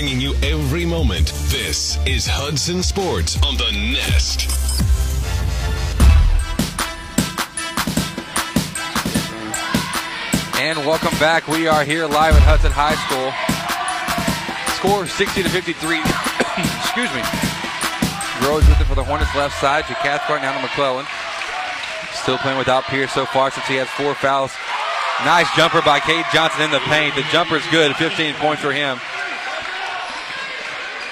[0.03, 1.27] Bringing you every moment.
[1.47, 4.51] This is Hudson Sports on the Nest.
[10.59, 11.47] And welcome back.
[11.47, 13.31] We are here live at Hudson High School.
[14.75, 15.71] Score 60 to 53.
[16.83, 17.23] Excuse me.
[18.43, 21.05] Rhodes with it for the Hornets left side to Cathcart now to McClellan.
[22.11, 24.51] Still playing without Pierce so far since he has four fouls.
[25.23, 27.15] Nice jumper by Cade Johnson in the paint.
[27.15, 27.95] The jumper's good.
[27.95, 28.99] 15 points for him.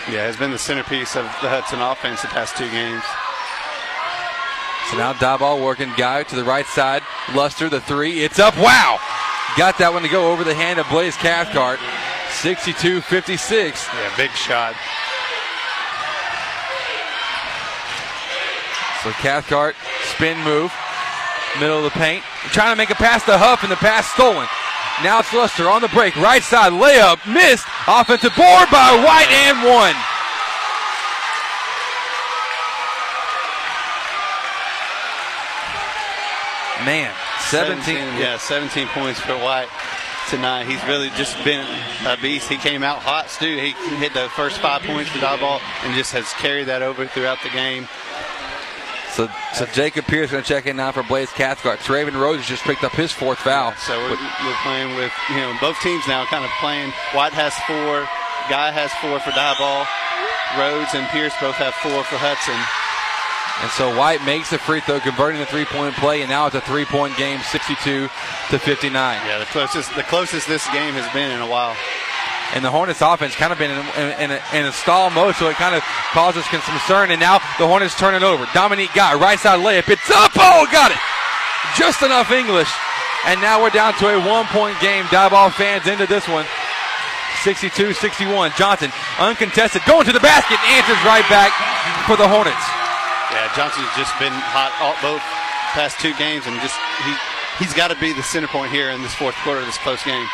[0.10, 3.04] Yeah, has been the centerpiece of the Hudson offense the past two games.
[4.90, 5.92] So now Diboll working.
[5.96, 7.04] Guy to the right side.
[7.34, 8.24] Luster, the three.
[8.24, 8.58] It's up.
[8.58, 9.00] Wow.
[9.58, 11.80] Got that one to go over the hand of Blaze Cathcart.
[12.42, 13.88] 62 56.
[13.88, 14.76] Yeah, big shot.
[19.04, 19.76] So Cathcart,
[20.14, 20.72] spin move,
[21.60, 22.24] middle of the paint.
[22.52, 24.48] Trying to make a pass to Huff, and the pass stolen.
[25.04, 26.16] Now it's Luster on the break.
[26.16, 27.66] Right side layup, missed.
[27.88, 29.96] Offensive board by White and one.
[36.86, 37.14] Man,
[37.50, 37.96] 17.
[38.20, 39.70] Yeah, 17 points for White
[40.30, 40.66] tonight.
[40.66, 41.66] He's really just been
[42.06, 42.48] a beast.
[42.48, 43.58] He came out hot, Stu.
[43.58, 47.40] He hit the first five points for Diboll and just has carried that over throughout
[47.44, 47.88] the game.
[49.12, 51.80] So, so Jacob Pierce going to check in now for Blaze Cathcart.
[51.80, 53.76] Teraven Rhodes just picked up his fourth foul.
[53.76, 56.92] So we're, we're playing with, you know, both teams now kind of playing.
[57.14, 58.08] White has four,
[58.50, 59.86] Guy has four for Diboll.
[60.58, 62.56] Rhodes and Pierce both have four for Hudson.
[63.62, 66.62] And so White makes the free throw, converting the three-point play, and now it's a
[66.62, 68.08] three-point game, 62
[68.50, 68.92] to 59.
[68.92, 71.76] Yeah, the closest the closest this game has been in a while.
[72.54, 75.36] And the Hornets offense kind of been in, in, in, a, in a stall mode,
[75.36, 77.12] so it kind of causes concern.
[77.12, 78.48] And now the Hornets turn it over.
[78.54, 79.88] Dominique got right side layup.
[79.88, 80.32] It's up.
[80.36, 81.00] Oh, got it.
[81.78, 82.70] Just enough English.
[83.26, 85.06] And now we're down to a one-point game.
[85.06, 86.46] Diboll fans into this one.
[87.46, 88.56] 62-61.
[88.58, 91.54] Johnson, uncontested, going to the basket, and answers right back
[92.06, 92.66] for the Hornets.
[93.32, 95.24] Yeah, Johnson's just been hot all, both
[95.72, 96.76] past two games, and just
[97.08, 97.16] he
[97.64, 100.04] he's got to be the center point here in this fourth quarter of this close
[100.04, 100.28] game.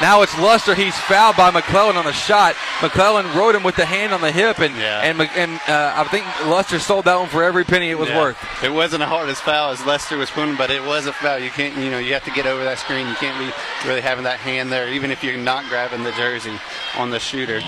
[0.00, 0.76] Now it's Luster.
[0.76, 2.54] He's fouled by McClellan on the shot.
[2.80, 6.24] McClellan rode him with the hand on the hip, and and, and uh, I think
[6.46, 8.18] Luster sold that one for every penny it was Yeah.
[8.20, 8.62] worth.
[8.62, 11.38] It wasn't a hardest foul as Luster was putting, but it was a foul.
[11.40, 13.08] You can't, you know, you have to get over that screen.
[13.08, 13.52] You can't be
[13.88, 16.56] really having that hand there, even if you're not grabbing the jersey
[16.96, 17.60] on the shooter.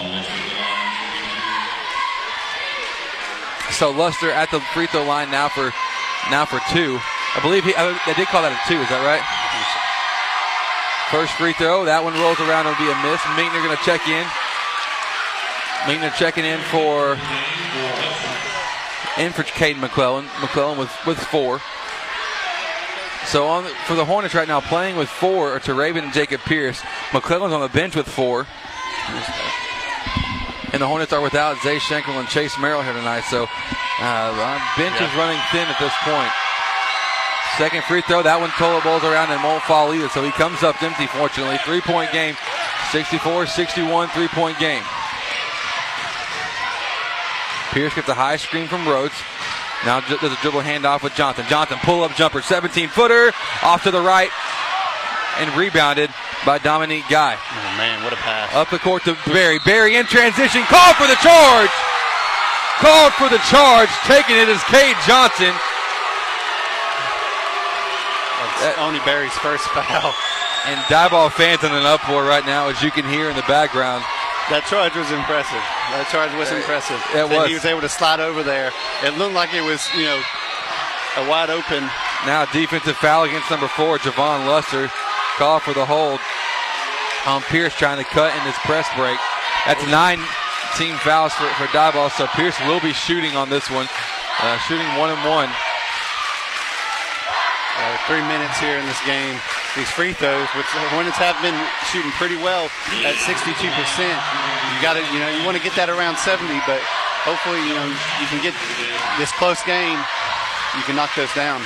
[3.73, 5.73] So Luster at the free throw line now for
[6.31, 7.01] now for two.
[7.35, 7.75] I believe he.
[7.75, 8.79] I, I did call that a two.
[8.79, 9.23] Is that right?
[11.11, 11.85] First free throw.
[11.85, 12.71] That one rolls around.
[12.71, 13.19] It'll be a miss.
[13.35, 14.23] Minkner going to check in.
[15.91, 17.19] Minkner checking in for
[19.19, 20.27] in for Caden McClellan.
[20.41, 21.61] McClellan with with four.
[23.27, 26.41] So on the, for the Hornets right now, playing with four are Teraven and Jacob
[26.43, 26.81] Pierce.
[27.13, 28.47] McClellan's on the bench with four.
[30.73, 33.23] And the Hornets are without Zay Schenkel and Chase Merrill here tonight.
[33.23, 33.47] So
[34.01, 36.31] uh, bench is running thin at this point.
[37.61, 40.09] Second free throw, that one Tola bowls around and won't fall either.
[40.09, 41.61] So he comes up empty, fortunately.
[41.61, 42.33] Three point game,
[42.89, 44.81] 64 61, three point game.
[47.77, 49.13] Pierce gets a high screen from Rhodes.
[49.85, 51.45] Now does a dribble handoff with Johnson.
[51.53, 53.29] Johnson pull up jumper, 17 footer,
[53.61, 54.33] off to the right,
[55.37, 56.09] and rebounded
[56.49, 57.37] by Dominique Guy.
[57.37, 58.57] Oh man, what a pass!
[58.57, 59.61] Up the court to Berry.
[59.69, 60.65] Berry in transition.
[60.73, 61.69] Call for the charge.
[62.81, 63.93] called for the charge.
[64.09, 65.53] Taking it is Cade Johnson.
[68.61, 70.15] That's only Berry's first foul.
[70.67, 74.05] And Diboll fans in an uproar right now, as you can hear in the background.
[74.53, 75.63] That charge was impressive.
[75.95, 76.99] That charge was impressive.
[77.15, 77.49] it was.
[77.49, 78.73] He was able to slide over there.
[79.03, 80.21] It looked like it was, you know,
[81.17, 81.89] a wide open.
[82.27, 84.91] Now defensive foul against number four, Javon Luster.
[85.39, 86.21] Call for the hold
[87.27, 89.19] on Pierce trying to cut in this press break.
[89.67, 90.21] That's nine
[90.77, 92.11] team fouls for, for ball.
[92.11, 93.89] so Pierce will be shooting on this one.
[94.41, 95.49] Uh, shooting one and one.
[97.81, 99.41] Uh, three minutes here in this game.
[99.73, 101.57] These free throws, which the Hornets have been
[101.89, 102.69] shooting pretty well
[103.09, 103.49] at 62%.
[103.57, 106.77] You got to, you know, you want to get that around 70, but
[107.25, 107.87] hopefully, you know,
[108.21, 108.53] you can get
[109.17, 109.97] this close game.
[110.77, 111.63] You can knock those down.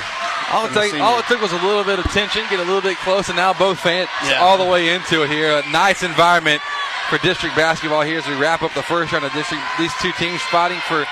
[0.53, 2.81] All it, take, all it took was a little bit of tension, get a little
[2.81, 4.39] bit close, and now both fans Yeah.
[4.39, 5.51] all the way into it here.
[5.57, 6.61] A nice environment
[7.09, 9.63] for district basketball here as we wrap up the first round of district.
[9.77, 11.03] These two teams fighting for,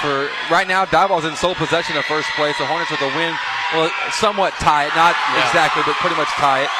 [0.00, 2.56] for right now, Diboll's in sole possession of first place.
[2.58, 3.36] The Hornets with a win,
[3.74, 5.46] well, somewhat tie it, not Yeah.
[5.46, 6.70] exactly, but pretty much tie it.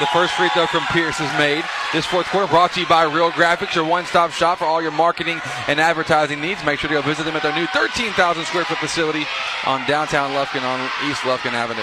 [0.00, 1.64] The first free throw from Pierce is made.
[1.92, 4.92] This fourth quarter brought to you by Real Graphics, your one-stop shop for all your
[4.92, 6.62] marketing and advertising needs.
[6.64, 9.26] Make sure to go visit them at their new 13,000 square foot facility
[9.66, 10.78] on downtown Lufkin on
[11.10, 11.82] East Lufkin Avenue.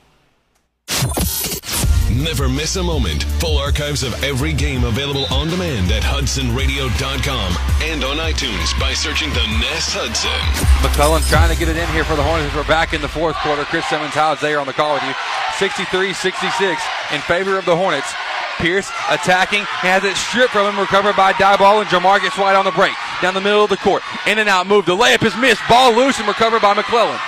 [2.18, 3.22] Never miss a moment.
[3.38, 9.30] Full archives of every game available on demand at HudsonRadio.com and on iTunes by searching
[9.30, 10.34] the Nest Hudson.
[10.82, 13.36] McClellan trying to get it in here for the Hornets we're back in the fourth
[13.36, 13.62] quarter.
[13.70, 15.14] Chris Simmons, how's there on the call with you?
[15.62, 16.74] 63-66
[17.14, 18.10] in favor of the Hornets.
[18.58, 22.74] Pierce attacking, has it stripped from him, recovered by Diboll and Jamarcus White on the
[22.74, 22.98] break.
[23.22, 24.02] Down the middle of the court.
[24.26, 24.90] In and out move.
[24.90, 25.62] The layup is missed.
[25.70, 27.20] Ball loose and recovered by McClellan.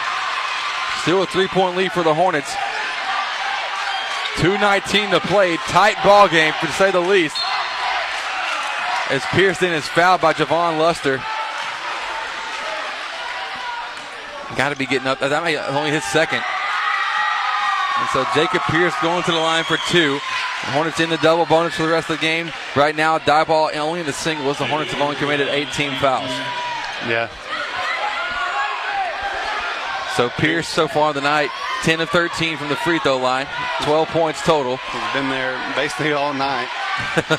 [1.07, 2.51] Still a three-point lead for the Hornets.
[4.36, 5.57] 2.19 to play.
[5.69, 7.36] Tight ball game, to say the least.
[9.11, 11.23] As Pearson is fouled by Javon Luster.
[14.57, 15.19] Got to be getting up.
[15.20, 16.43] That may only his second.
[17.98, 20.19] And so Jacob Pierce going to the line for two.
[20.73, 22.51] Hornets in the double bonus for the rest of the game.
[22.77, 24.59] Right now, Diboll only in the singles.
[24.59, 26.28] The Hornets have only committed 18 fouls.
[27.09, 27.28] Yeah.
[30.16, 31.51] So Pierce so far the night,
[31.85, 33.47] 10 of 13 from the free throw line,
[33.82, 34.77] 12 points total.
[34.77, 36.69] He's been there basically all night.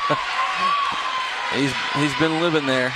[1.54, 2.90] He's he's been living there.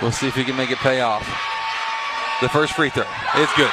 [0.00, 1.22] We'll see if he can make it pay off.
[2.40, 3.04] The first free throw.
[3.34, 3.70] It's good.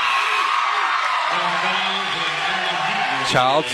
[3.31, 3.67] Childs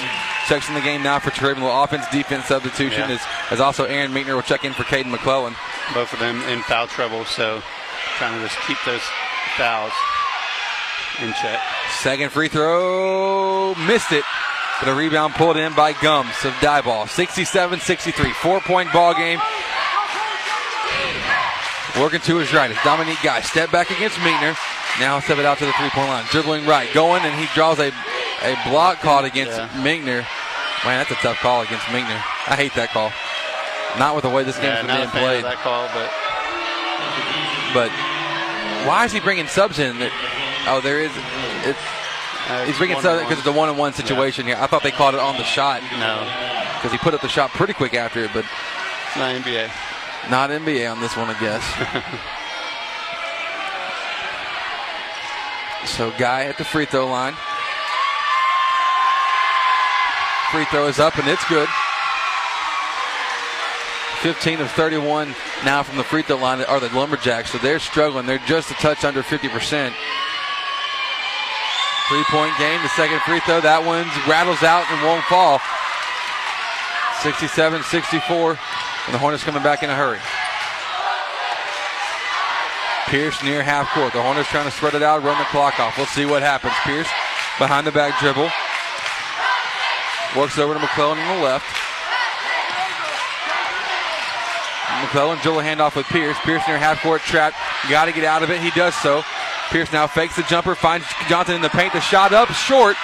[0.47, 1.65] checks in the game now for Tribune.
[1.67, 3.15] Offense defense substitution Yeah.
[3.15, 5.55] is as also Aaron Minkner will check in for Caden McClellan.
[5.95, 7.63] Both of them in foul trouble, so
[8.19, 9.01] trying to just keep those
[9.57, 9.91] fouls
[11.21, 11.59] in check.
[11.99, 14.23] Second free throw, missed it.
[14.81, 17.07] But a rebound pulled in by Gums of Diboll.
[17.07, 18.31] 67 63.
[18.33, 19.39] Four point ball game.
[21.99, 22.69] Working to his right.
[22.69, 23.39] It's Dominique Guy.
[23.41, 24.57] Step back against Minkner.
[24.99, 26.25] Now step it out to the three point line.
[26.29, 26.93] Dribbling right.
[26.93, 27.87] Going, and he draws a,
[28.43, 29.69] a block called against Yeah.
[29.75, 30.25] Minkner.
[30.83, 32.19] Man, that's a tough call against Minkner.
[32.47, 33.11] I hate that call.
[33.97, 35.43] Not with the way this game's Yeah, been being played.
[35.45, 36.11] that call, but
[37.73, 37.91] But
[38.87, 39.97] why is he bringing subs in?
[39.99, 40.11] That-
[40.67, 41.11] Oh, there is.
[41.63, 41.79] It's.
[42.47, 44.57] Uh, he's bringing subs because it's a one-on-one situation here.
[44.59, 45.81] I thought they called it on the shot.
[45.93, 46.21] No,
[46.75, 48.31] because he put up the shot pretty quick after it.
[48.33, 48.45] But
[49.07, 49.71] it's not NBA.
[50.29, 51.63] Not NBA on this one, I guess.
[55.97, 57.33] so, Guy at the free throw line.
[60.51, 61.67] Free throw is up and it's good.
[64.21, 68.25] 15 of 31 now from the free throw line are the Lumberjacks, so they're struggling.
[68.25, 69.89] They're just a touch under 50%.
[69.89, 69.93] Three
[72.29, 73.61] point game, the second free throw.
[73.61, 75.59] That one rattles out and won't fall.
[77.23, 80.19] 67 64, and the Hornets coming back in a hurry.
[83.09, 84.13] Pierce near half court.
[84.13, 85.97] The Hornets trying to spread it out, run the clock off.
[85.97, 86.73] We'll see what happens.
[86.83, 87.09] Pierce
[87.57, 88.49] behind the back dribble.
[90.37, 91.65] Works over to McClellan on the left.
[95.01, 96.37] McClellan dribble handoff with Pierce.
[96.43, 97.53] Pierce near half court trap.
[97.89, 98.61] Got to get out of it.
[98.61, 99.23] He does so.
[99.71, 101.93] Pierce now fakes the jumper, finds Johnson in the paint.
[101.93, 102.95] The shot up short.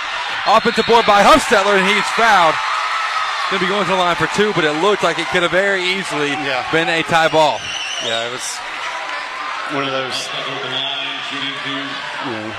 [0.48, 2.56] Offensive board by Huffstetler, and he's fouled.
[3.50, 5.44] Going to be going to the line for two, but it looked like it could
[5.44, 6.64] have very easily Yeah.
[6.72, 7.60] been a tie ball.
[8.06, 8.58] Yeah, it was
[9.76, 10.28] one of those.
[12.26, 12.54] Know,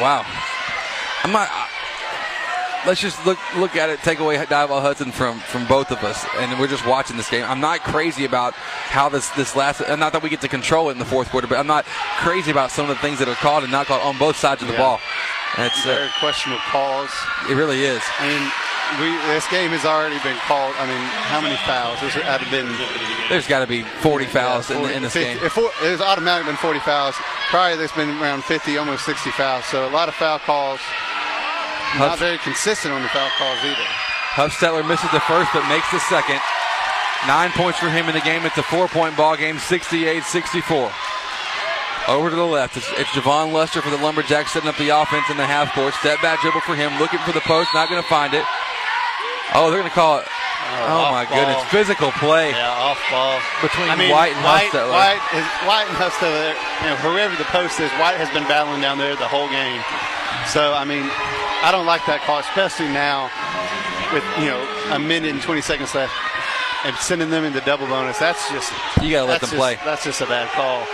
[0.00, 0.24] Wow.
[1.24, 1.48] I'm not.
[2.86, 3.98] Let's just look look at it.
[4.00, 7.44] Take away Diboll Hudson from from both of us, and we're just watching this game.
[7.44, 9.80] I'm not crazy about how this this last.
[9.80, 11.84] Not that we get to control it in the fourth quarter, but I'm not
[12.18, 14.62] crazy about some of the things that are called and not called on both sides
[14.62, 14.80] of the Yeah.
[14.80, 15.00] ball.
[15.56, 17.10] And it's uh, very questionable calls.
[17.50, 18.00] it really is.
[18.20, 18.44] I mean,
[19.02, 20.74] we this game has already been called.
[20.78, 21.98] I mean, how many fouls?
[22.00, 22.70] There's to been.
[23.28, 25.44] There's got to be 40 fouls in, 40 in this 50 game.
[25.44, 27.16] If there's automatically been 40 fouls.
[27.50, 29.64] Probably there's been around 50, almost 60 fouls.
[29.64, 30.80] So a lot of foul calls.
[31.96, 33.86] Not Huff- very consistent on the foul calls either.
[34.36, 36.38] Huffstetler misses the first, but makes the second.
[37.26, 38.44] Nine points for him in the game.
[38.46, 40.92] It's a four-point ball game, 68-64.
[42.06, 45.28] Over to the left, it's, it's Javon Luster for the Lumberjacks setting up the offense
[45.28, 45.92] in the half court.
[45.94, 48.44] Step back dribble for him, looking for the post, not going to find it.
[49.52, 50.26] Oh, they're going to call it.
[50.28, 51.36] Oh, oh off my ball.
[51.36, 54.92] goodness, physical play Yeah, off ball between I mean, White and White, Huffstetler.
[54.92, 56.52] White, is, White and Huffstetler,
[56.84, 59.80] you know, whoever the post is, White has been battling down there the whole game.
[60.48, 61.04] So, I mean,
[61.62, 63.30] I don't like that call, especially now
[64.12, 64.60] with, you know,
[64.94, 66.12] a minute and 20 seconds left
[66.84, 68.18] and sending them into double bonus.
[68.18, 68.72] That's just.
[69.02, 69.78] You gotta let them just- play.
[69.84, 70.86] That's just a bad call.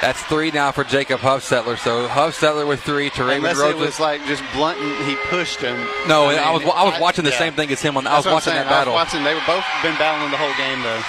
[0.00, 1.76] That's three now for Jacob Huffstetler.
[1.78, 3.76] So Huffstetler with three to Raymond Unless Rhodes.
[3.76, 5.76] it was like just blunt and he pushed him.
[6.08, 7.98] No, mean, I was I was watching the same thing as him.
[7.98, 8.94] On I was watching that battle.
[8.96, 9.24] I was watching.
[9.24, 11.02] They were both been battling the whole game though.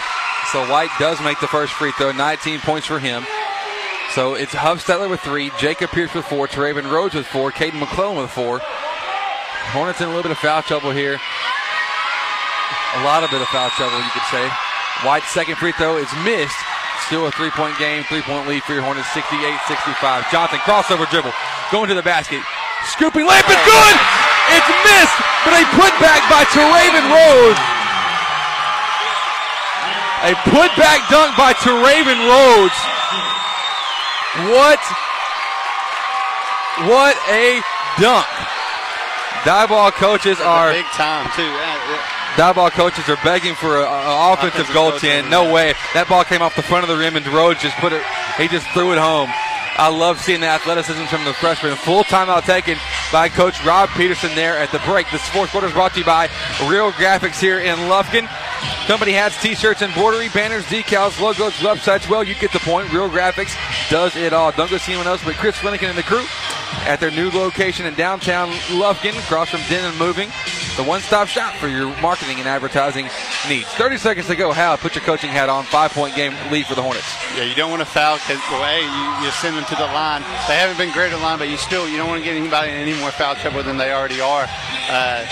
[0.52, 3.24] So White does make the first free throw, 19 points for him.
[4.12, 8.20] So it's Huffstetler with three, Jacob Pierce with four, Teraven Rhodes with four, Caden McClellan
[8.20, 8.60] with four.
[9.72, 11.16] Hornets in a little bit of foul trouble here.
[11.16, 14.44] A lot of bit of foul trouble, you could say.
[15.08, 16.60] White's second free throw is missed.
[17.08, 20.28] Still a three-point game, three-point lead for your Hornets, 68-65.
[20.28, 21.32] Johnson crossover dribble,
[21.72, 22.44] going to the basket,
[22.92, 23.96] scooping layup is good.
[24.52, 25.18] It's missed,
[25.48, 27.64] but a putback by Teraven Rhodes.
[30.28, 32.76] A putback dunk by Teraven Rhodes.
[34.48, 34.80] What?
[36.88, 37.62] What a
[38.00, 38.26] dunk.
[39.44, 41.52] Diboll coaches are big time too.
[42.40, 45.24] Diboll coaches are begging for an offensive, goaltend.
[45.26, 45.54] goaltend, No yeah.
[45.54, 45.74] way.
[45.94, 48.02] That ball came off the front of the rim and Rhodes just put it.
[48.38, 49.30] He just threw it home.
[49.78, 51.76] I love seeing the athleticism from the freshman.
[51.76, 52.78] Full timeout taken
[53.12, 55.10] by Coach Rob Peterson there at the break.
[55.12, 56.30] This fourth quarter is brought to you by
[56.68, 58.30] Real Graphics here in Lufkin.
[58.88, 62.10] Company hats, t-shirts, and embroidery, banners, decals, logos, websites.
[62.10, 62.92] Well, you get the point.
[62.92, 63.56] Real Graphics
[63.90, 64.52] does it all.
[64.52, 66.26] Don't go see anyone else but Chris Flanagan and the crew
[66.86, 70.30] at their new location in downtown Lufkin, across from Denon Moving.
[70.78, 73.10] The one-stop shop for your marketing and advertising
[73.48, 73.68] needs.
[73.76, 74.52] 30 seconds to go.
[74.52, 75.66] Hal, put your coaching hat on.
[75.66, 77.14] Five-point game lead for the Hornets.
[77.36, 79.86] Yeah, you don't want to foul because well, hey, you, you send them to the
[79.92, 80.22] line.
[80.48, 82.72] They haven't been great at line, but you still you don't want to get anybody
[82.72, 84.48] in any more foul trouble than they already are.
[84.90, 85.28] Uh,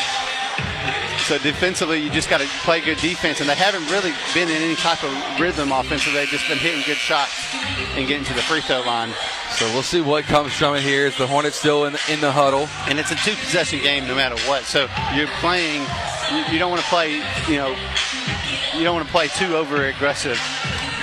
[1.29, 4.63] so defensively, you just got to play good defense, and they haven't really been in
[4.63, 6.21] any type of rhythm offensively.
[6.21, 7.53] They've just been hitting good shots
[7.93, 9.11] and getting to the free throw line.
[9.51, 11.05] So we'll see what comes from it here.
[11.05, 12.67] Is the Hornets still in, in the huddle?
[12.87, 14.63] And it's a two possession game no matter what.
[14.63, 15.85] So you're playing,
[16.33, 17.75] you, you don't want to play, you know,
[18.73, 20.41] you don't want to play too over aggressive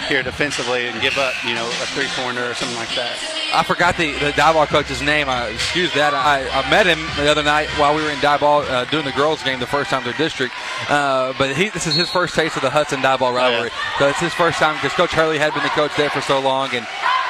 [0.07, 3.17] here defensively and give up, you know, a three pointer or something like that.
[3.55, 5.29] I forgot the, the Diboll coach's name.
[5.29, 6.15] I, excuse that.
[6.15, 9.13] I, I met him the other night while we were in Diboll uh, doing the
[9.13, 10.55] girls game, the first time their district.
[10.89, 13.71] Uh, but he, this is his first taste of the Hudson Diboll rivalry.
[13.99, 16.41] So it's his first time because Coach Hurley had been the coach there for so
[16.41, 16.87] long, and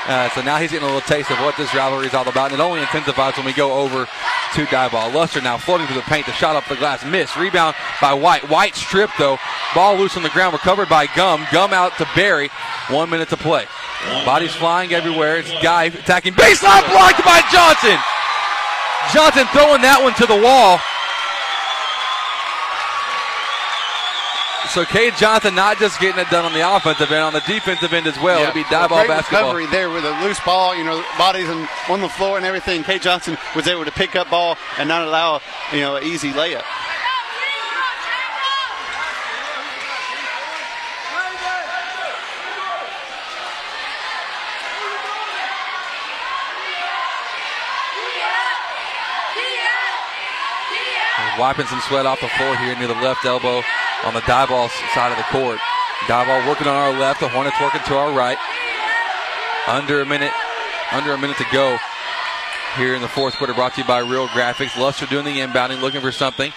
[0.09, 2.53] uh, so now he's getting a little taste of what this rivalry is all about.
[2.53, 4.07] And it only intensifies when we go over
[4.55, 5.12] to Diboll.
[5.12, 6.27] Luster now floating through the paint.
[6.27, 7.37] The shot off the glass, miss.
[7.37, 8.49] Rebound by White.
[8.49, 9.39] White stripped though.
[9.74, 11.45] Ball loose on the ground, recovered by Gum.
[11.51, 12.51] Gum out to Berry.
[12.89, 13.66] One minute to play.
[14.24, 15.39] Bodies flying everywhere.
[15.39, 16.35] It's Guy attacking.
[16.35, 17.99] Baseline blocked by Johnson.
[19.12, 20.78] Johnson throwing that one to the wall.
[24.70, 27.93] So Cade Johnson not just getting it done on the offensive end, on the defensive
[27.93, 28.38] end as well.
[28.40, 29.55] Yeah, It'll be Diboll great basketball.
[29.55, 32.82] recovery there with a loose ball, you know, bodies and on the floor and everything.
[32.82, 35.40] Cade Johnson was able to pick up ball and not allow,
[35.72, 36.64] you know, an easy layup.
[51.38, 53.62] Wiping some sweat off the floor here near the left elbow
[54.05, 55.59] on the Diboll side of the court.
[56.06, 58.39] Diboll working on our left, the Hornets working to our right.
[59.66, 60.32] Under a minute,
[60.93, 61.78] under a minute to go
[62.77, 63.55] here in the fourth quarter.
[63.55, 64.77] Brought to you by Real Graphics.
[64.78, 66.52] Luster doing the inbounding, looking for something.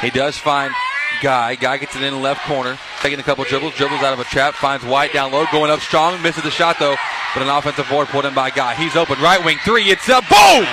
[0.00, 0.74] He does find
[1.22, 1.54] Guy.
[1.54, 4.24] Guy gets it in the left corner, taking a couple dribbles, dribbles out of a
[4.24, 6.96] trap, finds White down low, going up strong, misses the shot though,
[7.34, 8.74] but an offensive board pulled in by Guy.
[8.74, 9.90] He's open, right wing three.
[9.90, 10.66] It's a boom!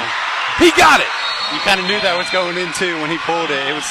[0.59, 1.07] He got it.
[1.53, 3.67] You kind of knew that was going in too when he pulled it.
[3.69, 3.87] It was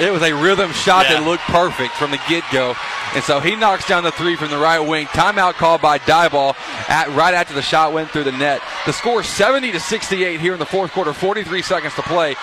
[0.00, 1.14] It was a rhythm shot Yeah.
[1.20, 2.74] that looked perfect from the get go.
[3.14, 5.06] And so he knocks down the three from the right wing.
[5.08, 6.54] Timeout called by Diboll
[6.88, 8.60] at right after the shot went through the net.
[8.86, 12.34] The score is 70 to 68 here in the fourth quarter, 43 seconds to play.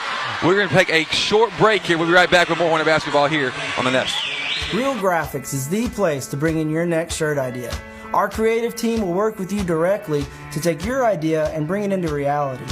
[0.44, 1.98] We're going to take a short break here.
[1.98, 4.15] We'll be right back with more Hornet basketball here on the Nest.
[4.73, 7.73] Real Graphics is the place to bring in your next shirt idea.
[8.14, 11.91] Our creative team will work with you directly to take your idea and bring it
[11.94, 12.65] into reality.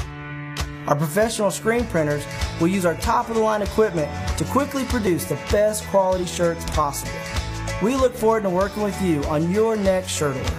[0.87, 2.23] Our professional screen printers
[2.61, 6.63] will use our top of the line equipment to quickly produce the best quality shirts
[6.71, 7.11] possible.
[7.81, 10.49] We look forward to working with you on your next shirt order.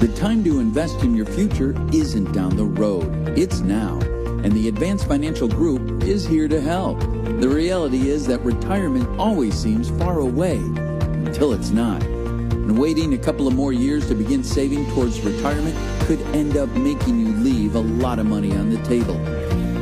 [0.00, 3.98] The time to invest in your future isn't down the road, it's now.
[4.42, 7.00] And the Advanced Financial Group is here to help.
[7.00, 12.02] The reality is that retirement always seems far away until it's not.
[12.64, 15.76] And waiting a couple of more years to begin saving towards retirement
[16.06, 19.18] could end up making you leave a lot of money on the table.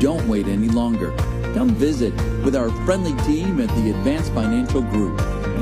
[0.00, 1.12] Don't wait any longer.
[1.54, 2.12] Come visit
[2.44, 5.16] with our friendly team at the Advanced Financial Group.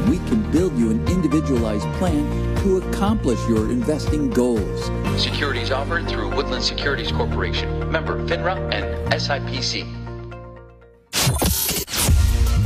[0.09, 2.25] We can build you an individualized plan
[2.63, 4.91] to accomplish your investing goals.
[5.23, 10.00] Securities offered through Woodland Securities Corporation, member FINRA and SIPC.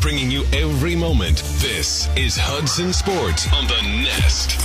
[0.04, 1.38] Bringing you every moment.
[1.62, 4.60] This is Hudson Sports on the Nest.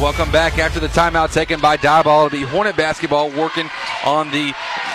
[0.00, 2.24] Welcome back after the timeout taken by Diboll.
[2.24, 3.68] It'll be Hornet basketball working
[4.06, 4.54] on the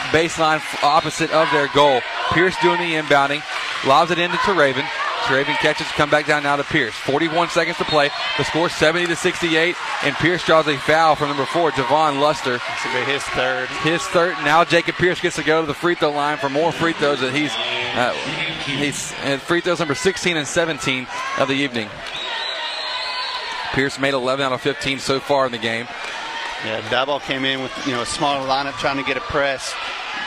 [0.09, 2.01] baseline opposite of their goal.
[2.31, 3.43] Pierce doing the inbounding,
[3.85, 4.85] lobs it into Raven.
[5.29, 6.93] Raven catches, come back down now to Pierce.
[6.95, 8.09] 41 seconds to play.
[8.37, 12.53] The score 70 to 68, and Pierce draws a foul from number four, Javon Luster.
[12.53, 13.67] This will be his third.
[13.83, 14.33] His third.
[14.43, 17.21] Now Jacob Pierce gets to go to the free throw line for more free throws
[17.21, 17.51] that he's
[17.95, 18.13] uh,
[18.65, 21.07] he's uh, free throws number 16 and 17
[21.39, 21.89] of the evening.
[23.73, 25.87] Pierce made 11 out of 15 so far in the game.
[26.63, 29.73] Yeah, Diboll came in with you know a smaller lineup trying to get a press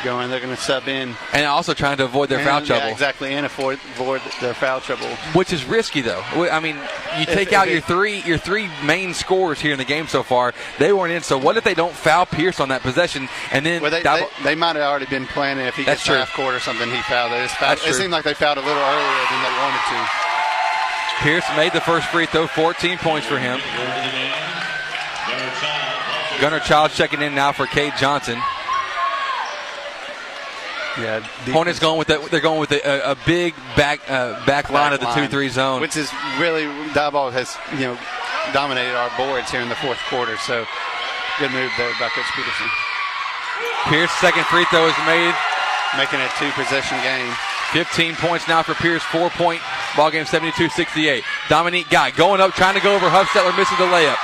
[0.04, 0.30] going.
[0.30, 2.86] They're going to sub in And also trying to avoid their foul trouble.
[2.86, 5.06] Yeah, exactly, and avoid, avoid their foul trouble.
[5.34, 6.20] Which is risky, though.
[6.50, 6.76] I mean,
[7.18, 10.06] you take if out it- your three your three main scores here in the game
[10.06, 10.54] so far.
[10.78, 11.22] They weren't in.
[11.22, 14.26] So what if they don't foul Pierce on that possession, and then Well, they, they,
[14.44, 16.16] they might have already been planning if he gets true.
[16.16, 17.32] half court or something, he fouled.
[17.32, 17.78] Just fouled.
[17.84, 20.08] It seemed like they fouled a little earlier than they wanted to.
[21.20, 23.58] Pierce made the first free throw, 14 points for him.
[26.40, 28.40] Gunnar Child checking in now for Cade Johnson.
[30.98, 31.20] Yeah,
[31.52, 34.92] Hornets going with the, they're going with a, a, a big back uh, back line
[34.92, 35.80] of the two three zone.
[35.80, 37.98] which is really Diboll has you know
[38.52, 40.36] dominated our boards here in the fourth quarter.
[40.38, 40.66] So
[41.38, 42.66] good move there by Coach Peterson,
[43.86, 45.34] Pierce second free throw is made.
[45.96, 47.32] making it a two possession game.
[47.72, 49.60] 15 points now for Pierce, four point
[49.96, 51.22] ball game 72 68.
[51.48, 53.30] Dominique Guy going up, trying to go over Huff.
[53.32, 54.18] Settler misses the layup.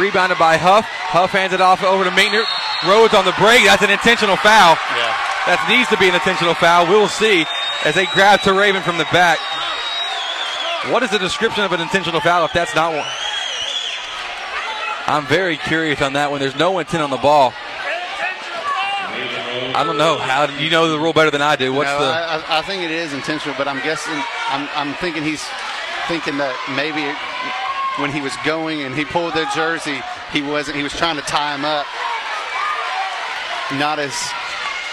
[0.00, 0.86] Rebounded by Huff.
[1.12, 2.44] Huff hands it off over to Minkner.
[2.86, 3.64] Rhodes on the break.
[3.64, 4.76] That's an intentional foul.
[4.96, 5.16] Yeah.
[5.48, 6.84] That needs to be an intentional foul.
[6.84, 7.46] We'll see
[7.88, 9.40] as they grab to Raven from the back.
[10.92, 13.08] What is the description of an intentional foul if that's not one?
[15.08, 16.40] I'm very curious on that one.
[16.40, 17.54] There's no intent on the ball.
[19.72, 20.18] I don't know.
[20.18, 21.72] How you know the rule better than I do?
[21.72, 24.20] What's no, the I, I- think it is intentional, but I'm guessing
[24.52, 25.42] I'm, I'm thinking he's
[26.08, 27.08] thinking that maybe
[28.02, 29.98] when he was going and he pulled their jersey,
[30.30, 30.76] he wasn't.
[30.76, 31.86] He was trying to tie him up,
[33.80, 34.12] not as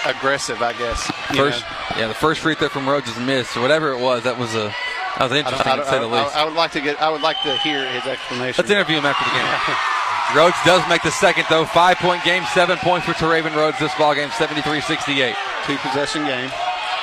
[0.05, 1.01] aggressive, I guess.
[1.35, 1.97] First, know.
[1.97, 3.55] yeah, the first free throw from Rhodes is missed.
[3.57, 4.73] Whatever it was, that was a
[5.17, 6.35] that was interesting don't- to I, say the least.
[6.35, 7.01] I would like to get.
[7.01, 8.61] I would like to hear his explanation.
[8.61, 9.77] Let's interview him after the game.
[10.35, 11.65] Rhodes does make the second though.
[11.65, 15.35] Five point game, seven points for Teraven Rhodes this ball game, 73-68.
[15.67, 16.49] Two possession game.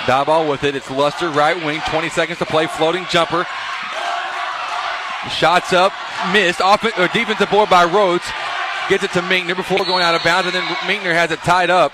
[0.07, 0.74] Diboll with it.
[0.74, 2.66] It's Luster, right wing, 20 seconds to play.
[2.66, 3.47] Floating jumper.
[5.31, 5.93] Shots up,
[6.33, 6.61] missed.
[6.61, 8.24] Off uh, or defensive board by Rhodes.
[8.89, 11.70] Gets it to Minkner before going out of bounds, and then Minkner has it tied
[11.70, 11.93] up.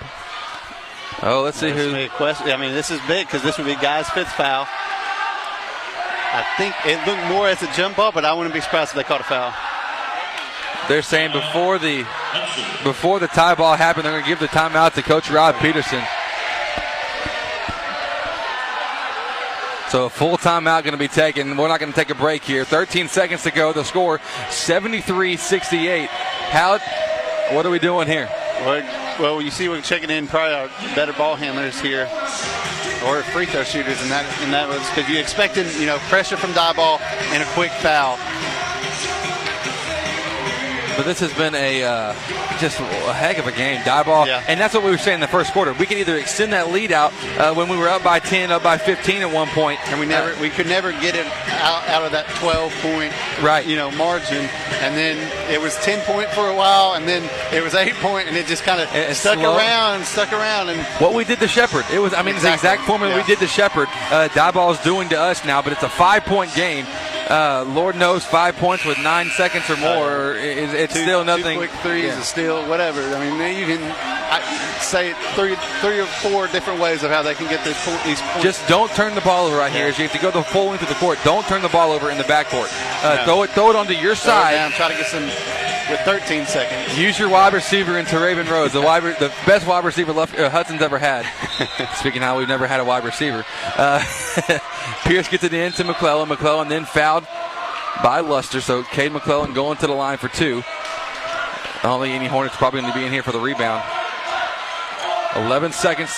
[1.22, 1.86] Oh, let's see who.
[1.86, 2.48] would be a question.
[2.48, 4.66] I mean, this is big because this would be Guy's fifth foul.
[6.30, 8.96] I think it looked more as a jump ball, but I wouldn't be surprised if
[8.96, 9.52] they caught a foul.
[10.88, 12.06] They're saying before the
[12.84, 16.02] before the tie ball happened, they're going to give the timeout to Coach Rob Peterson.
[19.88, 21.56] So a full timeout going to be taken.
[21.56, 22.64] We're not going to take a break here.
[22.64, 23.72] 13 seconds to go.
[23.72, 24.18] The score
[24.48, 26.06] 73-68.
[26.06, 26.78] How?
[27.54, 28.26] What are we doing here?
[29.18, 32.04] Well, you see, we're checking in probably our better ball handlers here,
[33.06, 36.36] or free throw shooters, and that and that was because you expected you know pressure
[36.36, 36.98] from die ball
[37.32, 38.18] and a quick foul.
[40.98, 42.12] But this has been a uh,
[42.58, 44.42] just a heck of a game, die ball, Yeah.
[44.48, 45.72] and that's what we were saying in the first quarter.
[45.74, 48.64] We could either extend that lead out uh, when we were up by 10, up
[48.64, 51.24] by 15 at one point, and we never we could never get it
[51.62, 53.12] out, out of that 12 point
[53.42, 54.48] right you know margin
[54.82, 55.16] and then
[55.52, 57.22] it was 10 point for a while and then
[57.52, 59.56] it was 8 point and it just kind of stuck slow.
[59.56, 62.52] around stuck around and What we did to Shepherd, it was I mean it's the
[62.52, 63.20] exact formula yeah.
[63.20, 63.88] we did to Shepherd.
[64.10, 66.86] Uh, Diboll is doing to us now, but it's a five point game.
[67.28, 71.60] Uh, Lord knows five points with nine seconds or more, is it's two, still nothing.
[71.60, 72.18] two quick threes Yeah.
[72.20, 73.82] is still whatever I mean you can
[74.30, 74.40] I,
[74.80, 78.66] say three three or four different ways of how they can get these points Just
[78.66, 79.88] don't turn the ball over right here.
[79.88, 81.18] As you have to go the full length of the court.
[81.22, 82.72] Don't turn the ball over in the backcourt.
[83.04, 83.24] Uh, No.
[83.26, 84.52] Throw it, throw it onto your Throw side.
[84.52, 85.28] down, try to get some
[85.90, 89.84] with 13 seconds Use your wide receiver into Raven Rhodes, the wide, the best wide
[89.84, 91.24] receiver left, uh, Hudson's ever had.
[91.96, 93.44] Speaking of how we've never had a wide receiver,
[93.76, 94.04] uh,
[95.04, 96.28] Pierce gets it in to McClellan.
[96.28, 97.24] McClellan then fouled
[98.02, 100.62] by Luster, so Cade McClellan going to the line for two.
[101.82, 103.82] Think any Hornets probably going to be in here for the rebound.
[105.36, 106.10] 11 seconds.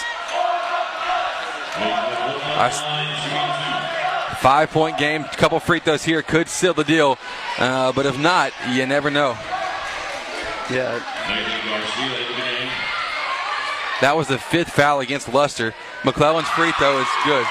[4.40, 7.18] Five point game, couple free throws here could seal the deal,
[7.58, 9.36] uh, but if not, you never know.
[10.70, 10.98] Yeah.
[14.00, 15.74] That was the fifth foul against Luster.
[16.04, 17.46] McClellan's free throw is good.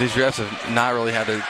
[0.00, 1.46] These refs have not really had their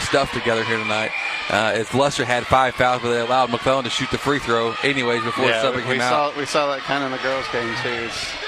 [0.00, 1.10] stuff together here tonight.
[1.50, 4.74] Uh, as Luster had five fouls, but they allowed McClellan to shoot the free throw
[4.82, 6.32] anyways before yeah, we, him we out.
[6.32, 8.45] saw we saw that kind of in the girls game too It's-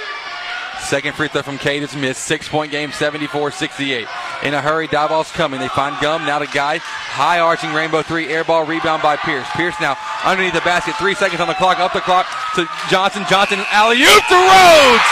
[0.80, 2.22] Second free throw from Cade is missed.
[2.22, 4.06] Six point game, 74 68.
[4.44, 5.60] In a hurry, Diboll's coming.
[5.60, 6.78] They find Gum, now to Guy.
[6.78, 9.46] High arching rainbow three, air ball rebound by Pierce.
[9.52, 10.94] Pierce now underneath the basket.
[10.96, 13.24] Three seconds on the clock, up the clock to Johnson.
[13.28, 15.08] Johnson, alley oop to Rhodes!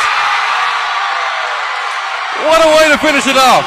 [2.44, 3.64] What a way to finish it off.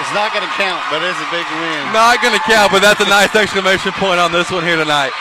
[0.00, 2.80] it's not going to count but it's a big win Not going to count, but
[2.80, 5.12] that's a nice exclamation point on this one here tonight.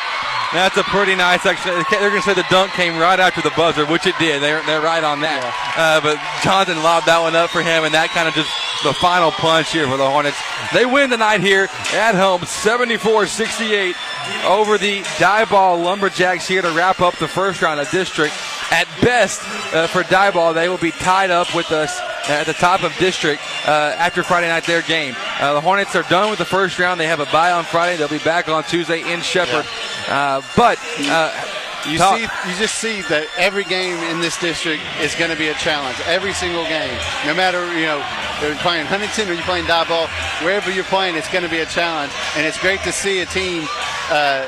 [0.54, 1.86] That's a pretty nice exclamation.
[1.90, 4.42] They're going to say the dunk came right after the buzzer, which it did.
[4.42, 5.40] They're, they're right on that.
[5.78, 8.52] Uh, but Johnson lobbed that one up for him, and that kind of just
[8.84, 10.38] the final punch here for the Hornets.
[10.74, 13.96] They win tonight here at home, 74-68
[14.46, 18.34] over the Diboll Lumberjacks here to wrap up the first round of district.
[18.72, 19.42] At best,
[19.74, 22.00] uh, for Diboll, they will be tied up with us
[22.30, 25.16] at the top of district uh, after Friday night their game.
[25.40, 27.00] Uh, the Hornets are done with the first round.
[27.00, 27.98] They have a bye on Friday.
[27.98, 29.66] They'll be back on Tuesday in Shepherd.
[30.08, 30.78] Uh, but
[31.10, 31.32] uh,
[31.88, 35.38] You talk- see, you just see that every game in this district is going to
[35.38, 35.98] be a challenge.
[36.06, 36.94] Every single game,
[37.26, 38.04] no matter you know,
[38.42, 40.08] you're playing Huntington or you're playing Diboll,
[40.46, 42.12] wherever you're playing, it's going to be a challenge.
[42.36, 43.66] And it's great to see a team,
[44.10, 44.46] uh,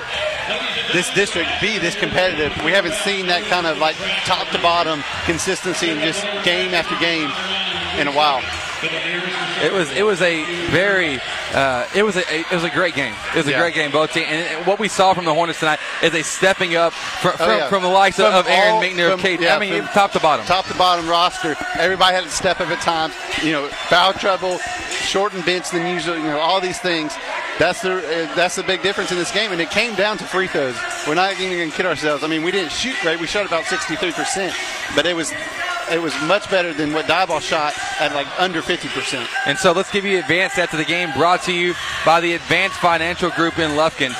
[0.93, 2.53] this district, be this competitive.
[2.65, 3.95] We haven't seen that kind of like
[4.25, 7.31] top to bottom consistency in just game after game
[7.99, 8.41] in a while.
[8.83, 11.19] It was it was a very
[11.53, 13.13] uh, it was a it was a great game.
[13.33, 13.59] It was a Yeah.
[13.59, 14.27] great game both teams.
[14.29, 17.57] And what we saw from the Hornets tonight is a stepping up from, Oh, from,
[17.57, 17.69] yeah.
[17.69, 19.39] from the likes of, From of Aaron Minkner, of Cade.
[19.41, 20.45] yeah, I mean, from top to bottom.
[20.45, 21.55] top to bottom roster.
[21.77, 23.13] Everybody had to step up at times.
[23.43, 24.57] You know, foul trouble,
[24.89, 26.17] shortened bench than usual.
[26.17, 27.13] You know, all these things.
[27.59, 30.23] That's the uh, that's the big difference in this game, and it came down to
[30.25, 30.75] free throws.
[31.07, 32.23] We're not even going to kid ourselves.
[32.23, 33.19] I mean, we didn't shoot great.
[33.19, 34.55] We shot about 63 percent,
[34.95, 35.31] but it was
[35.91, 39.29] it was much better than what Diboll shot at like under 50 percent.
[39.45, 41.73] And so let's give you advanced of the game brought to you
[42.05, 44.13] by the Advanced Financial Group in Lufkin.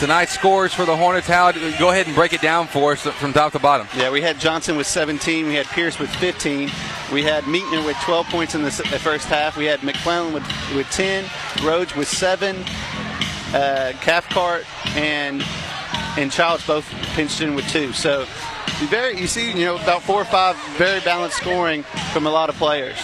[0.00, 1.28] Tonight's scores for the Hornets.
[1.28, 3.86] Howard, go ahead and break it down for us from top to bottom.
[3.96, 5.46] Yeah, we had Johnson with 17.
[5.46, 6.68] We had Pierce with 15.
[7.12, 9.56] We had Minkner with 12 points in the, first half.
[9.56, 10.42] We had McClellan with,
[10.74, 11.24] with 10.
[11.62, 12.56] Rhodes with 7.
[13.54, 14.64] Uh, Cathcart
[14.96, 15.44] and
[16.16, 17.92] and Childs both pinched in with 2.
[17.92, 18.26] So
[18.86, 21.82] very you see, you know, about four or five very balanced scoring
[22.12, 22.96] from a lot of players.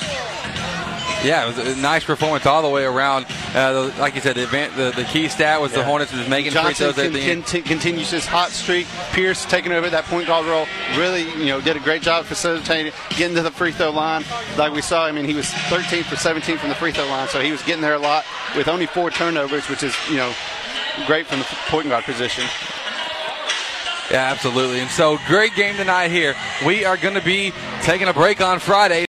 [1.23, 3.27] Yeah, it was a nice performance all the way around.
[3.55, 6.27] Uh, the, like you said, the, event, the the key stat was the Hornets was
[6.27, 7.45] making free Johnson throws at the end.
[7.45, 8.87] conti- continues his hot streak.
[9.13, 10.67] Pierce taking over that point guard role.
[10.97, 14.25] Really, you know, did a great job facilitating, getting to the free throw line.
[14.57, 17.29] Like we saw, I mean, he was 13 for 17 from the free throw line,
[17.29, 18.25] so he was getting there a lot
[18.57, 20.33] with only four turnovers, which is, you know,
[21.07, 22.45] great from the point guard position.
[24.11, 24.81] Yeah, absolutely.
[24.81, 26.35] And so, great game tonight here.
[26.67, 29.10] We are going to be taking a break on Friday.